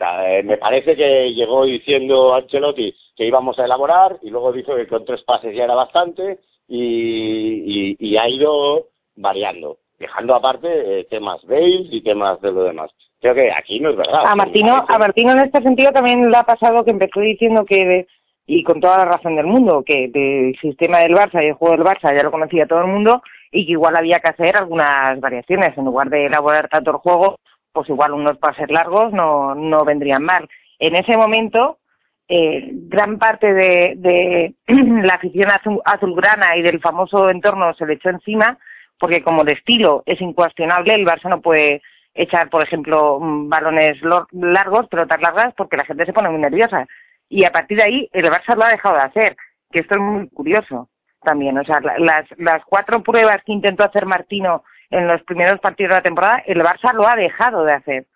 Eh, 0.00 0.42
me 0.44 0.56
parece 0.56 0.96
que 0.96 1.32
llegó 1.34 1.64
diciendo 1.64 2.34
Ancelotti 2.34 2.94
que 3.16 3.26
íbamos 3.26 3.58
a 3.58 3.64
elaborar 3.66 4.18
y 4.22 4.30
luego 4.30 4.50
dijo 4.52 4.74
que 4.74 4.86
con 4.86 5.04
tres 5.04 5.22
pases 5.24 5.54
ya 5.54 5.64
era 5.64 5.74
bastante 5.74 6.38
y, 6.68 7.90
y- 7.92 7.96
y 7.98 8.16
ha 8.16 8.26
ido 8.28 8.86
variando, 9.16 9.78
dejando 9.98 10.34
aparte 10.34 11.00
eh, 11.00 11.04
temas 11.04 11.44
Bale 11.44 11.86
y 11.90 12.00
temas 12.02 12.40
de 12.40 12.52
lo 12.52 12.62
demás. 12.64 12.90
Creo 13.20 13.34
que 13.34 13.52
aquí 13.52 13.80
no 13.80 13.90
es 13.90 13.96
verdad. 13.96 14.24
A 14.26 14.34
Martino, 14.34 14.84
a 14.88 14.98
Martino 14.98 15.32
en 15.32 15.40
este 15.40 15.62
sentido 15.62 15.92
también 15.92 16.30
le 16.30 16.36
ha 16.36 16.44
pasado 16.44 16.84
que 16.84 16.90
empezó 16.90 17.20
diciendo 17.20 17.64
que, 17.64 18.06
y 18.46 18.64
con 18.64 18.80
toda 18.80 18.98
la 18.98 19.04
razón 19.04 19.36
del 19.36 19.46
mundo, 19.46 19.82
que 19.84 20.10
el 20.12 20.56
sistema 20.60 21.00
del 21.00 21.14
Barça 21.14 21.42
y 21.42 21.48
el 21.48 21.52
juego 21.54 21.76
del 21.76 21.86
Barça 21.86 22.14
ya 22.16 22.22
lo 22.22 22.30
conocía 22.30 22.66
todo 22.66 22.80
el 22.80 22.86
mundo 22.86 23.22
y 23.52 23.66
que 23.66 23.72
igual 23.72 23.96
había 23.96 24.20
que 24.20 24.28
hacer 24.28 24.56
algunas 24.56 25.20
variaciones. 25.20 25.76
En 25.76 25.84
lugar 25.84 26.08
de 26.08 26.26
elaborar 26.26 26.68
tanto 26.68 26.92
el 26.92 26.96
juego, 26.96 27.38
pues 27.72 27.88
igual 27.90 28.12
unos 28.14 28.38
pases 28.38 28.70
largos 28.70 29.12
no, 29.12 29.54
no 29.54 29.84
vendrían 29.84 30.22
mal. 30.22 30.48
En 30.78 30.96
ese 30.96 31.16
momento, 31.16 31.76
eh, 32.26 32.70
gran 32.72 33.18
parte 33.18 33.52
de, 33.52 33.94
de 33.96 34.54
la 34.66 35.14
afición 35.14 35.50
azul- 35.50 35.82
azulgrana 35.84 36.56
y 36.56 36.62
del 36.62 36.80
famoso 36.80 37.28
entorno 37.28 37.74
se 37.74 37.84
le 37.86 37.94
echó 37.94 38.08
encima 38.08 38.56
porque 38.98 39.22
como 39.22 39.42
el 39.42 39.48
estilo 39.50 40.02
es 40.06 40.20
incuestionable, 40.20 40.94
el 40.94 41.06
Barça 41.06 41.28
no 41.28 41.40
puede 41.40 41.82
echar, 42.22 42.48
por 42.50 42.62
ejemplo, 42.62 43.18
mm, 43.20 43.48
balones 43.48 43.96
largos, 44.32 44.88
pelotas 44.88 45.20
largas, 45.20 45.54
porque 45.56 45.76
la 45.76 45.84
gente 45.84 46.04
se 46.06 46.12
pone 46.12 46.28
muy 46.30 46.40
nerviosa. 46.40 46.86
Y 47.28 47.44
a 47.44 47.52
partir 47.52 47.76
de 47.78 47.84
ahí, 47.84 48.08
el 48.12 48.26
Barça 48.30 48.54
lo 48.56 48.64
ha 48.64 48.68
dejado 48.70 48.96
de 48.96 49.02
hacer, 49.02 49.36
que 49.70 49.80
esto 49.80 49.94
es 49.94 50.00
muy 50.00 50.28
curioso 50.28 50.88
también. 51.22 51.56
O 51.58 51.64
sea, 51.64 51.80
la- 51.80 51.98
las, 51.98 52.24
las 52.38 52.64
cuatro 52.64 53.02
pruebas 53.02 53.42
que 53.44 53.52
intentó 53.52 53.84
hacer 53.84 54.06
Martino 54.06 54.64
en 54.90 55.06
los 55.06 55.22
primeros 55.22 55.60
partidos 55.60 55.90
de 55.90 55.96
la 55.96 56.02
temporada, 56.02 56.42
el 56.46 56.60
Barça 56.62 56.92
lo 56.92 57.06
ha 57.06 57.14
dejado 57.16 57.64
de 57.64 57.72
hacer. 57.74 58.06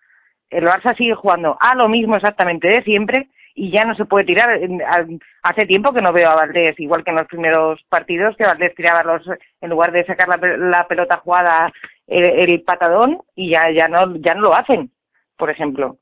El 0.49 0.65
Barça 0.65 0.95
sigue 0.97 1.15
jugando 1.15 1.57
a 1.59 1.75
lo 1.75 1.87
mismo 1.87 2.15
exactamente 2.17 2.67
de 2.67 2.83
siempre 2.83 3.29
y 3.55 3.71
ya 3.71 3.85
no 3.85 3.95
se 3.95 4.03
puede 4.05 4.25
tirar. 4.25 4.59
Hace 5.43 5.65
tiempo 5.65 5.93
que 5.93 6.01
no 6.01 6.11
veo 6.11 6.29
a 6.29 6.35
Valdés, 6.35 6.77
igual 6.79 7.03
que 7.03 7.11
en 7.11 7.15
los 7.17 7.27
primeros 7.27 7.81
partidos, 7.89 8.35
que 8.35 8.45
Valdés 8.45 8.75
tiraba 8.75 9.03
los, 9.03 9.23
en 9.61 9.69
lugar 9.69 9.91
de 9.93 10.05
sacar 10.05 10.27
la 10.27 10.87
pelota 10.87 11.17
jugada, 11.17 11.71
el, 12.07 12.23
el 12.23 12.61
patadón, 12.63 13.21
y 13.35 13.49
ya, 13.49 13.69
ya, 13.71 13.87
no, 13.87 14.15
ya 14.17 14.33
no 14.35 14.41
lo 14.41 14.55
hacen, 14.55 14.91
por 15.37 15.49
ejemplo. 15.49 15.97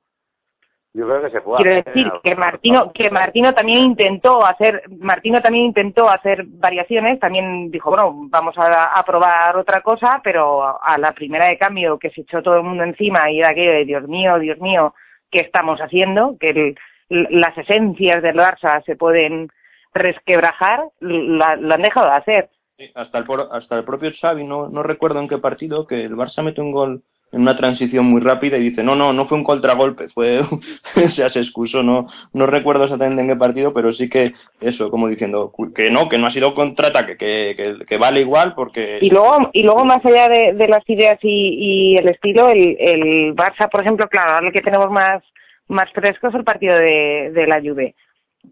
Yo 0.95 1.07
creo 1.07 1.23
que 1.23 1.31
se 1.31 1.41
puede 1.41 1.63
Quiero 1.63 1.75
decir 1.83 2.11
que 2.23 2.35
Martino, 2.35 2.91
que 2.93 3.09
Martino 3.09 3.51
también 3.55 3.79
intentó 3.79 4.45
hacer, 4.45 4.83
Martino 4.99 5.41
también 5.41 5.65
intentó 5.65 6.07
hacer 6.07 6.43
variaciones, 6.47 7.19
también 7.19 7.71
dijo, 7.71 7.89
bueno, 7.89 8.11
vamos 8.29 8.55
a, 8.59 8.93
a 8.93 9.03
probar 9.03 9.57
otra 9.57 9.81
cosa, 9.81 10.21
pero 10.23 10.79
a 10.79 10.97
la 10.99 11.11
primera 11.13 11.47
de 11.47 11.57
cambio 11.57 11.97
que 11.97 12.11
se 12.11 12.21
echó 12.21 12.43
todo 12.43 12.57
el 12.57 12.63
mundo 12.63 12.83
encima 12.83 13.31
y 13.31 13.39
era 13.39 13.49
aquello 13.49 13.71
de 13.71 13.85
Dios 13.85 14.07
mío, 14.07 14.37
Dios 14.37 14.59
mío, 14.59 14.93
¿qué 15.31 15.39
estamos 15.39 15.79
haciendo? 15.79 16.37
Que 16.39 16.49
el- 16.51 16.77
las 17.09 17.57
esencias 17.57 18.21
del 18.21 18.35
Barça 18.37 18.83
se 18.85 18.95
pueden 18.95 19.49
resquebrajar, 19.95 20.83
la- 20.99 21.55
lo 21.55 21.73
han 21.73 21.81
dejado 21.81 22.07
de 22.07 22.17
hacer. 22.17 22.49
Hasta 22.95 23.19
el, 23.19 23.25
hasta 23.51 23.77
el 23.77 23.83
propio 23.83 24.11
Xavi, 24.11 24.45
no, 24.45 24.67
no 24.67 24.83
recuerdo 24.83 25.19
en 25.19 25.27
qué 25.27 25.37
partido, 25.37 25.85
que 25.85 26.03
el 26.03 26.15
Barça 26.15 26.43
mete 26.43 26.61
un 26.61 26.71
gol 26.71 27.03
en 27.33 27.41
una 27.41 27.55
transición 27.55 28.05
muy 28.05 28.21
rápida 28.21 28.57
y 28.57 28.69
dice, 28.69 28.83
no, 28.83 28.95
no, 28.95 29.11
no 29.11 29.25
fue 29.25 29.37
un 29.37 29.43
contragolpe, 29.43 30.07
fue, 30.09 30.39
o 30.95 31.09
sea, 31.09 31.29
se 31.29 31.43
no, 31.83 32.07
no 32.31 32.45
recuerdo 32.45 32.83
exactamente 32.83 33.21
en 33.21 33.27
qué 33.27 33.35
partido, 33.35 33.73
pero 33.73 33.91
sí 33.91 34.07
que 34.07 34.33
eso, 34.61 34.89
como 34.91 35.07
diciendo, 35.07 35.51
que 35.75 35.89
no, 35.89 36.07
que 36.07 36.17
no 36.17 36.27
ha 36.27 36.31
sido 36.31 36.53
contraataque, 36.53 37.17
que, 37.17 37.77
que, 37.87 37.97
vale 37.97 38.21
igual 38.21 38.53
porque... 38.53 38.99
Y 39.01 39.09
luego, 39.09 39.49
y 39.51 39.63
luego 39.63 39.83
más 39.83 40.05
allá 40.05 40.29
de, 40.29 40.67
las 40.67 40.87
ideas 40.87 41.19
y, 41.23 41.93
y 41.93 41.97
el 41.97 42.07
estilo, 42.07 42.49
el, 42.49 42.77
el 42.79 43.35
Barça, 43.35 43.69
por 43.69 43.81
ejemplo, 43.81 44.07
claro, 44.07 44.33
ahora 44.33 44.51
que 44.51 44.61
tenemos 44.61 44.91
más, 44.91 45.23
más 45.67 45.91
fresco 45.91 46.27
es 46.27 46.35
el 46.35 46.43
partido 46.43 46.77
de, 46.77 47.31
de 47.33 47.47
la 47.47 47.59
Juve. 47.59 47.95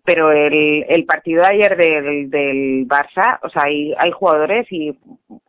Pero 0.06 0.32
el, 0.32 0.86
el 0.88 1.06
partido 1.06 1.42
de 1.42 1.50
ayer 1.50 1.78
del, 1.78 2.30
del 2.30 2.88
Barça, 2.88 3.39
o 3.44 3.50
sea, 3.50 3.64
hay, 3.64 3.94
hay 3.98 4.12
jugadores 4.12 4.66
y 4.72 4.98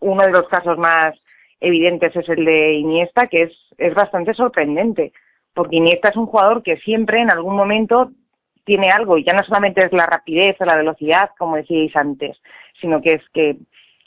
uno 0.00 0.24
de 0.24 0.32
los 0.32 0.48
casos 0.48 0.76
más 0.78 1.14
evidentes 1.60 2.14
es 2.14 2.28
el 2.28 2.44
de 2.44 2.74
Iniesta, 2.74 3.28
que 3.28 3.42
es, 3.42 3.52
es 3.78 3.94
bastante 3.94 4.34
sorprendente, 4.34 5.12
porque 5.54 5.76
Iniesta 5.76 6.08
es 6.08 6.16
un 6.16 6.26
jugador 6.26 6.62
que 6.62 6.76
siempre 6.78 7.20
en 7.20 7.30
algún 7.30 7.56
momento 7.56 8.10
tiene 8.64 8.90
algo 8.90 9.16
y 9.16 9.24
ya 9.24 9.32
no 9.32 9.44
solamente 9.44 9.84
es 9.84 9.92
la 9.92 10.06
rapidez 10.06 10.56
o 10.60 10.64
la 10.64 10.76
velocidad, 10.76 11.30
como 11.38 11.56
decíais 11.56 11.94
antes, 11.96 12.36
sino 12.80 13.00
que 13.00 13.14
es 13.14 13.22
que 13.32 13.56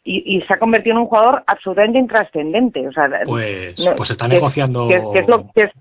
y, 0.08 0.40
se 0.42 0.54
ha 0.54 0.60
convertido 0.60 0.96
en 0.96 1.02
un 1.02 1.08
jugador 1.08 1.44
absolutamente 1.48 1.98
intrascendente. 1.98 2.88
O 2.88 2.92
sea, 2.92 3.10
pues, 3.26 3.74
pues 3.98 4.12
está 4.12 4.28
negociando. 4.28 4.88
Que, 4.88 4.98
es 4.98 5.28
lo, 5.28 5.52
que, 5.52 5.72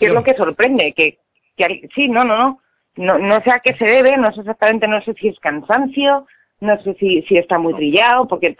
es 0.00 0.12
lo 0.12 0.22
que 0.22 0.34
sorprende. 0.34 0.92
Que, 0.92 1.16
que 1.56 1.88
sí, 1.94 2.06
no, 2.06 2.22
no, 2.22 2.36
no, 2.36 2.60
no. 2.96 3.18
No 3.18 3.40
sé 3.42 3.50
a 3.50 3.60
qué 3.60 3.74
se 3.74 3.86
debe, 3.86 4.16
no 4.16 4.32
sé 4.32 4.40
exactamente, 4.40 4.88
no 4.88 5.00
sé 5.02 5.14
si 5.14 5.28
es 5.28 5.38
cansancio, 5.40 6.26
no 6.60 6.82
sé 6.82 6.94
si, 6.94 7.22
si 7.22 7.38
está 7.38 7.58
muy 7.58 7.74
trillado, 7.74 8.28
porque 8.28 8.56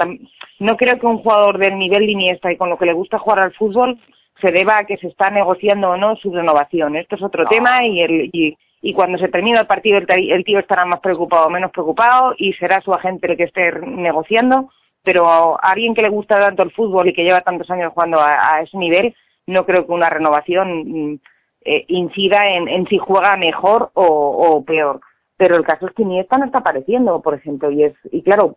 no 0.59 0.77
creo 0.77 0.99
que 0.99 1.07
un 1.07 1.19
jugador 1.19 1.59
del 1.59 1.79
nivel 1.79 2.07
de 2.07 2.13
Iniesta 2.13 2.53
y 2.53 2.57
con 2.57 2.71
lo 2.71 2.79
que 2.79 2.87
le 2.87 2.93
gusta 2.93 3.19
jugar 3.19 3.41
al 3.41 3.55
fútbol 3.55 3.99
se 4.41 4.51
deba 4.51 4.79
a 4.79 4.85
que 4.85 4.97
se 4.97 5.09
está 5.09 5.31
negociando 5.31 5.91
o 5.91 5.97
no 5.97 6.17
su 6.17 6.33
renovación. 6.33 6.97
Esto 6.97 7.17
es 7.17 7.23
otro 7.23 7.47
tema 7.47 7.85
y, 7.85 8.01
el, 8.01 8.31
y, 8.33 8.57
y, 8.81 8.95
cuando 8.95 9.19
se 9.19 9.29
termine 9.29 9.59
el 9.59 9.67
partido 9.67 9.99
el, 9.99 10.07
el 10.09 10.45
tío 10.45 10.59
estará 10.59 10.87
más 10.87 11.01
preocupado 11.01 11.47
o 11.47 11.51
menos 11.51 11.71
preocupado 11.73 12.35
y 12.39 12.55
será 12.55 12.81
su 12.81 12.95
agente 12.95 13.31
el 13.31 13.37
que 13.37 13.45
esté 13.45 13.73
negociando 13.83 14.71
pero 15.03 15.29
a 15.29 15.57
alguien 15.63 15.95
que 15.95 16.03
le 16.03 16.09
gusta 16.09 16.39
tanto 16.39 16.63
el 16.63 16.73
fútbol 16.73 17.09
y 17.09 17.13
que 17.13 17.25
lleva 17.25 17.41
tantos 17.41 17.71
años 17.71 17.93
jugando 17.93 18.21
a, 18.21 18.61
ese 18.63 18.77
nivel, 18.77 19.15
no 19.47 19.65
creo 19.65 19.87
que 19.87 19.93
una 19.93 20.11
renovación 20.11 21.13
mm, 21.13 21.21
eh, 21.65 21.85
incida 21.89 22.49
en, 22.49 22.87
si 22.87 22.99
juega 22.99 23.37
mejor 23.37 23.91
o, 23.95 24.63
peor. 24.67 25.01
Pero 25.37 25.57
el 25.57 25.65
caso 25.65 25.87
es 25.87 25.95
que 25.95 26.03
Iniesta 26.03 26.39
no 26.39 26.47
está 26.47 26.59
apareciendo, 26.59 27.21
por 27.23 27.35
ejemplo, 27.35 27.71
y 27.71 27.85
es 27.85 27.95
y 28.11 28.23
claro, 28.23 28.57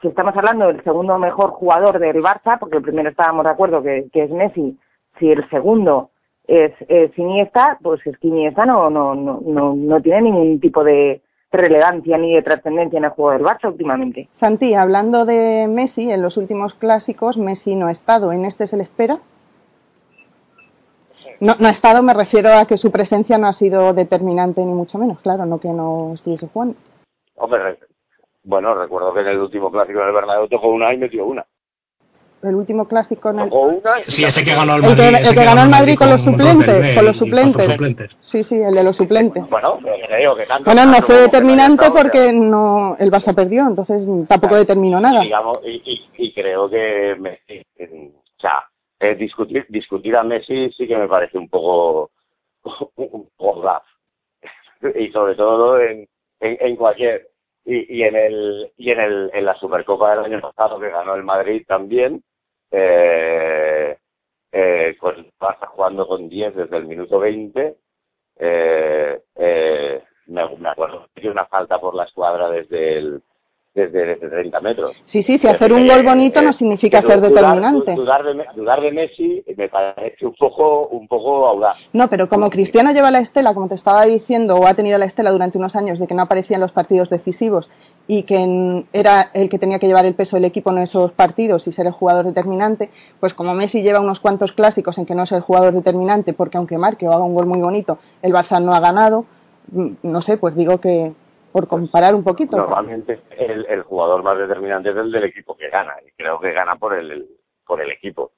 si 0.00 0.08
estamos 0.08 0.36
hablando 0.36 0.66
del 0.66 0.82
segundo 0.82 1.18
mejor 1.18 1.50
jugador 1.50 1.98
del 1.98 2.22
Barça, 2.22 2.58
porque 2.58 2.78
el 2.78 2.82
primero 2.82 3.10
estábamos 3.10 3.44
de 3.44 3.50
acuerdo 3.50 3.82
que, 3.82 4.08
es 4.12 4.30
Messi, 4.30 4.78
si 5.18 5.30
el 5.30 5.48
segundo 5.50 6.10
es, 6.46 6.72
es 6.88 7.16
Iniesta, 7.18 7.78
pues 7.82 8.04
es 8.06 8.16
que 8.18 8.28
Iniesta 8.28 8.64
no, 8.64 8.88
no, 8.90 9.14
no, 9.14 9.40
no, 9.44 9.74
no 9.74 10.00
tiene 10.00 10.22
ningún 10.22 10.58
tipo 10.58 10.82
de, 10.82 11.20
relevancia 11.52 12.16
ni 12.16 12.34
de 12.34 12.42
trascendencia 12.42 12.98
en 12.98 13.04
el 13.04 13.10
juego 13.10 13.32
del 13.32 13.42
Barça 13.42 13.68
últimamente. 13.68 14.28
Santi, 14.32 14.74
hablando 14.74 15.24
de 15.26 15.68
Messi, 15.68 16.10
en 16.10 16.22
los 16.22 16.36
últimos 16.36 16.74
clásicos 16.74 17.36
Messi 17.36 17.76
no 17.76 17.86
ha 17.86 17.92
estado, 17.92 18.32
¿en 18.32 18.46
este 18.46 18.66
se 18.66 18.76
le 18.76 18.82
espera? 18.84 19.18
No, 21.42 21.56
no 21.58 21.66
ha 21.66 21.72
estado, 21.72 22.04
me 22.04 22.14
refiero 22.14 22.54
a 22.54 22.66
que 22.66 22.78
su 22.78 22.92
presencia 22.92 23.36
no 23.36 23.48
ha 23.48 23.52
sido 23.52 23.92
determinante 23.94 24.64
ni 24.64 24.72
mucho 24.72 24.96
menos, 24.96 25.18
claro, 25.20 25.44
no 25.44 25.58
que 25.58 25.70
no 25.70 26.12
estuviese 26.14 26.46
jugando. 26.46 26.76
Hombre, 27.34 27.78
bueno, 28.44 28.74
recuerdo 28.74 29.12
que 29.12 29.22
en 29.22 29.26
el 29.26 29.38
último 29.40 29.68
clásico 29.72 29.98
del 29.98 30.12
Bernabéu 30.12 30.46
tocó 30.46 30.68
una 30.68 30.94
y 30.94 30.98
metió 30.98 31.26
una 31.26 31.44
el 32.42 32.54
último 32.56 32.88
clásico 32.88 33.30
en 33.30 33.40
el... 33.40 33.50
Sí, 34.08 34.24
ese 34.24 34.44
que 34.44 34.54
ganó 34.54 34.74
el 34.74 34.82
Madrid. 34.82 35.00
El 35.00 35.34
que, 35.34 35.44
ganó 35.44 35.62
el 35.62 35.68
Madrid 35.68 35.96
con, 35.96 36.10
los 36.10 36.22
suplentes, 36.22 36.94
con 36.94 37.04
los 37.04 37.16
suplentes. 37.16 38.10
Sí, 38.20 38.42
sí, 38.42 38.56
el 38.56 38.74
de 38.74 38.82
los 38.82 38.96
suplentes. 38.96 39.48
Bueno, 39.48 39.78
pero 39.82 39.94
que 40.08 40.16
digo 40.16 40.36
que 40.36 40.46
tanto 40.46 40.64
Bueno, 40.64 40.86
no 40.86 41.02
fue 41.02 41.20
determinante 41.20 41.90
porque 41.90 42.32
no 42.32 42.96
el 42.98 43.10
Barça 43.10 43.34
perdió, 43.34 43.66
entonces 43.66 44.04
tampoco 44.28 44.56
determinó 44.56 45.00
nada. 45.00 45.22
Y, 45.64 46.02
y, 46.16 46.32
creo 46.32 46.68
que 46.68 47.14
Messi, 47.18 47.60
o 47.78 48.40
sea, 48.40 48.64
eh, 49.02 49.14
discutir, 49.16 49.66
discutir 49.68 50.16
a 50.16 50.22
Messi 50.22 50.70
sí 50.72 50.86
que 50.86 50.96
me 50.96 51.08
parece 51.08 51.38
un 51.38 51.48
poco 51.48 52.10
un 52.96 53.28
poco 53.36 53.82
y 54.94 55.10
sobre 55.10 55.34
todo 55.34 55.80
en, 55.80 56.08
en, 56.40 56.76
cualquier 56.76 57.28
y, 57.64 57.98
y 57.98 58.02
en 58.04 58.16
el 58.16 58.72
y 58.76 58.90
en 58.90 59.00
el 59.00 59.30
en 59.34 59.44
la 59.44 59.54
Supercopa 59.56 60.10
del 60.16 60.24
año 60.24 60.40
pasado 60.40 60.80
que 60.80 60.90
ganó 60.90 61.14
el 61.14 61.24
Madrid 61.24 61.64
también 61.66 62.22
eh, 62.70 63.96
eh, 64.52 64.96
pasa 65.38 65.66
jugando 65.66 66.06
con 66.06 66.28
10 66.28 66.54
desde 66.54 66.76
el 66.76 66.86
minuto 66.86 67.18
20. 67.18 67.76
Eh, 68.36 69.22
eh, 69.36 70.02
me, 70.26 70.42
acuerdo 70.42 71.06
que 71.14 71.28
una 71.28 71.46
falta 71.46 71.78
por 71.80 71.94
la 71.94 72.04
escuadra 72.04 72.50
desde 72.50 72.98
el 72.98 73.22
desde, 73.74 74.16
30 74.16 74.60
metros. 74.60 74.92
Sí, 75.06 75.22
sí, 75.22 75.38
si 75.38 75.46
hacer 75.48 75.72
un 75.72 75.86
gol 75.86 76.02
bonito 76.02 76.42
no 76.42 76.52
significa 76.52 77.00
ser 77.00 77.20
determinante. 77.22 77.94
Dudar, 77.94 78.22
de, 78.22 78.44
dudar 78.54 78.80
de 78.82 78.92
Messi 78.92 79.42
me 79.56 79.68
parece 79.68 80.26
un 80.26 80.34
poco, 80.34 80.88
un 80.88 81.08
poco 81.08 81.46
audaz. 81.46 81.78
No, 81.94 82.08
pero 82.08 82.28
como 82.28 82.50
Cristiano 82.50 82.92
lleva 82.92 83.10
la 83.10 83.20
estela, 83.20 83.54
como 83.54 83.68
te 83.68 83.74
estaba 83.74 84.04
diciendo, 84.04 84.56
o 84.56 84.66
ha 84.66 84.74
tenido 84.74 84.98
la 84.98 85.06
estela 85.06 85.30
durante 85.30 85.56
unos 85.56 85.74
años 85.74 85.98
de 85.98 86.06
que 86.06 86.14
no 86.14 86.22
aparecía 86.22 86.56
en 86.56 86.60
los 86.60 86.72
partidos 86.72 87.08
decisivos 87.08 87.70
y 88.06 88.24
que 88.24 88.84
era 88.92 89.30
el 89.32 89.48
que 89.48 89.58
tenía 89.58 89.78
que 89.78 89.86
llevar 89.86 90.04
el 90.04 90.14
peso 90.14 90.36
del 90.36 90.44
equipo 90.44 90.70
en 90.70 90.78
esos 90.78 91.12
partidos 91.12 91.66
y 91.66 91.72
ser 91.72 91.86
el 91.86 91.92
jugador 91.92 92.26
determinante, 92.26 92.90
pues 93.20 93.32
como 93.32 93.54
Messi 93.54 93.82
lleva 93.82 94.00
unos 94.00 94.20
cuantos 94.20 94.52
clásicos 94.52 94.98
en 94.98 95.06
que 95.06 95.14
no 95.14 95.22
es 95.22 95.32
el 95.32 95.40
jugador 95.40 95.72
determinante, 95.72 96.34
porque 96.34 96.58
aunque 96.58 96.76
marque 96.76 97.08
o 97.08 97.12
haga 97.12 97.24
un 97.24 97.34
gol 97.34 97.46
muy 97.46 97.60
bonito, 97.60 97.98
el 98.20 98.32
Barça 98.32 98.62
no 98.62 98.74
ha 98.74 98.80
ganado, 98.80 99.24
mm, 99.70 99.92
no 100.02 100.20
sé, 100.20 100.36
pues 100.36 100.54
digo 100.56 100.78
que 100.78 101.12
por 101.52 101.68
comparar 101.68 102.14
un 102.14 102.24
poquito. 102.24 102.56
Normalmente 102.56 103.20
el, 103.36 103.66
el, 103.66 103.82
jugador 103.82 104.22
más 104.22 104.38
determinante 104.38 104.90
es 104.90 104.96
el 104.96 105.12
del 105.12 105.24
equipo 105.24 105.56
que 105.56 105.68
gana, 105.68 105.94
y 106.06 106.10
creo 106.12 106.40
que 106.40 106.52
gana 106.52 106.76
por 106.76 106.94
el, 106.94 107.28
por 107.66 107.80
el 107.80 107.90
equipo. 107.90 108.32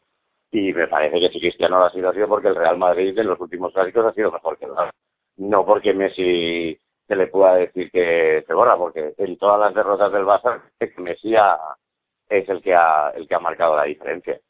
Y 0.50 0.72
me 0.72 0.86
parece 0.86 1.20
que 1.20 1.28
si 1.30 1.40
Cristiano 1.40 1.78
lo 1.78 1.86
ha 1.86 1.90
sido, 1.90 2.10
ha 2.10 2.12
sido 2.12 2.28
porque 2.28 2.48
el 2.48 2.56
Real 2.56 2.78
Madrid 2.78 3.18
en 3.18 3.26
los 3.26 3.40
últimos 3.40 3.72
clásicos 3.72 4.06
ha 4.06 4.12
sido 4.12 4.30
mejor 4.30 4.58
que 4.58 4.66
el 4.66 4.72
Barça. 4.72 4.90
No 5.36 5.64
porque 5.64 5.94
Messi 5.94 6.78
se 7.06 7.16
le 7.16 7.26
pueda 7.26 7.56
decir 7.56 7.90
que 7.90 8.44
se 8.46 8.54
borra, 8.54 8.76
porque 8.76 9.14
en 9.18 9.36
todas 9.36 9.60
las 9.60 9.74
derrotas 9.74 10.12
del 10.12 10.24
Barça, 10.24 10.60
Messi 10.98 11.34
es 12.28 12.48
el 12.48 12.62
que 12.62 12.74
ha, 12.74 13.10
el 13.10 13.26
que 13.26 13.34
ha 13.34 13.40
marcado 13.40 13.76
la 13.76 13.84
diferencia. 13.84 14.40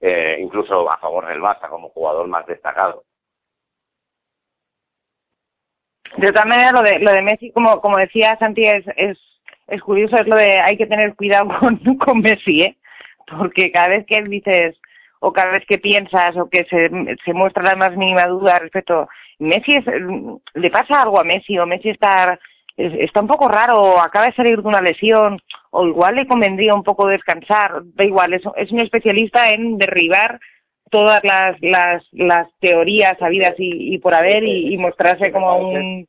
Eh, 0.00 0.38
incluso 0.40 0.90
a 0.90 0.96
favor 0.98 1.26
del 1.26 1.40
Barça 1.40 1.68
como 1.68 1.90
jugador 1.90 2.26
más 2.26 2.46
destacado. 2.46 3.04
De 6.16 6.32
todas 6.32 6.46
maneras, 6.46 6.72
lo 6.72 6.82
de, 6.82 6.98
lo 6.98 7.12
de 7.12 7.22
Messi, 7.22 7.52
como, 7.52 7.80
como 7.80 7.96
decía 7.96 8.36
Santi, 8.38 8.64
es, 8.64 8.84
es, 8.96 9.18
es 9.68 9.80
curioso, 9.82 10.16
es 10.16 10.26
lo 10.26 10.36
de 10.36 10.60
hay 10.60 10.76
que 10.76 10.86
tener 10.86 11.14
cuidado 11.14 11.48
con, 11.60 11.78
con 11.98 12.20
Messi, 12.20 12.62
¿eh? 12.62 12.76
Porque 13.26 13.70
cada 13.70 13.88
vez 13.88 14.06
que 14.06 14.20
dices, 14.22 14.76
o 15.20 15.32
cada 15.32 15.52
vez 15.52 15.64
que 15.66 15.78
piensas, 15.78 16.36
o 16.36 16.48
que 16.50 16.64
se, 16.64 16.90
se 17.24 17.32
muestra 17.32 17.62
la 17.62 17.76
más 17.76 17.96
mínima 17.96 18.26
duda 18.26 18.58
respecto, 18.58 19.08
Messi 19.38 19.76
es, 19.76 19.84
le 20.54 20.70
pasa 20.70 21.02
algo 21.02 21.20
a 21.20 21.24
Messi, 21.24 21.58
o 21.58 21.66
Messi 21.66 21.90
está, 21.90 22.38
está 22.76 23.20
un 23.20 23.28
poco 23.28 23.48
raro, 23.48 24.00
acaba 24.00 24.26
de 24.26 24.34
salir 24.34 24.60
de 24.60 24.68
una 24.68 24.80
lesión, 24.80 25.40
o 25.70 25.86
igual 25.86 26.16
le 26.16 26.26
convendría 26.26 26.74
un 26.74 26.82
poco 26.82 27.06
descansar, 27.06 27.82
da 27.94 28.04
igual, 28.04 28.34
es, 28.34 28.42
es 28.56 28.72
un 28.72 28.80
especialista 28.80 29.50
en 29.50 29.78
derribar 29.78 30.40
todas 30.90 31.22
las, 31.24 31.56
las, 31.62 32.02
las 32.12 32.48
teorías 32.60 33.18
sabidas 33.18 33.54
y, 33.58 33.94
y 33.94 33.98
por 33.98 34.14
haber 34.14 34.44
y, 34.44 34.76
mostrarse 34.76 35.32
como 35.32 35.56
un... 35.56 36.06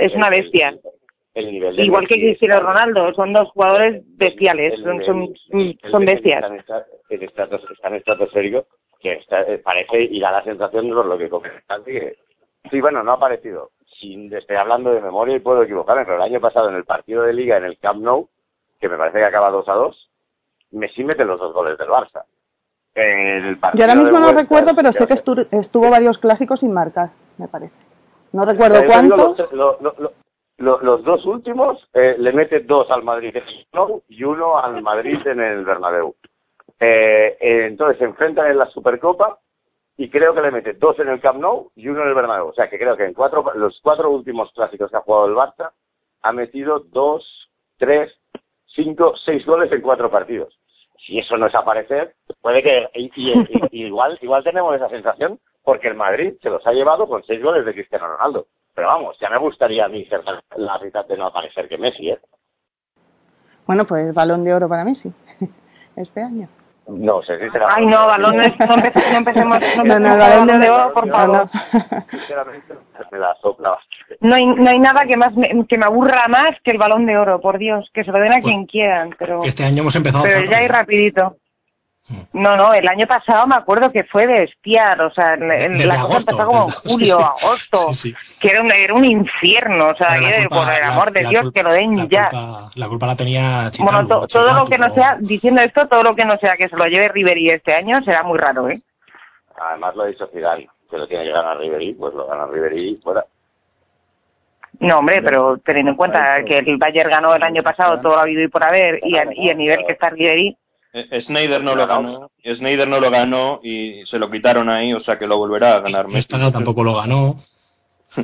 es 0.00 0.14
una 0.14 0.30
bestia. 0.30 0.74
Igual 1.34 2.06
que 2.06 2.16
Cristiano 2.16 2.60
Ronaldo, 2.60 3.14
son 3.14 3.32
dos 3.32 3.48
jugadores 3.52 4.02
bestiales, 4.18 4.78
son, 4.82 5.02
son, 5.04 5.34
son 5.90 6.04
bestias. 6.04 6.44
Están 7.08 7.92
en 7.92 7.94
estratosférico, 7.94 8.66
que 9.00 9.14
está, 9.14 9.40
eh, 9.42 9.58
parece 9.58 10.02
y 10.02 10.20
da 10.20 10.30
la 10.30 10.44
sensación 10.44 10.88
de 10.88 10.94
lo 10.94 11.18
que 11.18 11.30
comentan, 11.30 11.82
sí, 12.70 12.80
bueno, 12.80 13.02
no 13.02 13.12
ha 13.12 13.14
aparecido. 13.14 13.70
Sin, 13.98 14.32
estoy 14.32 14.56
hablando 14.56 14.92
de 14.92 15.00
memoria 15.00 15.36
y 15.36 15.40
puedo 15.40 15.62
equivocarme, 15.62 16.04
pero 16.04 16.16
el 16.16 16.22
año 16.22 16.40
pasado 16.40 16.68
en 16.68 16.76
el 16.76 16.84
partido 16.84 17.22
de 17.22 17.32
Liga 17.32 17.56
en 17.56 17.64
el 17.64 17.78
Camp 17.78 18.02
Nou, 18.02 18.28
que 18.80 18.88
me 18.88 18.98
parece 18.98 19.18
que 19.18 19.24
acaba 19.24 19.50
2 19.50 19.68
a 19.68 19.74
2, 19.74 20.10
Messi 20.72 21.04
mete 21.04 21.24
los 21.24 21.38
dos 21.38 21.52
goles 21.52 21.78
del 21.78 21.88
Barça. 21.88 22.24
Yo 22.94 23.84
ahora 23.84 23.94
mismo 23.94 24.18
no 24.18 24.32
recuerdo, 24.32 24.74
pero 24.74 24.92
sé 24.92 25.06
que 25.06 25.14
estuvo, 25.14 25.90
varios 25.90 26.18
clásicos 26.18 26.60
sin 26.60 26.72
marcar, 26.72 27.10
me 27.38 27.48
parece. 27.48 27.74
No 28.32 28.44
recuerdo 28.44 28.84
cuántos. 28.86 29.36
Los, 30.58 31.02
dos 31.02 31.26
últimos 31.26 31.88
eh, 31.92 32.14
le 32.18 32.32
mete 32.32 32.60
dos 32.60 32.88
al 32.90 33.02
Madrid 33.02 33.34
y 34.08 34.24
uno 34.24 34.58
al 34.58 34.80
Madrid 34.82 35.18
en 35.26 35.40
el 35.40 35.64
Bernabéu. 35.64 36.14
Eh, 36.78 37.36
eh, 37.40 37.66
entonces 37.66 37.98
se 37.98 38.04
enfrentan 38.04 38.48
en 38.48 38.58
la 38.58 38.66
Supercopa 38.66 39.38
y 39.96 40.08
creo 40.08 40.34
que 40.34 40.42
le 40.42 40.52
mete 40.52 40.74
dos 40.74 40.96
en 41.00 41.08
el 41.08 41.20
Camp 41.20 41.40
Nou 41.40 41.72
y 41.74 41.88
uno 41.88 42.02
en 42.02 42.08
el 42.08 42.14
Bernabéu. 42.14 42.48
O 42.48 42.52
sea 42.52 42.68
que 42.68 42.78
creo 42.78 42.96
que 42.96 43.04
en 43.04 43.14
cuatro, 43.14 43.44
los 43.54 43.80
cuatro 43.82 44.10
últimos 44.10 44.52
clásicos 44.52 44.90
que 44.90 44.96
ha 44.96 45.00
jugado 45.00 45.26
el 45.26 45.34
Barça 45.34 45.72
ha 46.22 46.32
metido 46.32 46.80
dos, 46.80 47.24
tres, 47.78 48.12
cinco, 48.66 49.14
seis 49.24 49.44
goles 49.44 49.72
en 49.72 49.80
cuatro 49.80 50.10
partidos 50.10 50.56
si 51.06 51.18
eso 51.18 51.36
no 51.36 51.46
es 51.46 51.54
aparecer, 51.54 52.14
puede 52.40 52.62
que 52.62 52.88
igual 53.72 54.18
igual 54.20 54.44
tenemos 54.44 54.74
esa 54.74 54.88
sensación 54.88 55.38
porque 55.64 55.88
el 55.88 55.94
Madrid 55.94 56.34
se 56.42 56.50
los 56.50 56.66
ha 56.66 56.72
llevado 56.72 57.06
con 57.06 57.22
seis 57.24 57.42
goles 57.42 57.64
de 57.64 57.74
Cristiano 57.74 58.08
Ronaldo. 58.08 58.46
Pero 58.74 58.88
vamos, 58.88 59.16
ya 59.20 59.28
me 59.28 59.38
gustaría 59.38 59.84
a 59.84 59.88
mí 59.88 60.04
ser 60.06 60.22
la 60.56 60.78
mitad 60.78 61.06
de 61.06 61.16
no 61.16 61.26
aparecer 61.26 61.68
que 61.68 61.78
Messi, 61.78 62.10
¿eh? 62.10 62.18
Bueno, 63.66 63.84
pues 63.86 64.12
balón 64.14 64.44
de 64.44 64.54
oro 64.54 64.68
para 64.68 64.84
Messi 64.84 65.12
este 65.96 66.20
año. 66.20 66.48
No 66.92 67.22
sé 67.22 67.38
si 67.38 67.50
será. 67.50 67.74
Ay, 67.74 67.86
no, 67.86 68.06
balón 68.06 68.36
no, 68.36 68.42
empecemos, 68.42 69.60
no 69.76 69.84
No, 69.84 69.98
no, 69.98 70.16
balón 70.16 70.60
de 70.60 70.70
oro, 70.70 70.92
por 70.92 71.08
favor. 71.08 71.48
Sinceramente, 72.10 72.74
me 73.10 73.18
la 73.18 73.34
sopla 73.40 73.78
no 74.20 74.34
hay, 74.34 74.46
no 74.46 74.68
hay 74.68 74.78
nada 74.78 75.04
que 75.06 75.16
más 75.16 75.34
me, 75.34 75.66
que 75.66 75.78
me 75.78 75.84
aburra 75.84 76.28
más 76.28 76.50
que 76.62 76.70
el 76.70 76.78
balón 76.78 77.06
de 77.06 77.16
oro, 77.16 77.40
por 77.40 77.58
Dios, 77.58 77.88
que 77.92 78.04
se 78.04 78.12
lo 78.12 78.18
den 78.18 78.32
a 78.32 78.40
quien 78.40 78.66
quieran, 78.66 79.10
pero 79.18 79.42
este 79.44 79.64
año 79.64 79.82
hemos 79.82 79.94
empezado 79.94 80.24
pero 80.24 80.48
ya 80.50 80.58
hay 80.58 80.68
rapidito. 80.68 81.36
No, 82.32 82.56
no, 82.56 82.74
el 82.74 82.86
año 82.88 83.06
pasado 83.06 83.46
me 83.46 83.54
acuerdo 83.54 83.92
que 83.92 84.04
fue 84.04 84.26
de 84.26 84.42
espiar, 84.42 85.00
o 85.00 85.10
sea, 85.14 85.34
en- 85.34 85.48
la 85.86 85.94
cosa 85.94 86.00
agosto, 86.02 86.18
empezó 86.32 86.46
como 86.46 86.64
en 86.64 86.70
julio, 86.90 87.18
agosto, 87.40 87.92
Sí, 87.94 88.12
sí. 88.12 88.38
que 88.40 88.48
era 88.50 88.60
un, 88.60 88.72
era 88.72 88.92
un 88.92 89.04
infierno, 89.04 89.88
o 89.90 89.94
sea, 89.94 90.18
culpa- 90.18 90.48
por 90.64 90.74
el 90.74 90.80
la- 90.80 90.88
amor 90.88 91.12
de 91.12 91.22
la 91.22 91.30
Dios, 91.30 91.42
culpa- 91.44 91.58
que 91.60 91.62
lo 91.62 91.72
den 91.72 91.96
la 91.96 92.04
ya. 92.06 92.28
culpa- 92.28 92.70
la 92.74 92.88
culpa 92.88 93.06
la 93.06 93.16
tenía 93.16 93.70
Chicano, 93.70 93.90
Bueno, 93.92 94.08
to- 94.08 94.26
todo 94.26 94.52
lo 94.52 94.64
que 94.66 94.78
no 94.78 94.92
sea, 94.94 95.16
diciendo 95.20 95.60
esto, 95.62 95.86
todo 95.86 96.02
lo 96.02 96.14
que 96.16 96.24
no 96.24 96.36
sea 96.38 96.56
que 96.56 96.68
se 96.68 96.76
lo 96.76 96.86
lleve 96.86 97.08
Ribery 97.08 97.50
este 97.50 97.72
año 97.74 98.02
será 98.02 98.22
muy 98.24 98.38
raro, 98.38 98.68
¿eh? 98.68 98.80
Además 99.70 99.94
lo 99.94 100.02
ha 100.02 100.06
dicho 100.06 100.26
Zidane, 100.32 100.68
que 100.90 100.98
lo 100.98 101.06
tiene 101.06 101.24
que 101.24 101.30
ganar 101.32 101.56
Ribery, 101.58 101.94
pues 101.94 102.12
lo 102.14 102.26
gana 102.26 102.46
Ribery 102.46 102.88
y 102.90 102.96
fuera. 102.96 103.24
No, 104.80 104.98
hombre, 104.98 105.22
pero 105.22 105.58
teniendo 105.64 105.92
en 105.92 105.96
cuenta 105.96 106.42
que 106.44 106.58
el 106.58 106.76
Bayern 106.78 107.10
ganó 107.10 107.34
el 107.34 107.42
año 107.42 107.62
pasado 107.62 108.00
todo 108.00 108.14
lo 108.14 108.18
ha 108.18 108.22
habido 108.22 108.42
y 108.42 108.48
por 108.48 108.64
haber, 108.64 108.98
y, 109.04 109.16
a- 109.16 109.28
y 109.32 109.48
el 109.50 109.56
nivel 109.56 109.86
que 109.86 109.92
está 109.92 110.10
Ribery, 110.10 110.48
Eh, 110.48 110.56
Snyder 111.20 111.62
no 111.62 111.74
lo 111.74 111.86
ganó, 111.86 112.30
Snyder 112.44 112.86
no 112.86 113.00
lo 113.00 113.10
ganó 113.10 113.60
y 113.62 114.04
se 114.06 114.18
lo 114.18 114.30
quitaron 114.30 114.68
ahí, 114.68 114.92
o 114.92 115.00
sea 115.00 115.18
que 115.18 115.26
lo 115.26 115.38
volverá 115.38 115.76
a 115.76 115.80
ganar 115.80 116.06
Messi. 116.08 116.28
Tampoco 116.28 116.84
lo 116.84 116.96
ganó. 116.96 117.36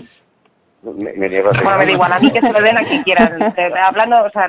Me, 0.82 1.12
me 1.14 1.28
niego 1.28 1.50
a 1.50 1.76
bueno, 1.76 1.90
igual, 1.92 2.12
a 2.12 2.20
mí 2.20 2.30
que 2.30 2.40
se 2.40 2.52
lo 2.52 2.60
den 2.62 2.78
a 2.78 2.84
quien 2.84 3.02
quieran. 3.02 3.52
Te- 3.54 3.76
Hablando, 3.80 4.22
o 4.24 4.30
sea, 4.30 4.48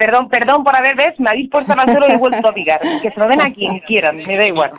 perdón, 0.00 0.28
perdón 0.30 0.64
por 0.64 0.74
haber, 0.74 0.96
¿ves? 0.96 1.20
Me 1.20 1.28
habéis 1.30 1.50
puesto 1.50 1.72
al 1.74 1.84
suelo 1.84 2.08
y 2.08 2.12
he 2.12 2.16
vuelto 2.16 2.48
a 2.48 2.52
picar. 2.54 2.80
Que 3.02 3.10
se 3.10 3.20
lo 3.20 3.28
den 3.28 3.40
a 3.42 3.52
quien 3.52 3.78
quieran, 3.80 4.16
me 4.26 4.36
da 4.38 4.46
igual. 4.46 4.72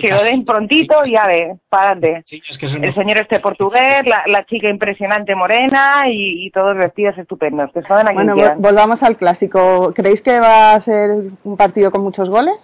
Que 0.00 0.10
lo 0.10 0.22
den 0.22 0.44
prontito 0.44 1.04
y 1.06 1.16
a 1.16 1.26
ver, 1.26 1.52
para 1.70 1.92
adelante. 1.92 2.22
Sí, 2.26 2.42
es 2.48 2.58
que 2.58 2.66
es 2.66 2.74
El 2.74 2.92
señor 2.94 3.16
este 3.18 3.40
portugués, 3.40 4.06
la, 4.06 4.22
la 4.26 4.44
chica 4.44 4.68
impresionante 4.68 5.34
morena 5.34 6.04
y, 6.08 6.46
y 6.46 6.50
todos 6.50 6.76
vestidos 6.76 7.16
estupendos. 7.16 7.72
Que 7.72 7.80
se 7.82 7.88
lo 7.88 7.96
den 7.96 8.08
a 8.08 8.10
quien 8.10 8.16
Bueno, 8.26 8.34
quieran. 8.34 8.60
volvamos 8.62 9.02
al 9.02 9.16
clásico. 9.16 9.92
¿Creéis 9.94 10.20
que 10.20 10.38
va 10.38 10.74
a 10.74 10.80
ser 10.82 11.10
un 11.44 11.56
partido 11.56 11.90
con 11.90 12.02
muchos 12.02 12.28
goles? 12.28 12.56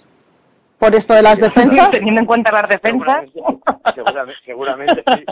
¿Por 0.78 0.94
esto 0.94 1.14
de 1.14 1.22
las 1.22 1.38
defensas? 1.40 1.90
Teniendo 1.90 2.20
en 2.20 2.26
cuenta 2.26 2.52
las 2.52 2.68
defensas. 2.68 3.24
Seguramente, 3.94 4.34
seguramente 4.44 5.02
sí. 5.06 5.24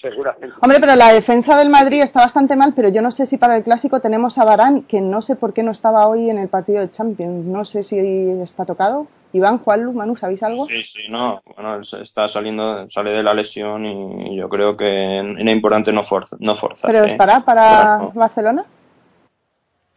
Seguramente. 0.00 0.56
Hombre, 0.60 0.80
pero 0.80 0.96
la 0.96 1.12
defensa 1.12 1.56
del 1.58 1.68
Madrid 1.68 2.02
está 2.02 2.20
bastante 2.20 2.56
mal, 2.56 2.72
pero 2.74 2.88
yo 2.88 3.02
no 3.02 3.10
sé 3.10 3.26
si 3.26 3.36
para 3.36 3.56
el 3.56 3.64
clásico 3.64 4.00
tenemos 4.00 4.38
a 4.38 4.44
Barán, 4.44 4.82
que 4.82 5.00
no 5.00 5.20
sé 5.20 5.36
por 5.36 5.52
qué 5.52 5.62
no 5.62 5.72
estaba 5.72 6.06
hoy 6.08 6.30
en 6.30 6.38
el 6.38 6.48
partido 6.48 6.80
de 6.80 6.90
Champions. 6.90 7.44
No 7.44 7.64
sé 7.64 7.82
si 7.82 7.98
está 8.42 8.64
tocado. 8.64 9.08
Iván, 9.32 9.58
Juanlu, 9.58 9.92
Manu, 9.92 10.16
¿sabéis 10.16 10.42
algo? 10.42 10.66
Sí, 10.66 10.82
sí, 10.82 11.02
no. 11.08 11.42
Bueno, 11.54 11.80
está 11.80 12.28
saliendo, 12.28 12.90
sale 12.90 13.10
de 13.12 13.22
la 13.22 13.34
lesión 13.34 13.84
y 13.86 14.36
yo 14.36 14.48
creo 14.48 14.76
que 14.76 15.18
era 15.18 15.52
importante 15.52 15.92
no, 15.92 16.04
forza, 16.04 16.36
no 16.40 16.56
forzar. 16.56 16.90
¿Pero 16.90 17.04
¿eh? 17.04 17.12
estará 17.12 17.44
para 17.44 17.98
Correcto. 17.98 18.18
Barcelona? 18.18 18.64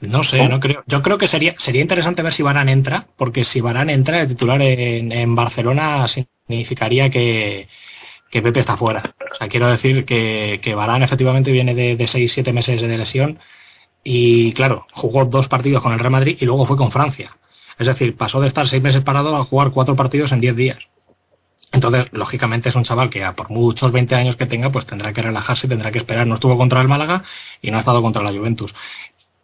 No 0.01 0.21
sé, 0.23 0.47
no 0.49 0.59
creo. 0.59 0.83
Yo 0.85 1.01
creo 1.01 1.17
que 1.17 1.27
sería 1.27 1.55
sería 1.57 1.81
interesante 1.81 2.21
ver 2.21 2.33
si 2.33 2.43
Barán 2.43 2.67
entra, 2.67 3.07
porque 3.15 3.45
si 3.45 3.61
Barán 3.61 3.89
entra 3.89 4.19
de 4.19 4.27
titular 4.27 4.61
en, 4.61 5.13
en 5.13 5.33
Barcelona 5.33 6.05
significaría 6.07 7.09
que, 7.09 7.69
que 8.33 8.41
Pepe 8.41 8.61
está 8.61 8.75
fuera. 8.75 9.13
O 9.31 9.35
sea, 9.35 9.47
quiero 9.47 9.67
decir 9.67 10.05
que, 10.05 10.73
Barán 10.75 11.03
efectivamente 11.03 11.51
viene 11.51 11.75
de, 11.75 11.95
de 11.95 12.05
6-7 12.05 12.51
meses 12.51 12.81
de 12.81 12.97
lesión 12.97 13.37
y, 14.03 14.53
claro, 14.53 14.87
jugó 14.91 15.25
dos 15.25 15.47
partidos 15.47 15.83
con 15.83 15.93
el 15.93 15.99
Real 15.99 16.11
Madrid 16.11 16.37
y 16.39 16.45
luego 16.45 16.65
fue 16.65 16.75
con 16.75 16.91
Francia. 16.91 17.37
Es 17.77 17.85
decir, 17.85 18.17
pasó 18.17 18.41
de 18.41 18.47
estar 18.47 18.67
seis 18.67 18.81
meses 18.81 19.03
parado 19.03 19.35
a 19.35 19.43
jugar 19.43 19.69
cuatro 19.69 19.95
partidos 19.95 20.31
en 20.31 20.39
10 20.39 20.55
días. 20.55 20.79
Entonces, 21.71 22.07
lógicamente 22.11 22.69
es 22.69 22.75
un 22.75 22.83
chaval 22.83 23.11
que 23.11 23.23
por 23.33 23.51
muchos 23.51 23.91
20 23.91 24.15
años 24.15 24.35
que 24.35 24.47
tenga, 24.47 24.71
pues 24.71 24.87
tendrá 24.87 25.13
que 25.13 25.21
relajarse, 25.21 25.67
tendrá 25.67 25.91
que 25.91 25.99
esperar. 25.99 26.25
No 26.25 26.33
estuvo 26.33 26.57
contra 26.57 26.81
el 26.81 26.87
Málaga 26.87 27.23
y 27.61 27.69
no 27.69 27.77
ha 27.77 27.81
estado 27.81 28.01
contra 28.01 28.23
la 28.23 28.31
Juventus. 28.31 28.73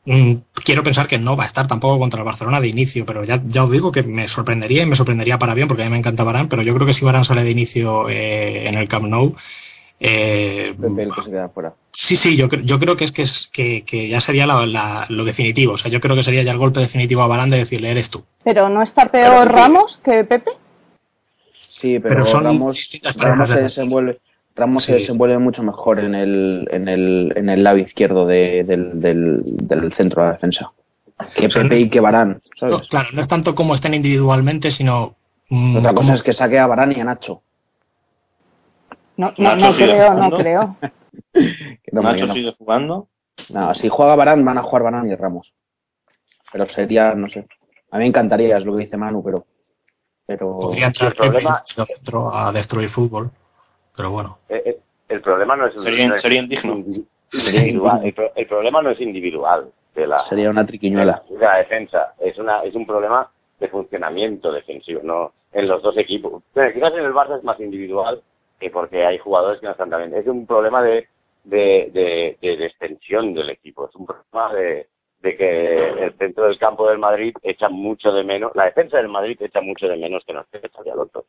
Mm, 0.05 0.35
quiero 0.65 0.83
pensar 0.83 1.07
que 1.07 1.19
no 1.19 1.35
va 1.35 1.43
a 1.43 1.47
estar 1.47 1.67
tampoco 1.67 1.99
contra 1.99 2.19
el 2.19 2.25
Barcelona 2.25 2.59
de 2.61 2.67
inicio, 2.67 3.05
pero 3.05 3.23
ya, 3.25 3.41
ya 3.45 3.63
os 3.63 3.71
digo 3.71 3.91
que 3.91 4.01
me 4.03 4.27
sorprendería 4.27 4.83
y 4.83 4.85
me 4.85 4.95
sorprendería 4.95 5.37
para 5.37 5.53
bien, 5.53 5.67
porque 5.67 5.83
a 5.83 5.85
mí 5.85 5.91
me 5.91 5.97
encanta 5.97 6.23
Barán, 6.23 6.47
pero 6.49 6.61
yo 6.63 6.73
creo 6.73 6.87
que 6.87 6.93
si 6.93 7.05
Barán 7.05 7.25
sale 7.25 7.43
de 7.43 7.51
inicio 7.51 8.09
eh, 8.09 8.67
en 8.67 8.75
el 8.75 8.87
Camp 8.87 9.05
Nou, 9.05 9.35
eh, 9.99 10.73
Pepe 10.79 11.03
el 11.03 11.13
que 11.13 11.23
se 11.23 11.29
queda 11.29 11.49
fuera. 11.49 11.73
sí, 11.93 12.15
sí, 12.15 12.37
yo, 12.37 12.47
yo 12.47 12.79
creo 12.79 12.95
que 12.95 13.03
es 13.05 13.11
que, 13.11 13.23
es, 13.23 13.49
que, 13.51 13.83
que 13.83 14.07
ya 14.07 14.21
sería 14.21 14.45
la- 14.47 14.65
la- 14.65 15.05
lo 15.09 15.25
definitivo. 15.25 15.73
O 15.73 15.77
sea, 15.77 15.91
yo 15.91 15.99
creo 15.99 16.15
que 16.15 16.23
sería 16.23 16.43
ya 16.43 16.51
el 16.53 16.57
golpe 16.57 16.79
definitivo 16.79 17.21
a 17.21 17.27
Barán 17.27 17.49
de 17.49 17.57
decirle, 17.57 17.91
eres 17.91 18.09
tú. 18.09 18.23
¿Pero 18.43 18.69
no 18.69 18.81
está 18.81 19.11
peor 19.11 19.51
Ramos 19.51 19.99
que 20.03 20.23
Pepe? 20.23 20.51
Sí, 21.81 21.99
pero, 21.99 22.15
Pero 22.15 22.25
son 22.27 22.43
Ramos, 22.45 22.77
Ramos 23.15 23.49
se 23.49 23.55
de 23.55 23.63
desenvuelve, 23.63 24.19
Ramos 24.59 24.83
se 24.83 24.93
desenvuelve 24.93 25.37
mucho 25.39 25.63
mejor 25.63 25.99
en 25.99 26.13
el, 26.15 26.67
en 26.71 26.87
el, 26.87 27.33
en 27.35 27.49
el 27.49 27.63
lado 27.63 27.77
izquierdo 27.77 28.25
de- 28.27 28.63
del, 28.65 28.99
del, 28.99 29.41
del 29.45 29.93
centro 29.93 30.21
de 30.21 30.27
la 30.27 30.33
defensa. 30.33 30.71
Que 31.35 31.49
sea, 31.49 31.63
Pepe 31.63 31.79
y 31.79 31.89
que 31.89 31.99
Barán, 31.99 32.41
claro, 32.57 32.79
no 33.13 33.21
es 33.21 33.27
tanto 33.27 33.53
como 33.55 33.75
estén 33.75 33.93
individualmente, 33.93 34.71
sino 34.71 35.15
mm, 35.49 35.77
Otra 35.77 35.93
cosa 35.93 36.13
es 36.13 36.23
que 36.23 36.31
saque 36.33 36.57
a 36.59 36.67
Barán 36.67 36.91
y 36.93 36.99
a 37.01 37.03
Nacho. 37.03 37.41
No, 39.17 39.33
no, 39.37 39.55
Nacho 39.55 39.71
no 39.71 39.75
creo, 39.75 40.05
no 40.13 40.13
jugando. 40.13 40.37
creo. 40.37 40.75
No, 41.91 42.01
Nacho 42.01 42.33
sigue 42.33 42.55
jugando. 42.57 43.07
No, 43.49 43.73
si 43.73 43.89
juega 43.89 44.15
Barán, 44.15 44.43
van 44.45 44.57
a 44.57 44.63
jugar 44.63 44.83
Barán 44.83 45.09
y 45.09 45.15
Ramos. 45.15 45.53
Pero 46.51 46.67
sería, 46.69 47.13
no 47.15 47.29
sé. 47.29 47.47
A 47.91 47.97
mí 47.97 48.03
me 48.03 48.07
encantaría, 48.07 48.57
es 48.57 48.65
lo 48.65 48.75
que 48.75 48.83
dice 48.83 48.97
Manu, 48.97 49.23
pero. 49.23 49.45
Pero. 50.25 50.59
podría 50.59 50.87
entrar 50.87 51.11
el 51.11 51.17
problema- 51.17 51.63
a 52.33 52.51
destruir 52.51 52.89
fútbol. 52.89 53.31
Pero 53.99 54.11
bueno. 54.11 54.37
Eh, 54.47 54.63
eh, 54.65 54.77
El 55.09 55.21
problema 55.21 55.57
no 55.57 55.65
es 55.67 55.73
Sería- 55.73 56.07
no 56.07 56.15
es 56.15 56.21
sería 56.21 56.39
indigno. 56.41 56.73
indi- 56.75 57.05
individual. 57.33 58.05
El, 58.05 58.13
pro- 58.13 58.31
el 58.33 58.47
problema 58.47 58.81
no 58.81 58.91
es 58.91 59.01
individual 59.01 59.71
de 59.93 60.07
la, 60.07 60.19
Sería 60.21 60.49
una 60.49 60.65
triquiñuela. 60.65 61.21
de 61.29 61.37
la 61.37 61.57
defensa. 61.57 62.13
Es 62.19 62.37
una 62.37 62.63
es 62.63 62.73
un 62.75 62.85
problema 62.87 63.29
de 63.59 63.67
funcionamiento 63.67 64.53
defensivo, 64.53 65.01
no 65.03 65.33
en 65.51 65.67
los 65.67 65.81
dos 65.81 65.97
equipos. 65.97 66.41
Pero 66.53 66.71
quizás 66.73 66.93
en 66.93 67.03
el 67.03 67.11
Barça 67.13 67.37
es 67.37 67.43
más 67.43 67.59
individual 67.59 68.21
que 68.57 68.69
porque 68.69 69.05
hay 69.05 69.17
jugadores 69.17 69.59
que 69.59 69.65
no 69.65 69.73
están 69.73 69.89
tan 69.89 70.07
bien. 70.07 70.13
Es 70.21 70.27
un 70.27 70.45
problema 70.47 70.81
de 70.81 71.07
de, 71.43 71.89
de, 71.91 72.37
de, 72.41 72.57
de 72.57 72.65
extensión 72.67 73.33
del 73.33 73.49
equipo. 73.49 73.89
Es 73.89 73.95
un 73.95 74.05
problema 74.05 74.53
de, 74.53 74.87
de 75.21 75.35
que 75.35 76.03
el 76.05 76.13
centro 76.17 76.45
del 76.45 76.57
campo 76.57 76.87
del 76.87 76.99
Madrid 76.99 77.33
echa 77.43 77.67
mucho 77.67 78.11
de 78.13 78.23
menos, 78.23 78.51
la 78.55 78.65
defensa 78.65 78.95
del 78.97 79.09
Madrid 79.09 79.37
echa 79.41 79.59
mucho 79.59 79.87
de 79.89 79.97
menos 79.97 80.23
que 80.25 80.33
no 80.33 80.41
esté 80.41 80.59
hecha 80.59 80.79
al 80.93 80.99
otro 80.99 81.25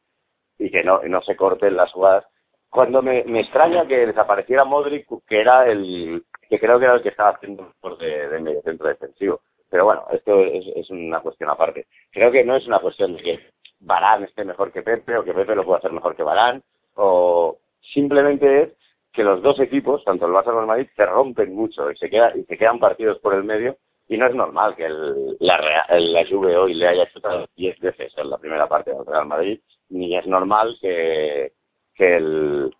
y 0.59 0.71
que 0.71 0.85
no, 0.85 1.01
no 1.05 1.23
se 1.23 1.35
corten 1.35 1.75
las 1.77 1.91
jugadas. 1.93 2.27
Cuando 2.71 3.03
me, 3.03 3.25
me 3.25 3.41
extraña 3.41 3.87
que 3.87 4.07
desapareciera 4.07 4.65
Modric, 4.65 5.07
que 5.27 5.41
era 5.41 5.67
el 5.67 6.23
que 6.49 6.59
creo 6.59 6.79
que 6.79 6.85
era 6.85 6.95
el 6.95 7.03
que 7.03 7.11
estaba 7.11 7.31
haciendo 7.31 7.73
por 7.81 7.99
de, 7.99 8.29
de 8.29 8.41
medio 8.41 8.63
centro 8.63 8.89
defensivo. 8.89 9.41
Pero 9.69 9.85
bueno, 9.85 10.05
esto 10.13 10.41
es, 10.41 10.65
es 10.75 10.91
una 10.91 11.21
cuestión 11.21 11.51
aparte. 11.51 11.87
Creo 12.11 12.31
que 12.33 12.45
no 12.45 12.57
es 12.57 12.67
una 12.67 12.81
cuestión 12.81 13.17
de 13.17 13.23
que 13.23 13.41
Barán 13.81 14.25
esté 14.25 14.45
mejor 14.45 14.73
que 14.73 14.83
Pepe 14.83 15.17
o 15.17 15.25
que 15.25 15.35
Pepe 15.35 15.55
lo 15.55 15.65
pueda 15.65 15.79
hacer 15.79 15.93
mejor 15.93 16.17
que 16.17 16.23
Barán, 16.23 16.63
o 16.97 17.59
simplemente 17.93 18.63
es 18.63 18.73
que 19.13 19.25
los 19.25 19.43
dos 19.43 19.59
equipos, 19.61 20.05
tanto 20.05 20.27
el 20.27 20.33
Barça 20.33 20.47
como 20.47 20.61
el 20.61 20.67
Madrid, 20.67 20.89
se 20.95 21.07
rompen 21.07 21.55
mucho 21.55 21.91
y 21.91 21.97
se, 21.97 22.09
queda, 22.09 22.33
y 22.37 22.45
se 22.45 22.57
quedan 22.57 22.79
partidos 22.79 23.19
por 23.19 23.35
el 23.35 23.45
medio 23.45 23.77
y 24.09 24.17
no 24.17 24.27
es 24.27 24.35
normal 24.35 24.75
que 24.75 24.87
el, 24.87 25.37
la, 25.39 25.87
la 25.89 26.27
Juve 26.29 26.57
hoy 26.57 26.75
le 26.75 26.89
haya 26.89 27.09
chutado 27.13 27.47
10 27.57 27.79
veces 27.79 28.13
en 28.17 28.29
la 28.29 28.39
primera 28.39 28.69
parte 28.69 28.93
del 28.93 29.07
Real 29.07 29.27
Madrid, 29.27 29.61
ni 29.89 30.17
es 30.17 30.27
normal 30.27 30.77
que, 30.81 31.30
que 32.01 32.17
el 32.17 32.75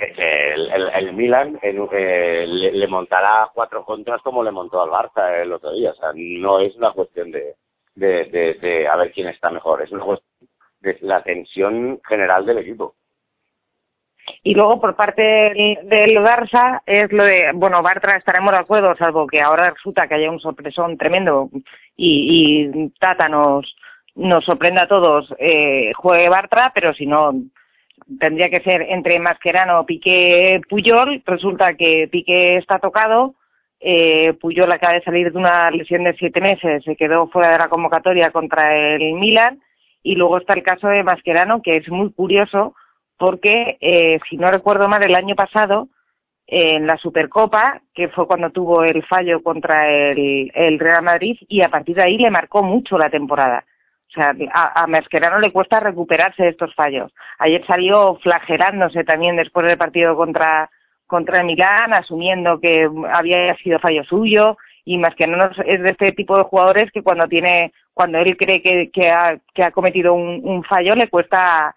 el, 0.00 0.72
el- 0.72 1.12
Milan 1.12 1.58
en- 1.62 1.86
eh, 1.92 2.46
le, 2.48 2.86
montará 2.88 3.50
cuatro 3.52 3.84
contras 3.84 4.22
como 4.22 4.42
le 4.42 4.50
montó 4.50 4.80
al 4.80 4.88
Barça 4.90 5.42
el 5.42 5.52
otro 5.52 5.72
día. 5.72 5.90
O 5.90 5.94
sea, 5.94 6.10
no 6.14 6.58
es 6.60 6.74
una 6.76 6.92
cuestión 6.92 7.30
de, 7.30 7.54
de, 7.94 8.24
de, 8.60 8.88
a 8.88 8.96
ver 8.96 9.12
quién 9.12 9.28
está 9.28 9.50
mejor, 9.50 9.82
es 9.82 9.92
una 9.92 10.04
cuestión 10.04 10.48
de 10.80 10.96
la 11.02 11.22
tensión 11.22 12.00
general 12.08 12.46
del 12.46 12.58
equipo. 12.58 12.94
Y 14.42 14.54
luego 14.54 14.80
por 14.80 14.96
parte 14.96 15.20
del, 15.22 16.16
Barça 16.18 16.80
es 16.86 17.12
lo 17.12 17.24
de, 17.24 17.50
bueno, 17.52 17.82
Bartra 17.82 18.16
estaremos 18.16 18.52
de 18.52 18.58
acuerdo, 18.58 18.96
salvo 18.96 19.26
que 19.26 19.42
ahora 19.42 19.70
resulta 19.70 20.06
que 20.08 20.14
haya 20.14 20.30
un 20.30 20.40
sorpresón 20.40 20.96
tremendo 20.96 21.50
y, 21.96 22.70
y 22.70 22.88
Tata 22.98 23.28
nos, 23.28 23.76
nos 24.14 24.44
sorprenda 24.44 24.82
a 24.82 24.88
todos, 24.88 25.34
eh, 25.38 25.92
juegue 25.94 26.28
Bartra, 26.30 26.70
pero 26.74 26.94
si 26.94 27.04
no, 27.06 27.32
tendría 28.18 28.50
que 28.50 28.60
ser 28.60 28.82
entre 28.82 29.18
Mascherano, 29.18 29.84
Piqué, 29.86 30.60
Puyol. 30.68 31.22
Resulta 31.24 31.74
que 31.74 32.08
Piqué 32.10 32.56
está 32.56 32.78
tocado, 32.78 33.34
eh, 33.80 34.34
Puyol 34.34 34.70
acaba 34.72 34.94
de 34.94 35.02
salir 35.02 35.32
de 35.32 35.38
una 35.38 35.70
lesión 35.70 36.04
de 36.04 36.14
siete 36.14 36.40
meses, 36.40 36.84
se 36.84 36.96
quedó 36.96 37.28
fuera 37.28 37.52
de 37.52 37.58
la 37.58 37.68
convocatoria 37.68 38.30
contra 38.30 38.76
el 38.76 39.14
Milan. 39.14 39.60
Y 40.02 40.14
luego 40.14 40.38
está 40.38 40.54
el 40.54 40.62
caso 40.62 40.88
de 40.88 41.02
Mascherano, 41.02 41.60
que 41.62 41.76
es 41.76 41.88
muy 41.90 42.10
curioso 42.12 42.74
porque, 43.18 43.76
eh, 43.82 44.18
si 44.28 44.38
no 44.38 44.50
recuerdo 44.50 44.88
mal, 44.88 45.02
el 45.02 45.14
año 45.14 45.34
pasado, 45.34 45.88
en 46.46 46.86
la 46.86 46.96
Supercopa, 46.96 47.82
que 47.94 48.08
fue 48.08 48.26
cuando 48.26 48.50
tuvo 48.50 48.82
el 48.82 49.04
fallo 49.04 49.42
contra 49.42 49.88
el, 49.88 50.50
el 50.54 50.78
Real 50.78 51.02
Madrid, 51.02 51.36
y 51.46 51.60
a 51.60 51.68
partir 51.68 51.96
de 51.96 52.02
ahí 52.02 52.16
le 52.16 52.30
marcó 52.30 52.62
mucho 52.62 52.98
la 52.98 53.10
temporada. 53.10 53.64
O 54.10 54.12
sea, 54.12 54.34
a, 54.52 54.82
a 54.82 54.86
Mascherano 54.88 55.38
le 55.38 55.52
cuesta 55.52 55.78
recuperarse 55.78 56.42
de 56.42 56.48
estos 56.48 56.74
fallos. 56.74 57.12
Ayer 57.38 57.64
salió 57.66 58.16
flagelándose 58.16 59.04
también 59.04 59.36
después 59.36 59.66
del 59.66 59.78
partido 59.78 60.16
contra, 60.16 60.68
contra 61.06 61.44
Milán, 61.44 61.92
asumiendo 61.92 62.60
que 62.60 62.90
había 63.12 63.54
sido 63.56 63.78
fallo 63.78 64.02
suyo 64.04 64.56
y 64.84 64.98
más 64.98 65.14
que 65.14 65.26
no 65.28 65.44
es 65.44 65.82
de 65.82 65.90
este 65.90 66.12
tipo 66.12 66.36
de 66.36 66.44
jugadores 66.44 66.90
que 66.90 67.02
cuando 67.02 67.28
tiene 67.28 67.72
cuando 67.94 68.18
él 68.18 68.36
cree 68.36 68.62
que, 68.62 68.90
que, 68.90 69.10
ha, 69.10 69.38
que 69.54 69.62
ha 69.62 69.70
cometido 69.70 70.14
un, 70.14 70.40
un 70.42 70.64
fallo 70.64 70.94
le 70.96 71.08
cuesta 71.08 71.74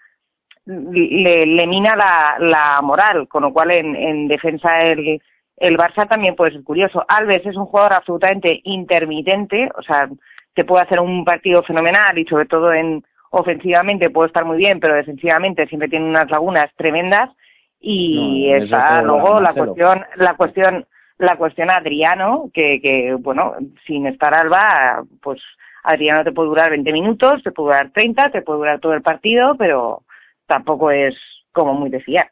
le, 0.65 1.45
le 1.45 1.67
mina 1.67 1.95
la, 1.95 2.38
la 2.39 2.81
moral 2.81 3.27
con 3.27 3.43
lo 3.43 3.51
cual 3.51 3.71
en, 3.71 3.95
en 3.95 4.27
defensa 4.27 4.81
el 4.81 5.21
el 5.57 5.77
Barça 5.77 6.07
también 6.07 6.36
puede 6.36 6.51
ser 6.51 6.63
curioso. 6.63 7.05
Alves 7.07 7.45
es 7.45 7.55
un 7.55 7.65
jugador 7.65 7.93
absolutamente 7.93 8.61
intermitente, 8.63 9.69
o 9.77 9.81
sea, 9.84 10.09
te 10.54 10.66
puede 10.66 10.84
hacer 10.84 10.99
un 10.99 11.26
partido 11.26 11.64
fenomenal 11.64 12.18
y 12.18 12.26
sobre 12.26 12.45
todo 12.45 12.74
en 12.74 13.04
ofensivamente 13.32 14.12
puede 14.12 14.28
estar 14.28 14.45
muy 14.45 14.58
bien, 14.58 14.80
pero 14.80 14.93
defensivamente 14.93 15.66
siempre 15.68 15.89
tiene 15.89 16.06
unas 16.06 16.30
lagunas 16.30 16.70
tremendas 16.76 17.32
y 17.80 18.51
está 18.54 19.01
luego 19.01 19.41
la 19.41 19.54
cuestión 19.54 20.06
la 20.16 20.36
cuestión 20.36 20.86
la 21.18 21.36
cuestión 21.36 21.70
Adriano 21.70 22.49
que, 22.54 22.80
que 22.82 23.14
bueno 23.20 23.56
sin 23.86 24.08
estar 24.08 24.34
Alba 24.34 25.04
pues 25.22 25.41
Adriano 25.84 26.24
te 26.24 26.32
puede 26.32 26.49
durar 26.49 26.70
20 26.70 26.93
minutos 26.93 27.43
te 27.43 27.51
puede 27.51 27.70
durar 27.70 27.91
30 27.91 28.30
te 28.30 28.41
puede 28.41 28.60
durar 28.60 28.80
todo 28.80 28.93
el 28.93 29.01
partido 29.01 29.56
pero 29.58 30.04
tampoco 30.47 30.91
es 30.91 31.14
como 31.51 31.74
muy 31.74 31.89
de 31.89 31.99
fiar 31.99 32.30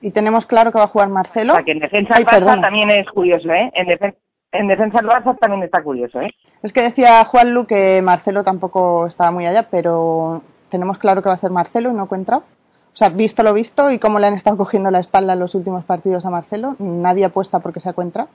y 0.00 0.12
tenemos 0.12 0.46
claro 0.46 0.70
que 0.70 0.78
va 0.78 0.84
a 0.84 0.88
jugar 0.88 1.08
Marcelo. 1.08 1.52
O 1.52 1.56
sea, 1.56 1.64
que 1.64 1.72
en 1.72 1.78
defensa 1.80 2.14
Barça 2.14 2.60
también 2.60 2.90
es 2.90 3.08
curioso, 3.08 3.50
¿eh? 3.50 3.72
En, 3.74 3.86
defensa 3.86 4.16
en 4.52 4.68
defensa 4.68 4.98
del 4.98 5.08
Barça 5.08 5.36
también 5.38 5.62
está 5.62 5.82
curioso, 5.82 6.20
¿eh? 6.20 6.34
Es 6.62 6.72
que 6.72 6.82
decía 6.82 7.24
Juan 7.24 7.52
Lu 7.52 7.66
que 7.66 8.00
Marcelo 8.02 8.44
tampoco 8.44 9.06
estaba 9.06 9.30
muy 9.30 9.46
allá, 9.46 9.68
pero 9.70 10.42
tenemos 10.70 10.98
claro 10.98 11.22
que 11.22 11.28
va 11.28 11.34
a 11.34 11.38
ser 11.38 11.50
Marcelo 11.50 11.90
y 11.90 11.94
no 11.94 12.08
Cuentrao. 12.08 12.40
O 12.40 12.96
sea, 12.96 13.10
visto 13.10 13.42
lo 13.42 13.52
visto 13.52 13.90
y 13.90 13.98
cómo 13.98 14.18
le 14.18 14.26
han 14.26 14.34
estado 14.34 14.56
cogiendo 14.58 14.90
la 14.90 15.00
espalda 15.00 15.34
en 15.34 15.40
los 15.40 15.54
últimos 15.54 15.84
partidos 15.84 16.24
a 16.24 16.30
Marcelo, 16.30 16.76
nadie 16.78 17.26
apuesta 17.26 17.60
porque 17.60 17.80
se 17.80 17.90
encuentra. 17.90 18.28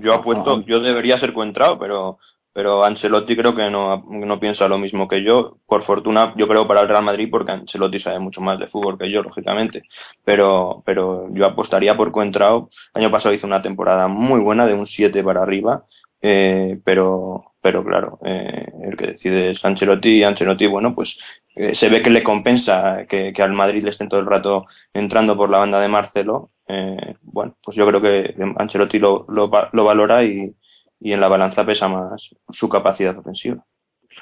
Yo 0.00 0.14
apuesto, 0.14 0.60
yo 0.62 0.80
debería 0.80 1.18
ser 1.18 1.32
Cuentrao, 1.32 1.78
pero 1.78 2.18
pero 2.52 2.84
Ancelotti 2.84 3.36
creo 3.36 3.54
que 3.54 3.70
no, 3.70 4.04
no 4.08 4.40
piensa 4.40 4.68
lo 4.68 4.78
mismo 4.78 5.06
que 5.06 5.22
yo. 5.22 5.58
Por 5.66 5.84
fortuna, 5.84 6.34
yo 6.36 6.48
creo 6.48 6.66
para 6.66 6.80
el 6.80 6.88
Real 6.88 7.04
Madrid, 7.04 7.28
porque 7.30 7.52
Ancelotti 7.52 8.00
sabe 8.00 8.18
mucho 8.18 8.40
más 8.40 8.58
de 8.58 8.66
fútbol 8.66 8.98
que 8.98 9.10
yo, 9.10 9.22
lógicamente. 9.22 9.84
Pero, 10.24 10.82
pero 10.84 11.28
yo 11.32 11.46
apostaría 11.46 11.96
por 11.96 12.10
Coentrao. 12.12 12.68
El 12.94 13.02
año 13.02 13.10
pasado 13.12 13.34
hizo 13.34 13.46
una 13.46 13.62
temporada 13.62 14.08
muy 14.08 14.40
buena, 14.40 14.66
de 14.66 14.74
un 14.74 14.86
7 14.86 15.22
para 15.22 15.42
arriba. 15.42 15.84
Eh, 16.20 16.80
pero, 16.84 17.54
pero 17.60 17.84
claro, 17.84 18.18
eh, 18.24 18.66
el 18.82 18.96
que 18.96 19.08
decide 19.08 19.50
es 19.52 19.64
Ancelotti 19.64 20.08
y 20.08 20.22
Ancelotti, 20.24 20.66
bueno, 20.66 20.94
pues 20.94 21.16
eh, 21.54 21.74
se 21.74 21.88
ve 21.88 22.02
que 22.02 22.10
le 22.10 22.24
compensa 22.24 23.06
que, 23.08 23.32
que, 23.32 23.42
al 23.42 23.52
Madrid 23.52 23.84
le 23.84 23.90
estén 23.90 24.08
todo 24.08 24.20
el 24.20 24.26
rato 24.26 24.66
entrando 24.92 25.36
por 25.36 25.50
la 25.50 25.58
banda 25.58 25.80
de 25.80 25.88
Marcelo. 25.88 26.50
Eh, 26.66 27.14
bueno, 27.22 27.56
pues 27.62 27.76
yo 27.76 27.86
creo 27.86 28.00
que 28.00 28.34
Ancelotti 28.56 28.98
lo, 28.98 29.26
lo, 29.28 29.50
lo 29.72 29.84
valora 29.84 30.24
y, 30.24 30.54
y 31.00 31.12
en 31.12 31.20
la 31.20 31.28
balanza 31.28 31.64
pesa 31.64 31.88
más 31.88 32.30
su 32.50 32.68
capacidad 32.68 33.16
ofensiva. 33.16 33.62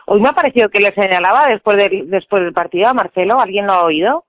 Hoy 0.07 0.21
me 0.21 0.29
ha 0.29 0.35
parecido 0.35 0.69
que 0.69 0.81
le 0.81 0.93
señalaba 0.93 1.49
después 1.49 1.77
del, 1.77 2.11
después 2.11 2.43
del 2.43 2.53
partido 2.53 2.89
a 2.89 2.95
Marcelo, 2.95 3.41
¿alguien 3.41 3.67
lo 3.67 3.73
ha 3.73 3.85
oído? 3.85 4.25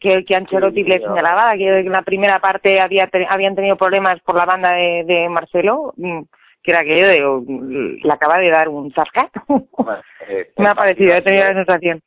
Que, 0.00 0.24
que 0.24 0.34
Ancelotti 0.34 0.82
le 0.82 0.98
señalaba 0.98 1.56
que 1.56 1.80
en 1.80 1.92
la 1.92 2.02
primera 2.02 2.40
parte 2.40 2.80
había 2.80 3.08
habían 3.28 3.54
tenido 3.54 3.76
problemas 3.76 4.20
por 4.22 4.34
la 4.34 4.44
banda 4.44 4.72
de, 4.72 5.04
de 5.04 5.28
Marcelo, 5.28 5.92
mm, 5.96 6.22
que 6.62 6.70
era 6.72 6.82
que 6.82 7.18
yo 7.18 7.42
le 7.46 8.12
acaba 8.12 8.38
de 8.38 8.50
dar 8.50 8.68
un 8.68 8.92
zasca. 8.92 9.30
eh, 10.28 10.50
me 10.56 10.68
ha 10.68 10.74
parecido, 10.74 11.14
he 11.14 11.22
tenido 11.22 11.44
la 11.44 11.54
sensación. 11.54 12.02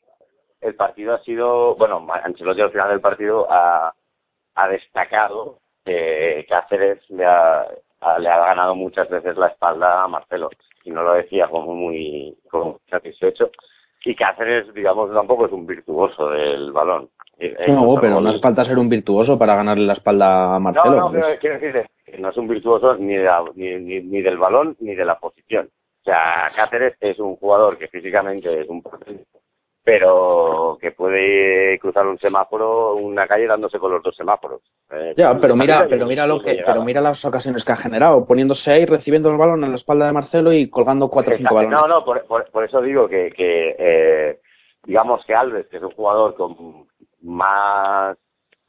El 0.59 0.75
partido 0.75 1.15
ha 1.15 1.23
sido, 1.23 1.75
bueno, 1.75 2.05
Ancelotti 2.21 2.61
al 2.61 2.71
final 2.71 2.89
del 2.89 2.99
partido 2.99 3.47
ha, 3.49 3.93
ha 4.55 4.67
destacado 4.67 5.59
que 5.85 6.45
Cáceres 6.49 6.99
le 7.09 7.25
ha, 7.25 7.65
le 8.19 8.29
ha 8.29 8.37
ganado 8.37 8.75
muchas 8.75 9.09
veces 9.09 9.37
la 9.37 9.47
espalda 9.47 10.03
a 10.03 10.07
Marcelo 10.07 10.49
y 10.83 10.91
no 10.91 11.03
lo 11.03 11.13
decía 11.13 11.47
como 11.47 11.75
muy, 11.75 12.37
como 12.49 12.79
satisfecho 12.89 13.51
y 14.05 14.15
Cáceres 14.15 14.73
digamos 14.73 15.13
tampoco 15.13 15.45
es 15.45 15.51
un 15.51 15.67
virtuoso 15.67 16.29
del 16.29 16.71
balón 16.71 17.09
no, 17.67 17.95
pero 18.01 18.19
no 18.19 18.29
hace 18.29 18.39
falta 18.39 18.63
ser 18.63 18.77
un 18.77 18.89
virtuoso 18.89 19.37
para 19.37 19.55
ganarle 19.55 19.85
la 19.85 19.93
espalda 19.93 20.55
a 20.55 20.59
Marcelo. 20.59 20.95
No, 20.95 21.09
no, 21.09 21.25
quiero 21.39 21.59
decir 21.59 21.85
que 22.05 22.17
no 22.17 22.29
es 22.29 22.37
un 22.37 22.47
virtuoso 22.47 22.95
ni, 22.97 23.15
de 23.15 23.29
ni, 23.55 23.75
ni, 23.75 24.01
ni, 24.01 24.21
del 24.21 24.37
balón 24.37 24.75
ni 24.79 24.93
de 24.93 25.05
la 25.05 25.17
posición. 25.17 25.69
O 26.01 26.03
sea, 26.03 26.51
Cáceres 26.55 26.95
es 26.99 27.17
un 27.19 27.37
jugador 27.37 27.77
que 27.77 27.87
físicamente 27.87 28.61
es 28.61 28.67
un 28.67 28.81
pero 29.83 30.77
que 30.79 30.91
puede 30.91 31.79
cruzar 31.79 32.05
un 32.05 32.19
semáforo, 32.19 32.95
una 32.95 33.27
calle 33.27 33.47
dándose 33.47 33.79
con 33.79 33.91
los 33.91 34.03
dos 34.03 34.15
semáforos. 34.15 34.61
Eh, 34.91 35.13
ya, 35.17 35.39
pero 35.39 35.55
mira, 35.55 35.87
pero 35.89 36.05
mira 36.05 36.27
lo 36.27 36.41
que, 36.41 36.61
pero 36.65 36.83
mira 36.83 37.01
las 37.01 37.23
ocasiones 37.25 37.63
que 37.63 37.71
ha 37.71 37.77
generado, 37.77 38.25
poniéndose 38.25 38.71
ahí, 38.71 38.85
recibiendo 38.85 39.29
el 39.29 39.37
balón 39.37 39.63
en 39.63 39.71
la 39.71 39.77
espalda 39.77 40.07
de 40.07 40.13
Marcelo 40.13 40.51
y 40.53 40.69
colgando 40.69 41.09
cuatro 41.09 41.33
o 41.33 41.37
cinco 41.37 41.55
balones. 41.55 41.79
No, 41.79 41.87
no, 41.87 42.05
por, 42.05 42.23
por, 42.25 42.63
eso 42.63 42.81
digo 42.81 43.07
que, 43.07 43.31
que 43.31 43.75
eh, 43.79 44.39
digamos 44.83 45.25
que 45.25 45.33
Alves, 45.33 45.67
que 45.67 45.77
es 45.77 45.83
un 45.83 45.91
jugador 45.91 46.35
con 46.35 46.87
más 47.21 48.17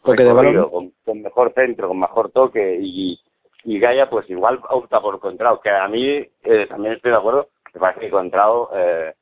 toque 0.03 0.23
de 0.23 0.33
balón, 0.33 0.71
con, 0.71 0.93
con, 1.05 1.23
mejor 1.23 1.53
centro, 1.55 1.89
con 1.89 1.99
mejor 1.99 2.31
toque 2.31 2.79
y, 2.81 3.21
y 3.65 3.79
Gaia, 3.79 4.09
pues 4.09 4.29
igual 4.31 4.61
opta 4.71 5.01
por 5.01 5.21
Contrao, 5.21 5.61
que 5.61 5.71
a 5.71 5.89
mí 5.89 6.27
eh, 6.45 6.67
también 6.69 6.95
estoy 6.95 7.11
de 7.11 7.19
acuerdo, 7.19 7.49
me 7.75 7.81
parece 7.81 8.01
que 8.01 8.11
Contrao 8.11 8.71
eh, 8.75 9.15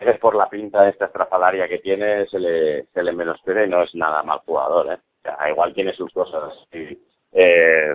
es 0.00 0.18
por 0.18 0.34
la 0.34 0.48
pinta 0.48 0.82
de 0.82 0.90
esta 0.90 1.06
estrafalaria 1.06 1.68
que 1.68 1.78
tiene, 1.78 2.26
se 2.26 2.38
le, 2.38 2.84
se 2.86 3.02
le 3.02 3.12
menosprecia 3.12 3.66
y 3.66 3.68
no 3.68 3.82
es 3.82 3.94
nada 3.94 4.22
mal 4.22 4.40
jugador, 4.46 4.92
¿eh? 4.92 4.98
O 4.98 5.22
sea, 5.22 5.50
igual 5.50 5.74
tiene 5.74 5.92
sus 5.92 6.10
cosas, 6.12 6.54
y, 6.72 6.98
eh, 7.32 7.94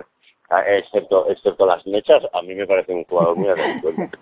excepto, 0.66 1.28
excepto 1.28 1.66
las 1.66 1.84
mechas, 1.86 2.22
a 2.32 2.42
mí 2.42 2.54
me 2.54 2.66
parece 2.66 2.92
un 2.92 3.04
jugador 3.04 3.36
muy 3.36 3.48
adecuado. 3.48 3.96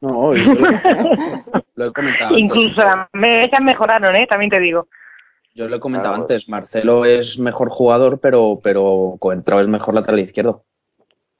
No, 0.00 0.34
yo 0.34 0.52
lo, 0.52 0.68
lo, 1.76 1.86
he 1.86 1.92
comentado. 1.92 2.36
Incluso 2.36 2.82
las 2.82 3.08
mechas 3.14 3.60
mejoraron, 3.62 4.14
¿eh? 4.14 4.26
También 4.26 4.50
te 4.50 4.60
digo. 4.60 4.86
Yo 5.54 5.66
lo 5.66 5.76
he 5.76 5.80
comentado 5.80 6.12
claro. 6.12 6.22
antes, 6.24 6.46
Marcelo 6.46 7.06
es 7.06 7.38
mejor 7.38 7.70
jugador, 7.70 8.20
pero 8.20 8.58
pero 8.62 9.14
Coentrao 9.18 9.60
es 9.60 9.68
mejor 9.68 9.94
lateral 9.94 10.20
izquierdo. 10.20 10.62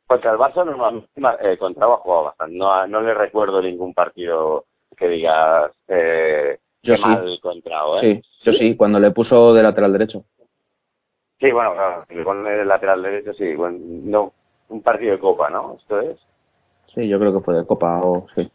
Contra 0.06 0.32
el 0.32 0.38
Barça 0.38 0.64
normalmente 0.64 1.10
eh, 1.42 1.58
Coentrao 1.58 1.92
ha 1.92 1.96
jugado 1.98 2.24
bastante, 2.24 2.56
no, 2.56 2.86
no 2.86 3.00
le 3.02 3.12
recuerdo 3.12 3.60
ningún 3.60 3.92
partido 3.92 4.64
que 4.96 5.08
digas 5.08 5.72
eh, 5.88 6.58
yo 6.82 6.96
sí. 6.96 7.02
mal 7.08 7.38
Contrao, 7.40 7.98
¿eh? 7.98 8.00
Sí, 8.00 8.22
yo 8.44 8.52
sí, 8.52 8.76
cuando 8.76 8.98
le 9.00 9.10
puso 9.10 9.54
de 9.54 9.62
lateral 9.62 9.92
derecho. 9.92 10.24
Sí, 11.40 11.50
bueno, 11.50 11.72
claro, 11.72 12.04
pone 12.24 12.50
de 12.50 12.64
lateral 12.64 13.02
derecho, 13.02 13.32
sí, 13.34 13.54
bueno, 13.54 13.78
no, 13.80 14.32
un 14.68 14.82
partido 14.82 15.12
de 15.12 15.18
Copa, 15.18 15.50
¿no? 15.50 15.76
¿Esto 15.78 16.00
es? 16.00 16.18
Sí, 16.86 17.08
yo 17.08 17.18
creo 17.18 17.32
que 17.32 17.44
fue 17.44 17.54
de 17.54 17.66
Copa 17.66 18.00
o 18.02 18.26
sí. 18.34 18.50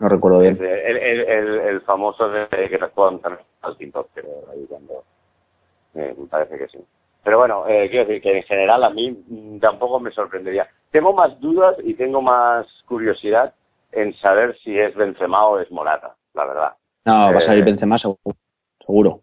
No 0.00 0.08
recuerdo 0.08 0.38
bien. 0.40 0.56
El, 0.60 0.96
el, 0.96 1.20
el, 1.20 1.48
el 1.60 1.80
famoso 1.80 2.28
de 2.28 2.46
que 2.48 2.78
recuerdan 2.78 3.38
al 3.62 3.76
TikTok, 3.76 4.08
pero 4.14 4.28
ahí 4.52 4.64
cuando... 4.68 5.02
Eh, 5.94 6.14
me 6.16 6.26
parece 6.26 6.56
que 6.56 6.68
sí. 6.68 6.78
Pero 7.24 7.38
bueno, 7.38 7.66
eh, 7.66 7.88
quiero 7.90 8.06
decir 8.06 8.22
que 8.22 8.36
en 8.38 8.42
general 8.44 8.84
a 8.84 8.90
mí 8.90 9.10
mm, 9.10 9.58
tampoco 9.58 9.98
me 9.98 10.12
sorprendería. 10.12 10.68
Tengo 10.90 11.12
más 11.12 11.38
dudas 11.40 11.76
y 11.82 11.94
tengo 11.94 12.22
más 12.22 12.66
curiosidad 12.86 13.54
en 13.92 14.14
saber 14.14 14.56
si 14.58 14.78
es 14.78 14.94
Benzema 14.94 15.46
o 15.46 15.58
es 15.58 15.70
Morata, 15.70 16.14
la 16.34 16.44
verdad. 16.46 16.72
No, 17.04 17.32
va 17.32 17.38
a 17.38 17.40
salir 17.40 17.64
Benzema 17.64 17.96
seguro. 17.98 19.20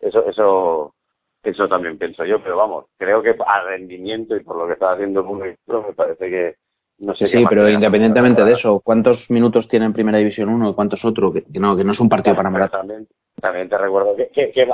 Eso, 0.00 0.26
eso, 0.28 0.94
eso 1.42 1.68
también 1.68 1.98
pienso 1.98 2.24
yo, 2.24 2.42
pero 2.42 2.56
vamos, 2.56 2.86
creo 2.96 3.22
que 3.22 3.36
a 3.46 3.62
rendimiento 3.62 4.36
y 4.36 4.40
por 4.40 4.56
lo 4.56 4.66
que 4.66 4.74
está 4.74 4.92
haciendo 4.92 5.24
muy 5.24 5.56
me 5.66 5.92
parece 5.94 6.30
que 6.30 6.56
no 6.98 7.14
sé 7.14 7.26
sí, 7.26 7.44
pero 7.48 7.68
independientemente 7.68 8.44
de 8.44 8.52
eso, 8.52 8.80
¿cuántos 8.80 9.30
minutos 9.30 9.68
tiene 9.68 9.86
en 9.86 9.92
Primera 9.92 10.18
División 10.18 10.48
uno 10.48 10.70
y 10.70 10.74
cuántos 10.74 11.04
otro? 11.04 11.32
Que, 11.32 11.44
que, 11.44 11.60
no, 11.60 11.76
que 11.76 11.84
no 11.84 11.92
es 11.92 12.00
un 12.00 12.08
partido 12.08 12.34
para 12.34 12.50
Morata. 12.50 12.78
También, 12.78 13.06
también 13.40 13.68
te 13.68 13.78
recuerdo 13.78 14.16
que, 14.16 14.28
que, 14.30 14.50
que 14.50 14.68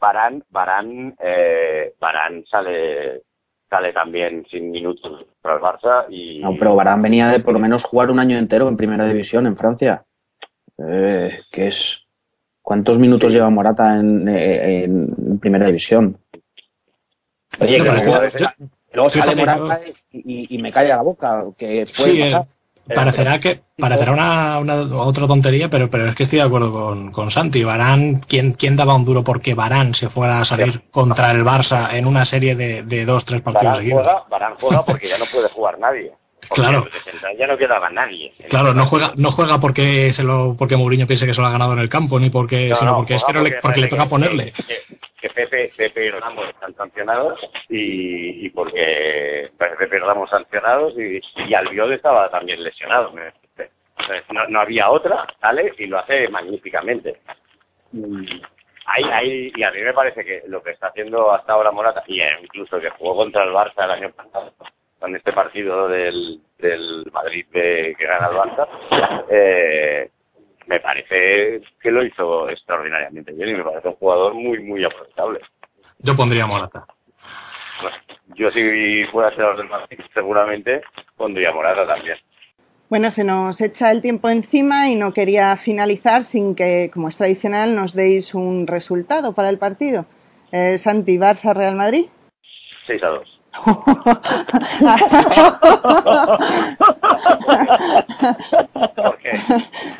Barán, 0.00 0.42
Barán, 0.48 1.14
eh, 1.20 1.92
Barán 2.00 2.46
sale 2.46 3.24
sale 3.68 3.92
también 3.92 4.46
sin 4.50 4.70
minutos 4.70 5.26
para 5.48 5.56
el 5.56 5.62
Barça 5.62 6.06
y 6.10 6.40
no 6.40 6.56
pero 6.58 6.74
Barán 6.74 7.02
venía 7.02 7.28
de 7.28 7.40
por 7.40 7.54
lo 7.54 7.58
menos 7.58 7.84
jugar 7.84 8.10
un 8.10 8.18
año 8.18 8.36
entero 8.36 8.68
en 8.68 8.76
primera 8.76 9.06
división 9.06 9.46
en 9.46 9.56
Francia. 9.56 10.04
Eh, 10.78 11.40
que 11.50 11.68
es 11.68 12.04
cuántos 12.62 12.98
minutos 12.98 13.30
sí. 13.30 13.34
lleva 13.36 13.50
Morata 13.50 13.98
en, 13.98 14.28
en, 14.28 15.14
en 15.26 15.38
primera 15.40 15.66
división 15.66 16.18
oye 17.58 17.78
que 17.78 17.82
luego, 17.82 18.20
luego 18.92 19.10
sale 19.10 19.34
Morata 19.34 19.80
y, 20.12 20.54
y, 20.54 20.58
me 20.62 20.72
calla 20.72 20.96
la 20.96 21.02
boca 21.02 21.44
que 21.56 21.84
puede 21.96 22.14
sí, 22.14 22.20
pasar 22.20 22.46
parecerá 22.94 23.38
que 23.38 23.60
parecerá 23.76 24.12
una, 24.12 24.58
una, 24.58 24.96
otra 24.96 25.26
tontería, 25.26 25.68
pero, 25.68 25.90
pero 25.90 26.08
es 26.08 26.14
que 26.14 26.24
estoy 26.24 26.38
de 26.38 26.44
acuerdo 26.44 26.72
con, 26.72 27.12
con 27.12 27.30
Santi. 27.30 27.64
Barán, 27.64 28.20
¿quién, 28.20 28.52
¿quién 28.52 28.76
daba 28.76 28.94
un 28.94 29.04
duro 29.04 29.22
porque 29.22 29.54
Barán 29.54 29.94
se 29.94 30.08
fuera 30.08 30.40
a 30.40 30.44
salir 30.44 30.72
sí. 30.72 30.80
contra 30.90 31.30
el 31.30 31.44
Barça 31.44 31.94
en 31.94 32.06
una 32.06 32.24
serie 32.24 32.54
de, 32.56 32.82
de 32.82 33.04
dos, 33.04 33.24
tres 33.24 33.42
partidos 33.42 33.64
Barán 33.64 33.78
seguidos? 33.78 34.02
Juega, 34.02 34.24
Barán 34.28 34.54
juega 34.60 34.84
porque 34.84 35.08
ya 35.08 35.18
no 35.18 35.24
puede 35.26 35.48
jugar 35.48 35.78
nadie. 35.78 36.12
Claro. 36.50 36.86
Ya 37.38 37.46
no 37.46 37.56
quedaba 37.56 37.90
nadie. 37.90 38.32
Claro, 38.48 38.74
no 38.74 38.86
juega, 38.86 39.12
no 39.16 39.30
juega 39.30 39.58
porque 39.58 40.12
se 40.12 40.22
lo, 40.22 40.56
porque 40.58 40.76
Mourinho 40.76 41.06
piense 41.06 41.26
que 41.26 41.34
se 41.34 41.40
lo 41.40 41.46
ha 41.46 41.52
ganado 41.52 41.72
en 41.72 41.78
el 41.78 41.88
campo, 41.88 42.18
ni 42.18 42.30
porque, 42.30 42.68
no, 42.70 42.76
sino 42.76 42.96
porque 42.96 43.14
no, 43.14 43.16
es 43.16 43.24
que 43.24 43.32
no 43.32 43.42
le, 43.42 43.52
porque, 43.60 43.80
le 43.80 43.88
toca 43.88 44.06
ponerle. 44.06 44.52
Que, 44.52 44.98
que 45.20 45.30
Pepe, 45.30 45.70
Pepe 45.76 46.06
y 46.06 46.10
Ramos 46.10 46.48
están 46.48 46.74
sancionados 46.74 47.38
y, 47.68 48.46
y 48.46 48.50
porque 48.50 49.50
Pepe 49.58 49.96
y 49.96 50.00
Ramos 50.00 50.30
sancionados 50.30 50.94
y, 50.98 51.20
y 51.48 51.54
Albiol 51.54 51.92
estaba 51.92 52.30
también 52.30 52.62
lesionado. 52.62 53.12
no, 54.30 54.48
no 54.48 54.60
había 54.60 54.90
otra, 54.90 55.26
sale 55.40 55.72
y 55.78 55.86
lo 55.86 55.98
hace 55.98 56.28
magníficamente. 56.28 57.20
Y 57.92 58.42
Ahí, 58.90 59.04
ahí, 59.04 59.52
y 59.54 59.62
a 59.62 59.70
mí 59.70 59.82
me 59.82 59.92
parece 59.92 60.24
que 60.24 60.42
lo 60.46 60.62
que 60.62 60.70
está 60.70 60.86
haciendo 60.86 61.30
hasta 61.30 61.52
ahora 61.52 61.70
Morata, 61.70 62.02
y 62.06 62.22
incluso 62.42 62.80
que 62.80 62.88
jugó 62.88 63.16
contra 63.16 63.44
el 63.44 63.50
Barça 63.50 63.84
el 63.84 63.90
año 63.90 64.10
pasado, 64.12 64.50
con 64.98 65.14
este 65.14 65.32
partido 65.32 65.88
del, 65.88 66.40
del 66.58 67.04
Madrid 67.12 67.46
de, 67.52 67.94
que 67.98 68.04
gana 68.04 68.28
el 68.28 68.36
Barça, 68.36 68.68
eh, 69.30 70.10
me 70.66 70.80
parece 70.80 71.60
que 71.80 71.90
lo 71.90 72.04
hizo 72.04 72.48
extraordinariamente 72.50 73.32
bien 73.32 73.50
y 73.50 73.54
me 73.54 73.64
parece 73.64 73.88
un 73.88 73.94
jugador 73.94 74.34
muy, 74.34 74.60
muy 74.60 74.84
aprovechable. 74.84 75.40
Yo 76.00 76.14
pondría 76.16 76.46
Morata. 76.46 76.84
Yo 78.34 78.50
si 78.50 79.04
fuera 79.06 79.34
ser 79.34 79.56
del 79.56 79.68
Madrid, 79.68 79.98
seguramente 80.12 80.82
pondría 81.16 81.52
Morata 81.52 81.86
también. 81.86 82.18
Bueno, 82.90 83.10
se 83.10 83.22
nos 83.22 83.60
echa 83.60 83.90
el 83.90 84.00
tiempo 84.00 84.30
encima 84.30 84.88
y 84.88 84.96
no 84.96 85.12
quería 85.12 85.56
finalizar 85.58 86.24
sin 86.24 86.54
que, 86.54 86.90
como 86.92 87.08
es 87.08 87.16
tradicional, 87.16 87.74
nos 87.74 87.94
deis 87.94 88.34
un 88.34 88.66
resultado 88.66 89.34
para 89.34 89.50
el 89.50 89.58
partido. 89.58 90.06
Eh, 90.52 90.78
Santi, 90.78 91.18
Barça, 91.18 91.54
Real 91.54 91.76
Madrid. 91.76 92.06
6 92.86 93.02
a 93.02 93.08
2. 93.08 93.37
Porque 98.96 99.30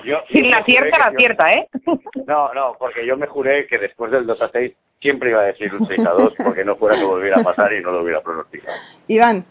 yo, 0.04 0.18
Si 0.30 0.42
la 0.42 0.62
que 0.64 0.72
la 0.80 1.10
yo- 1.10 1.16
acierta, 1.16 1.52
¿eh? 1.54 1.68
No, 2.26 2.52
no, 2.54 2.76
porque 2.78 3.06
yo 3.06 3.16
me 3.16 3.26
juré 3.26 3.66
que 3.66 3.78
después 3.78 4.10
del 4.10 4.26
2 4.26 4.42
a 4.42 4.48
6 4.48 4.72
siempre 5.00 5.30
iba 5.30 5.40
a 5.40 5.44
decir 5.46 5.74
un 5.74 5.86
6 5.86 6.00
a 6.06 6.10
2 6.10 6.34
porque 6.44 6.64
no 6.64 6.76
fuera 6.76 6.96
que 6.96 7.04
volviera 7.04 7.40
a 7.40 7.44
pasar 7.44 7.72
y 7.72 7.80
no 7.82 7.90
lo 7.92 8.02
hubiera 8.02 8.20
pronosticado. 8.20 8.76
Iván, 9.06 9.44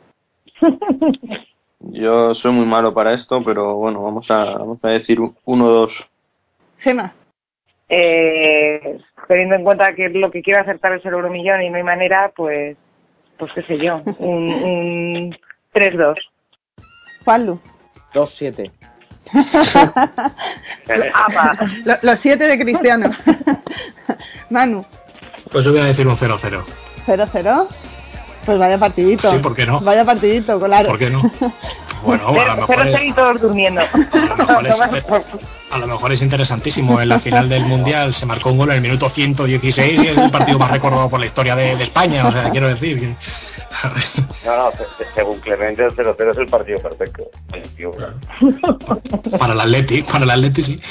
Yo 1.79 2.33
soy 2.33 2.51
muy 2.51 2.65
malo 2.65 2.93
para 2.93 3.13
esto, 3.13 3.41
pero 3.45 3.75
bueno, 3.75 4.03
vamos 4.03 4.29
a, 4.31 4.43
vamos 4.57 4.83
a 4.83 4.89
decir 4.89 5.19
1-2. 5.19 5.89
Gema, 6.79 7.13
Eh, 7.89 8.99
teniendo 9.27 9.55
en 9.55 9.63
cuenta 9.63 9.93
que 9.95 10.09
lo 10.09 10.29
que 10.31 10.41
quiero 10.41 10.61
acertar 10.61 10.93
es 10.93 11.05
el 11.05 11.13
euro 11.13 11.29
millón 11.29 11.61
y 11.63 11.69
no 11.69 11.77
hay 11.77 11.83
manera, 11.83 12.31
pues, 12.35 12.77
pues 13.37 13.51
qué 13.53 13.61
sé 13.63 13.77
yo, 13.77 14.01
un, 14.19 14.53
un 14.53 15.37
3-2. 15.73 16.15
Juanlu. 17.25 17.59
2-7. 18.13 18.71
Apa. 21.13 21.57
Lo- 21.85 21.97
Los 22.01 22.19
siete 22.19 22.47
de 22.47 22.57
Cristiano. 22.59 23.11
Manu, 24.49 24.85
Pues 25.51 25.65
yo 25.65 25.71
voy 25.71 25.81
a 25.81 25.85
decir 25.85 26.07
un 26.07 26.15
0-0. 26.17 26.63
0-0. 27.05 27.67
Pues 28.47 28.57
vaya 28.57 28.77
partidito. 28.79 29.29
Sí, 29.29 29.37
¿por 29.39 29.53
qué 29.53 29.65
no? 29.65 29.81
Vaya 29.81 30.05
partidito, 30.05 30.57
claro. 30.57 30.87
¿Por 30.87 30.97
qué 30.97 31.09
no? 31.09 31.21
Bueno, 32.01 32.27
a 32.39 32.55
lo 32.55 32.61
mejor 32.67 32.87
es- 32.87 33.13
todos 33.15 33.41
durmiendo. 33.41 33.81
A 33.81 34.35
lo, 34.37 34.37
mejor 34.37 34.67
es, 34.67 34.79
a 35.71 35.77
lo 35.77 35.87
mejor 35.87 36.11
es 36.13 36.21
interesantísimo. 36.21 37.01
En 37.01 37.09
la 37.09 37.19
final 37.19 37.49
del 37.49 37.65
Mundial 37.65 38.13
se 38.13 38.25
marcó 38.25 38.49
un 38.51 38.57
gol 38.57 38.69
en 38.69 38.75
el 38.77 38.81
minuto 38.81 39.09
116 39.09 40.01
y 40.01 40.07
es 40.07 40.17
el 40.17 40.31
partido 40.31 40.57
más 40.57 40.71
recordado 40.71 41.09
por 41.09 41.19
la 41.19 41.25
historia 41.25 41.57
de, 41.57 41.75
de 41.75 41.83
España. 41.83 42.25
O 42.25 42.31
sea, 42.31 42.49
quiero 42.49 42.69
decir 42.69 42.99
que... 43.01 43.15
No, 44.45 44.55
no, 44.55 44.71
se- 44.71 45.03
se- 45.03 45.11
según 45.13 45.41
Clemente 45.41 45.83
el 45.83 45.91
0-0 45.91 46.31
es 46.31 46.37
el 46.37 46.47
partido 46.47 46.79
perfecto. 46.79 47.23
Para 49.37 49.53
el 49.53 49.59
Atleti, 49.59 50.03
para 50.03 50.23
el 50.23 50.31
Atleti 50.31 50.61
sí. 50.61 50.81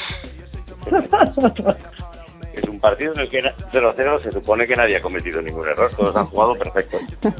Es 2.57 2.63
un 2.69 2.79
partido 2.79 3.13
en 3.13 3.19
el 3.21 3.29
que 3.29 3.41
0-0 3.41 4.23
se 4.23 4.31
supone 4.31 4.65
que 4.67 4.75
nadie 4.75 4.97
ha 4.97 5.01
cometido 5.01 5.41
ningún 5.41 5.67
error, 5.67 5.91
todos 5.95 6.15
han 6.15 6.25
jugado 6.27 6.55
perfecto. 6.55 6.97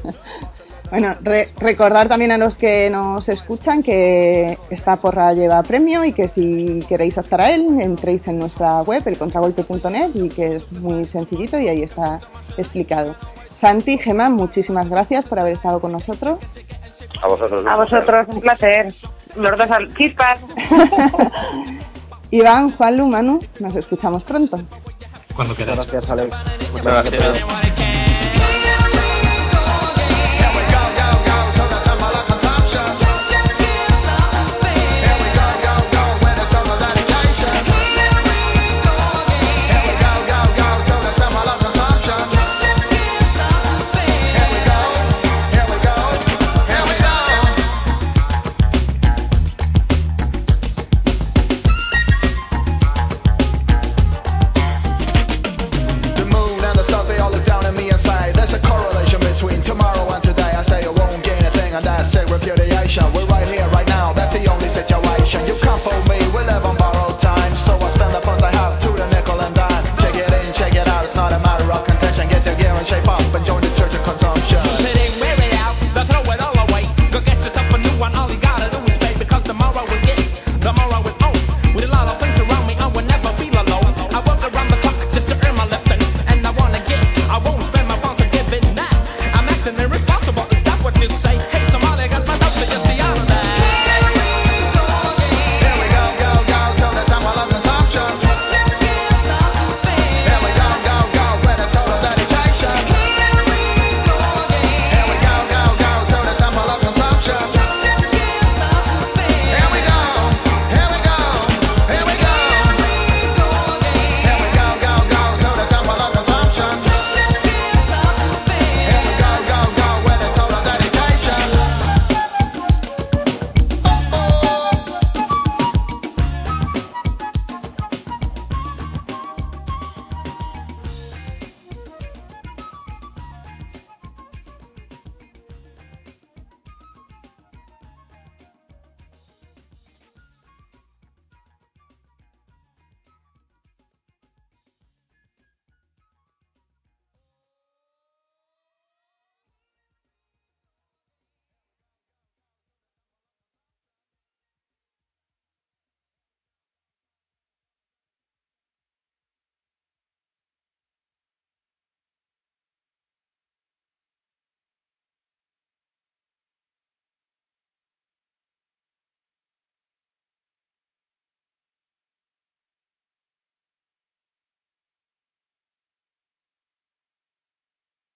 Bueno, 0.90 1.16
re- 1.20 1.50
recordar 1.58 2.08
también 2.08 2.32
a 2.32 2.38
los 2.38 2.56
que 2.56 2.90
nos 2.90 3.28
escuchan 3.28 3.84
que 3.84 4.58
esta 4.70 4.96
porra 4.96 5.34
lleva 5.34 5.62
premio 5.64 6.06
y 6.06 6.14
que 6.14 6.30
si 6.30 6.80
queréis 6.88 7.18
optar 7.18 7.42
a 7.42 7.52
él, 7.52 7.82
entréis 7.82 8.26
en 8.26 8.40
nuestra 8.40 8.84
web, 8.84 9.04
elcontragolpe.net, 9.06 10.12
y 10.14 10.30
que 10.30 10.56
es 10.56 10.72
muy 10.72 11.04
sencillito 11.08 11.60
y 11.60 11.68
ahí 11.68 11.82
está 11.84 12.22
explicado. 12.58 13.18
Santi, 13.60 13.98
Gemma, 13.98 14.30
muchísimas 14.30 14.88
gracias 14.90 15.26
por 15.26 15.38
haber 15.40 15.56
estado 15.56 15.82
con 15.82 15.92
nosotros. 15.92 16.40
A 17.22 17.28
vosotros. 17.28 17.66
A 17.68 17.76
vosotros, 17.76 18.28
un 18.30 18.40
placer. 18.40 18.94
Los 19.36 19.58
dos 19.58 19.70
al 19.70 19.94
chispas. 19.94 20.40
Iván, 22.32 22.72
Juanlu, 22.78 23.08
Manu, 23.08 23.40
nos 23.60 23.76
escuchamos 23.76 24.24
pronto. 24.24 24.58
Cuando 25.38 25.56
queráis. 25.56 25.78
Gracias, 25.78 26.10
Alex. 26.10 26.36
Muchas 26.72 27.06
gracias. 27.06 27.87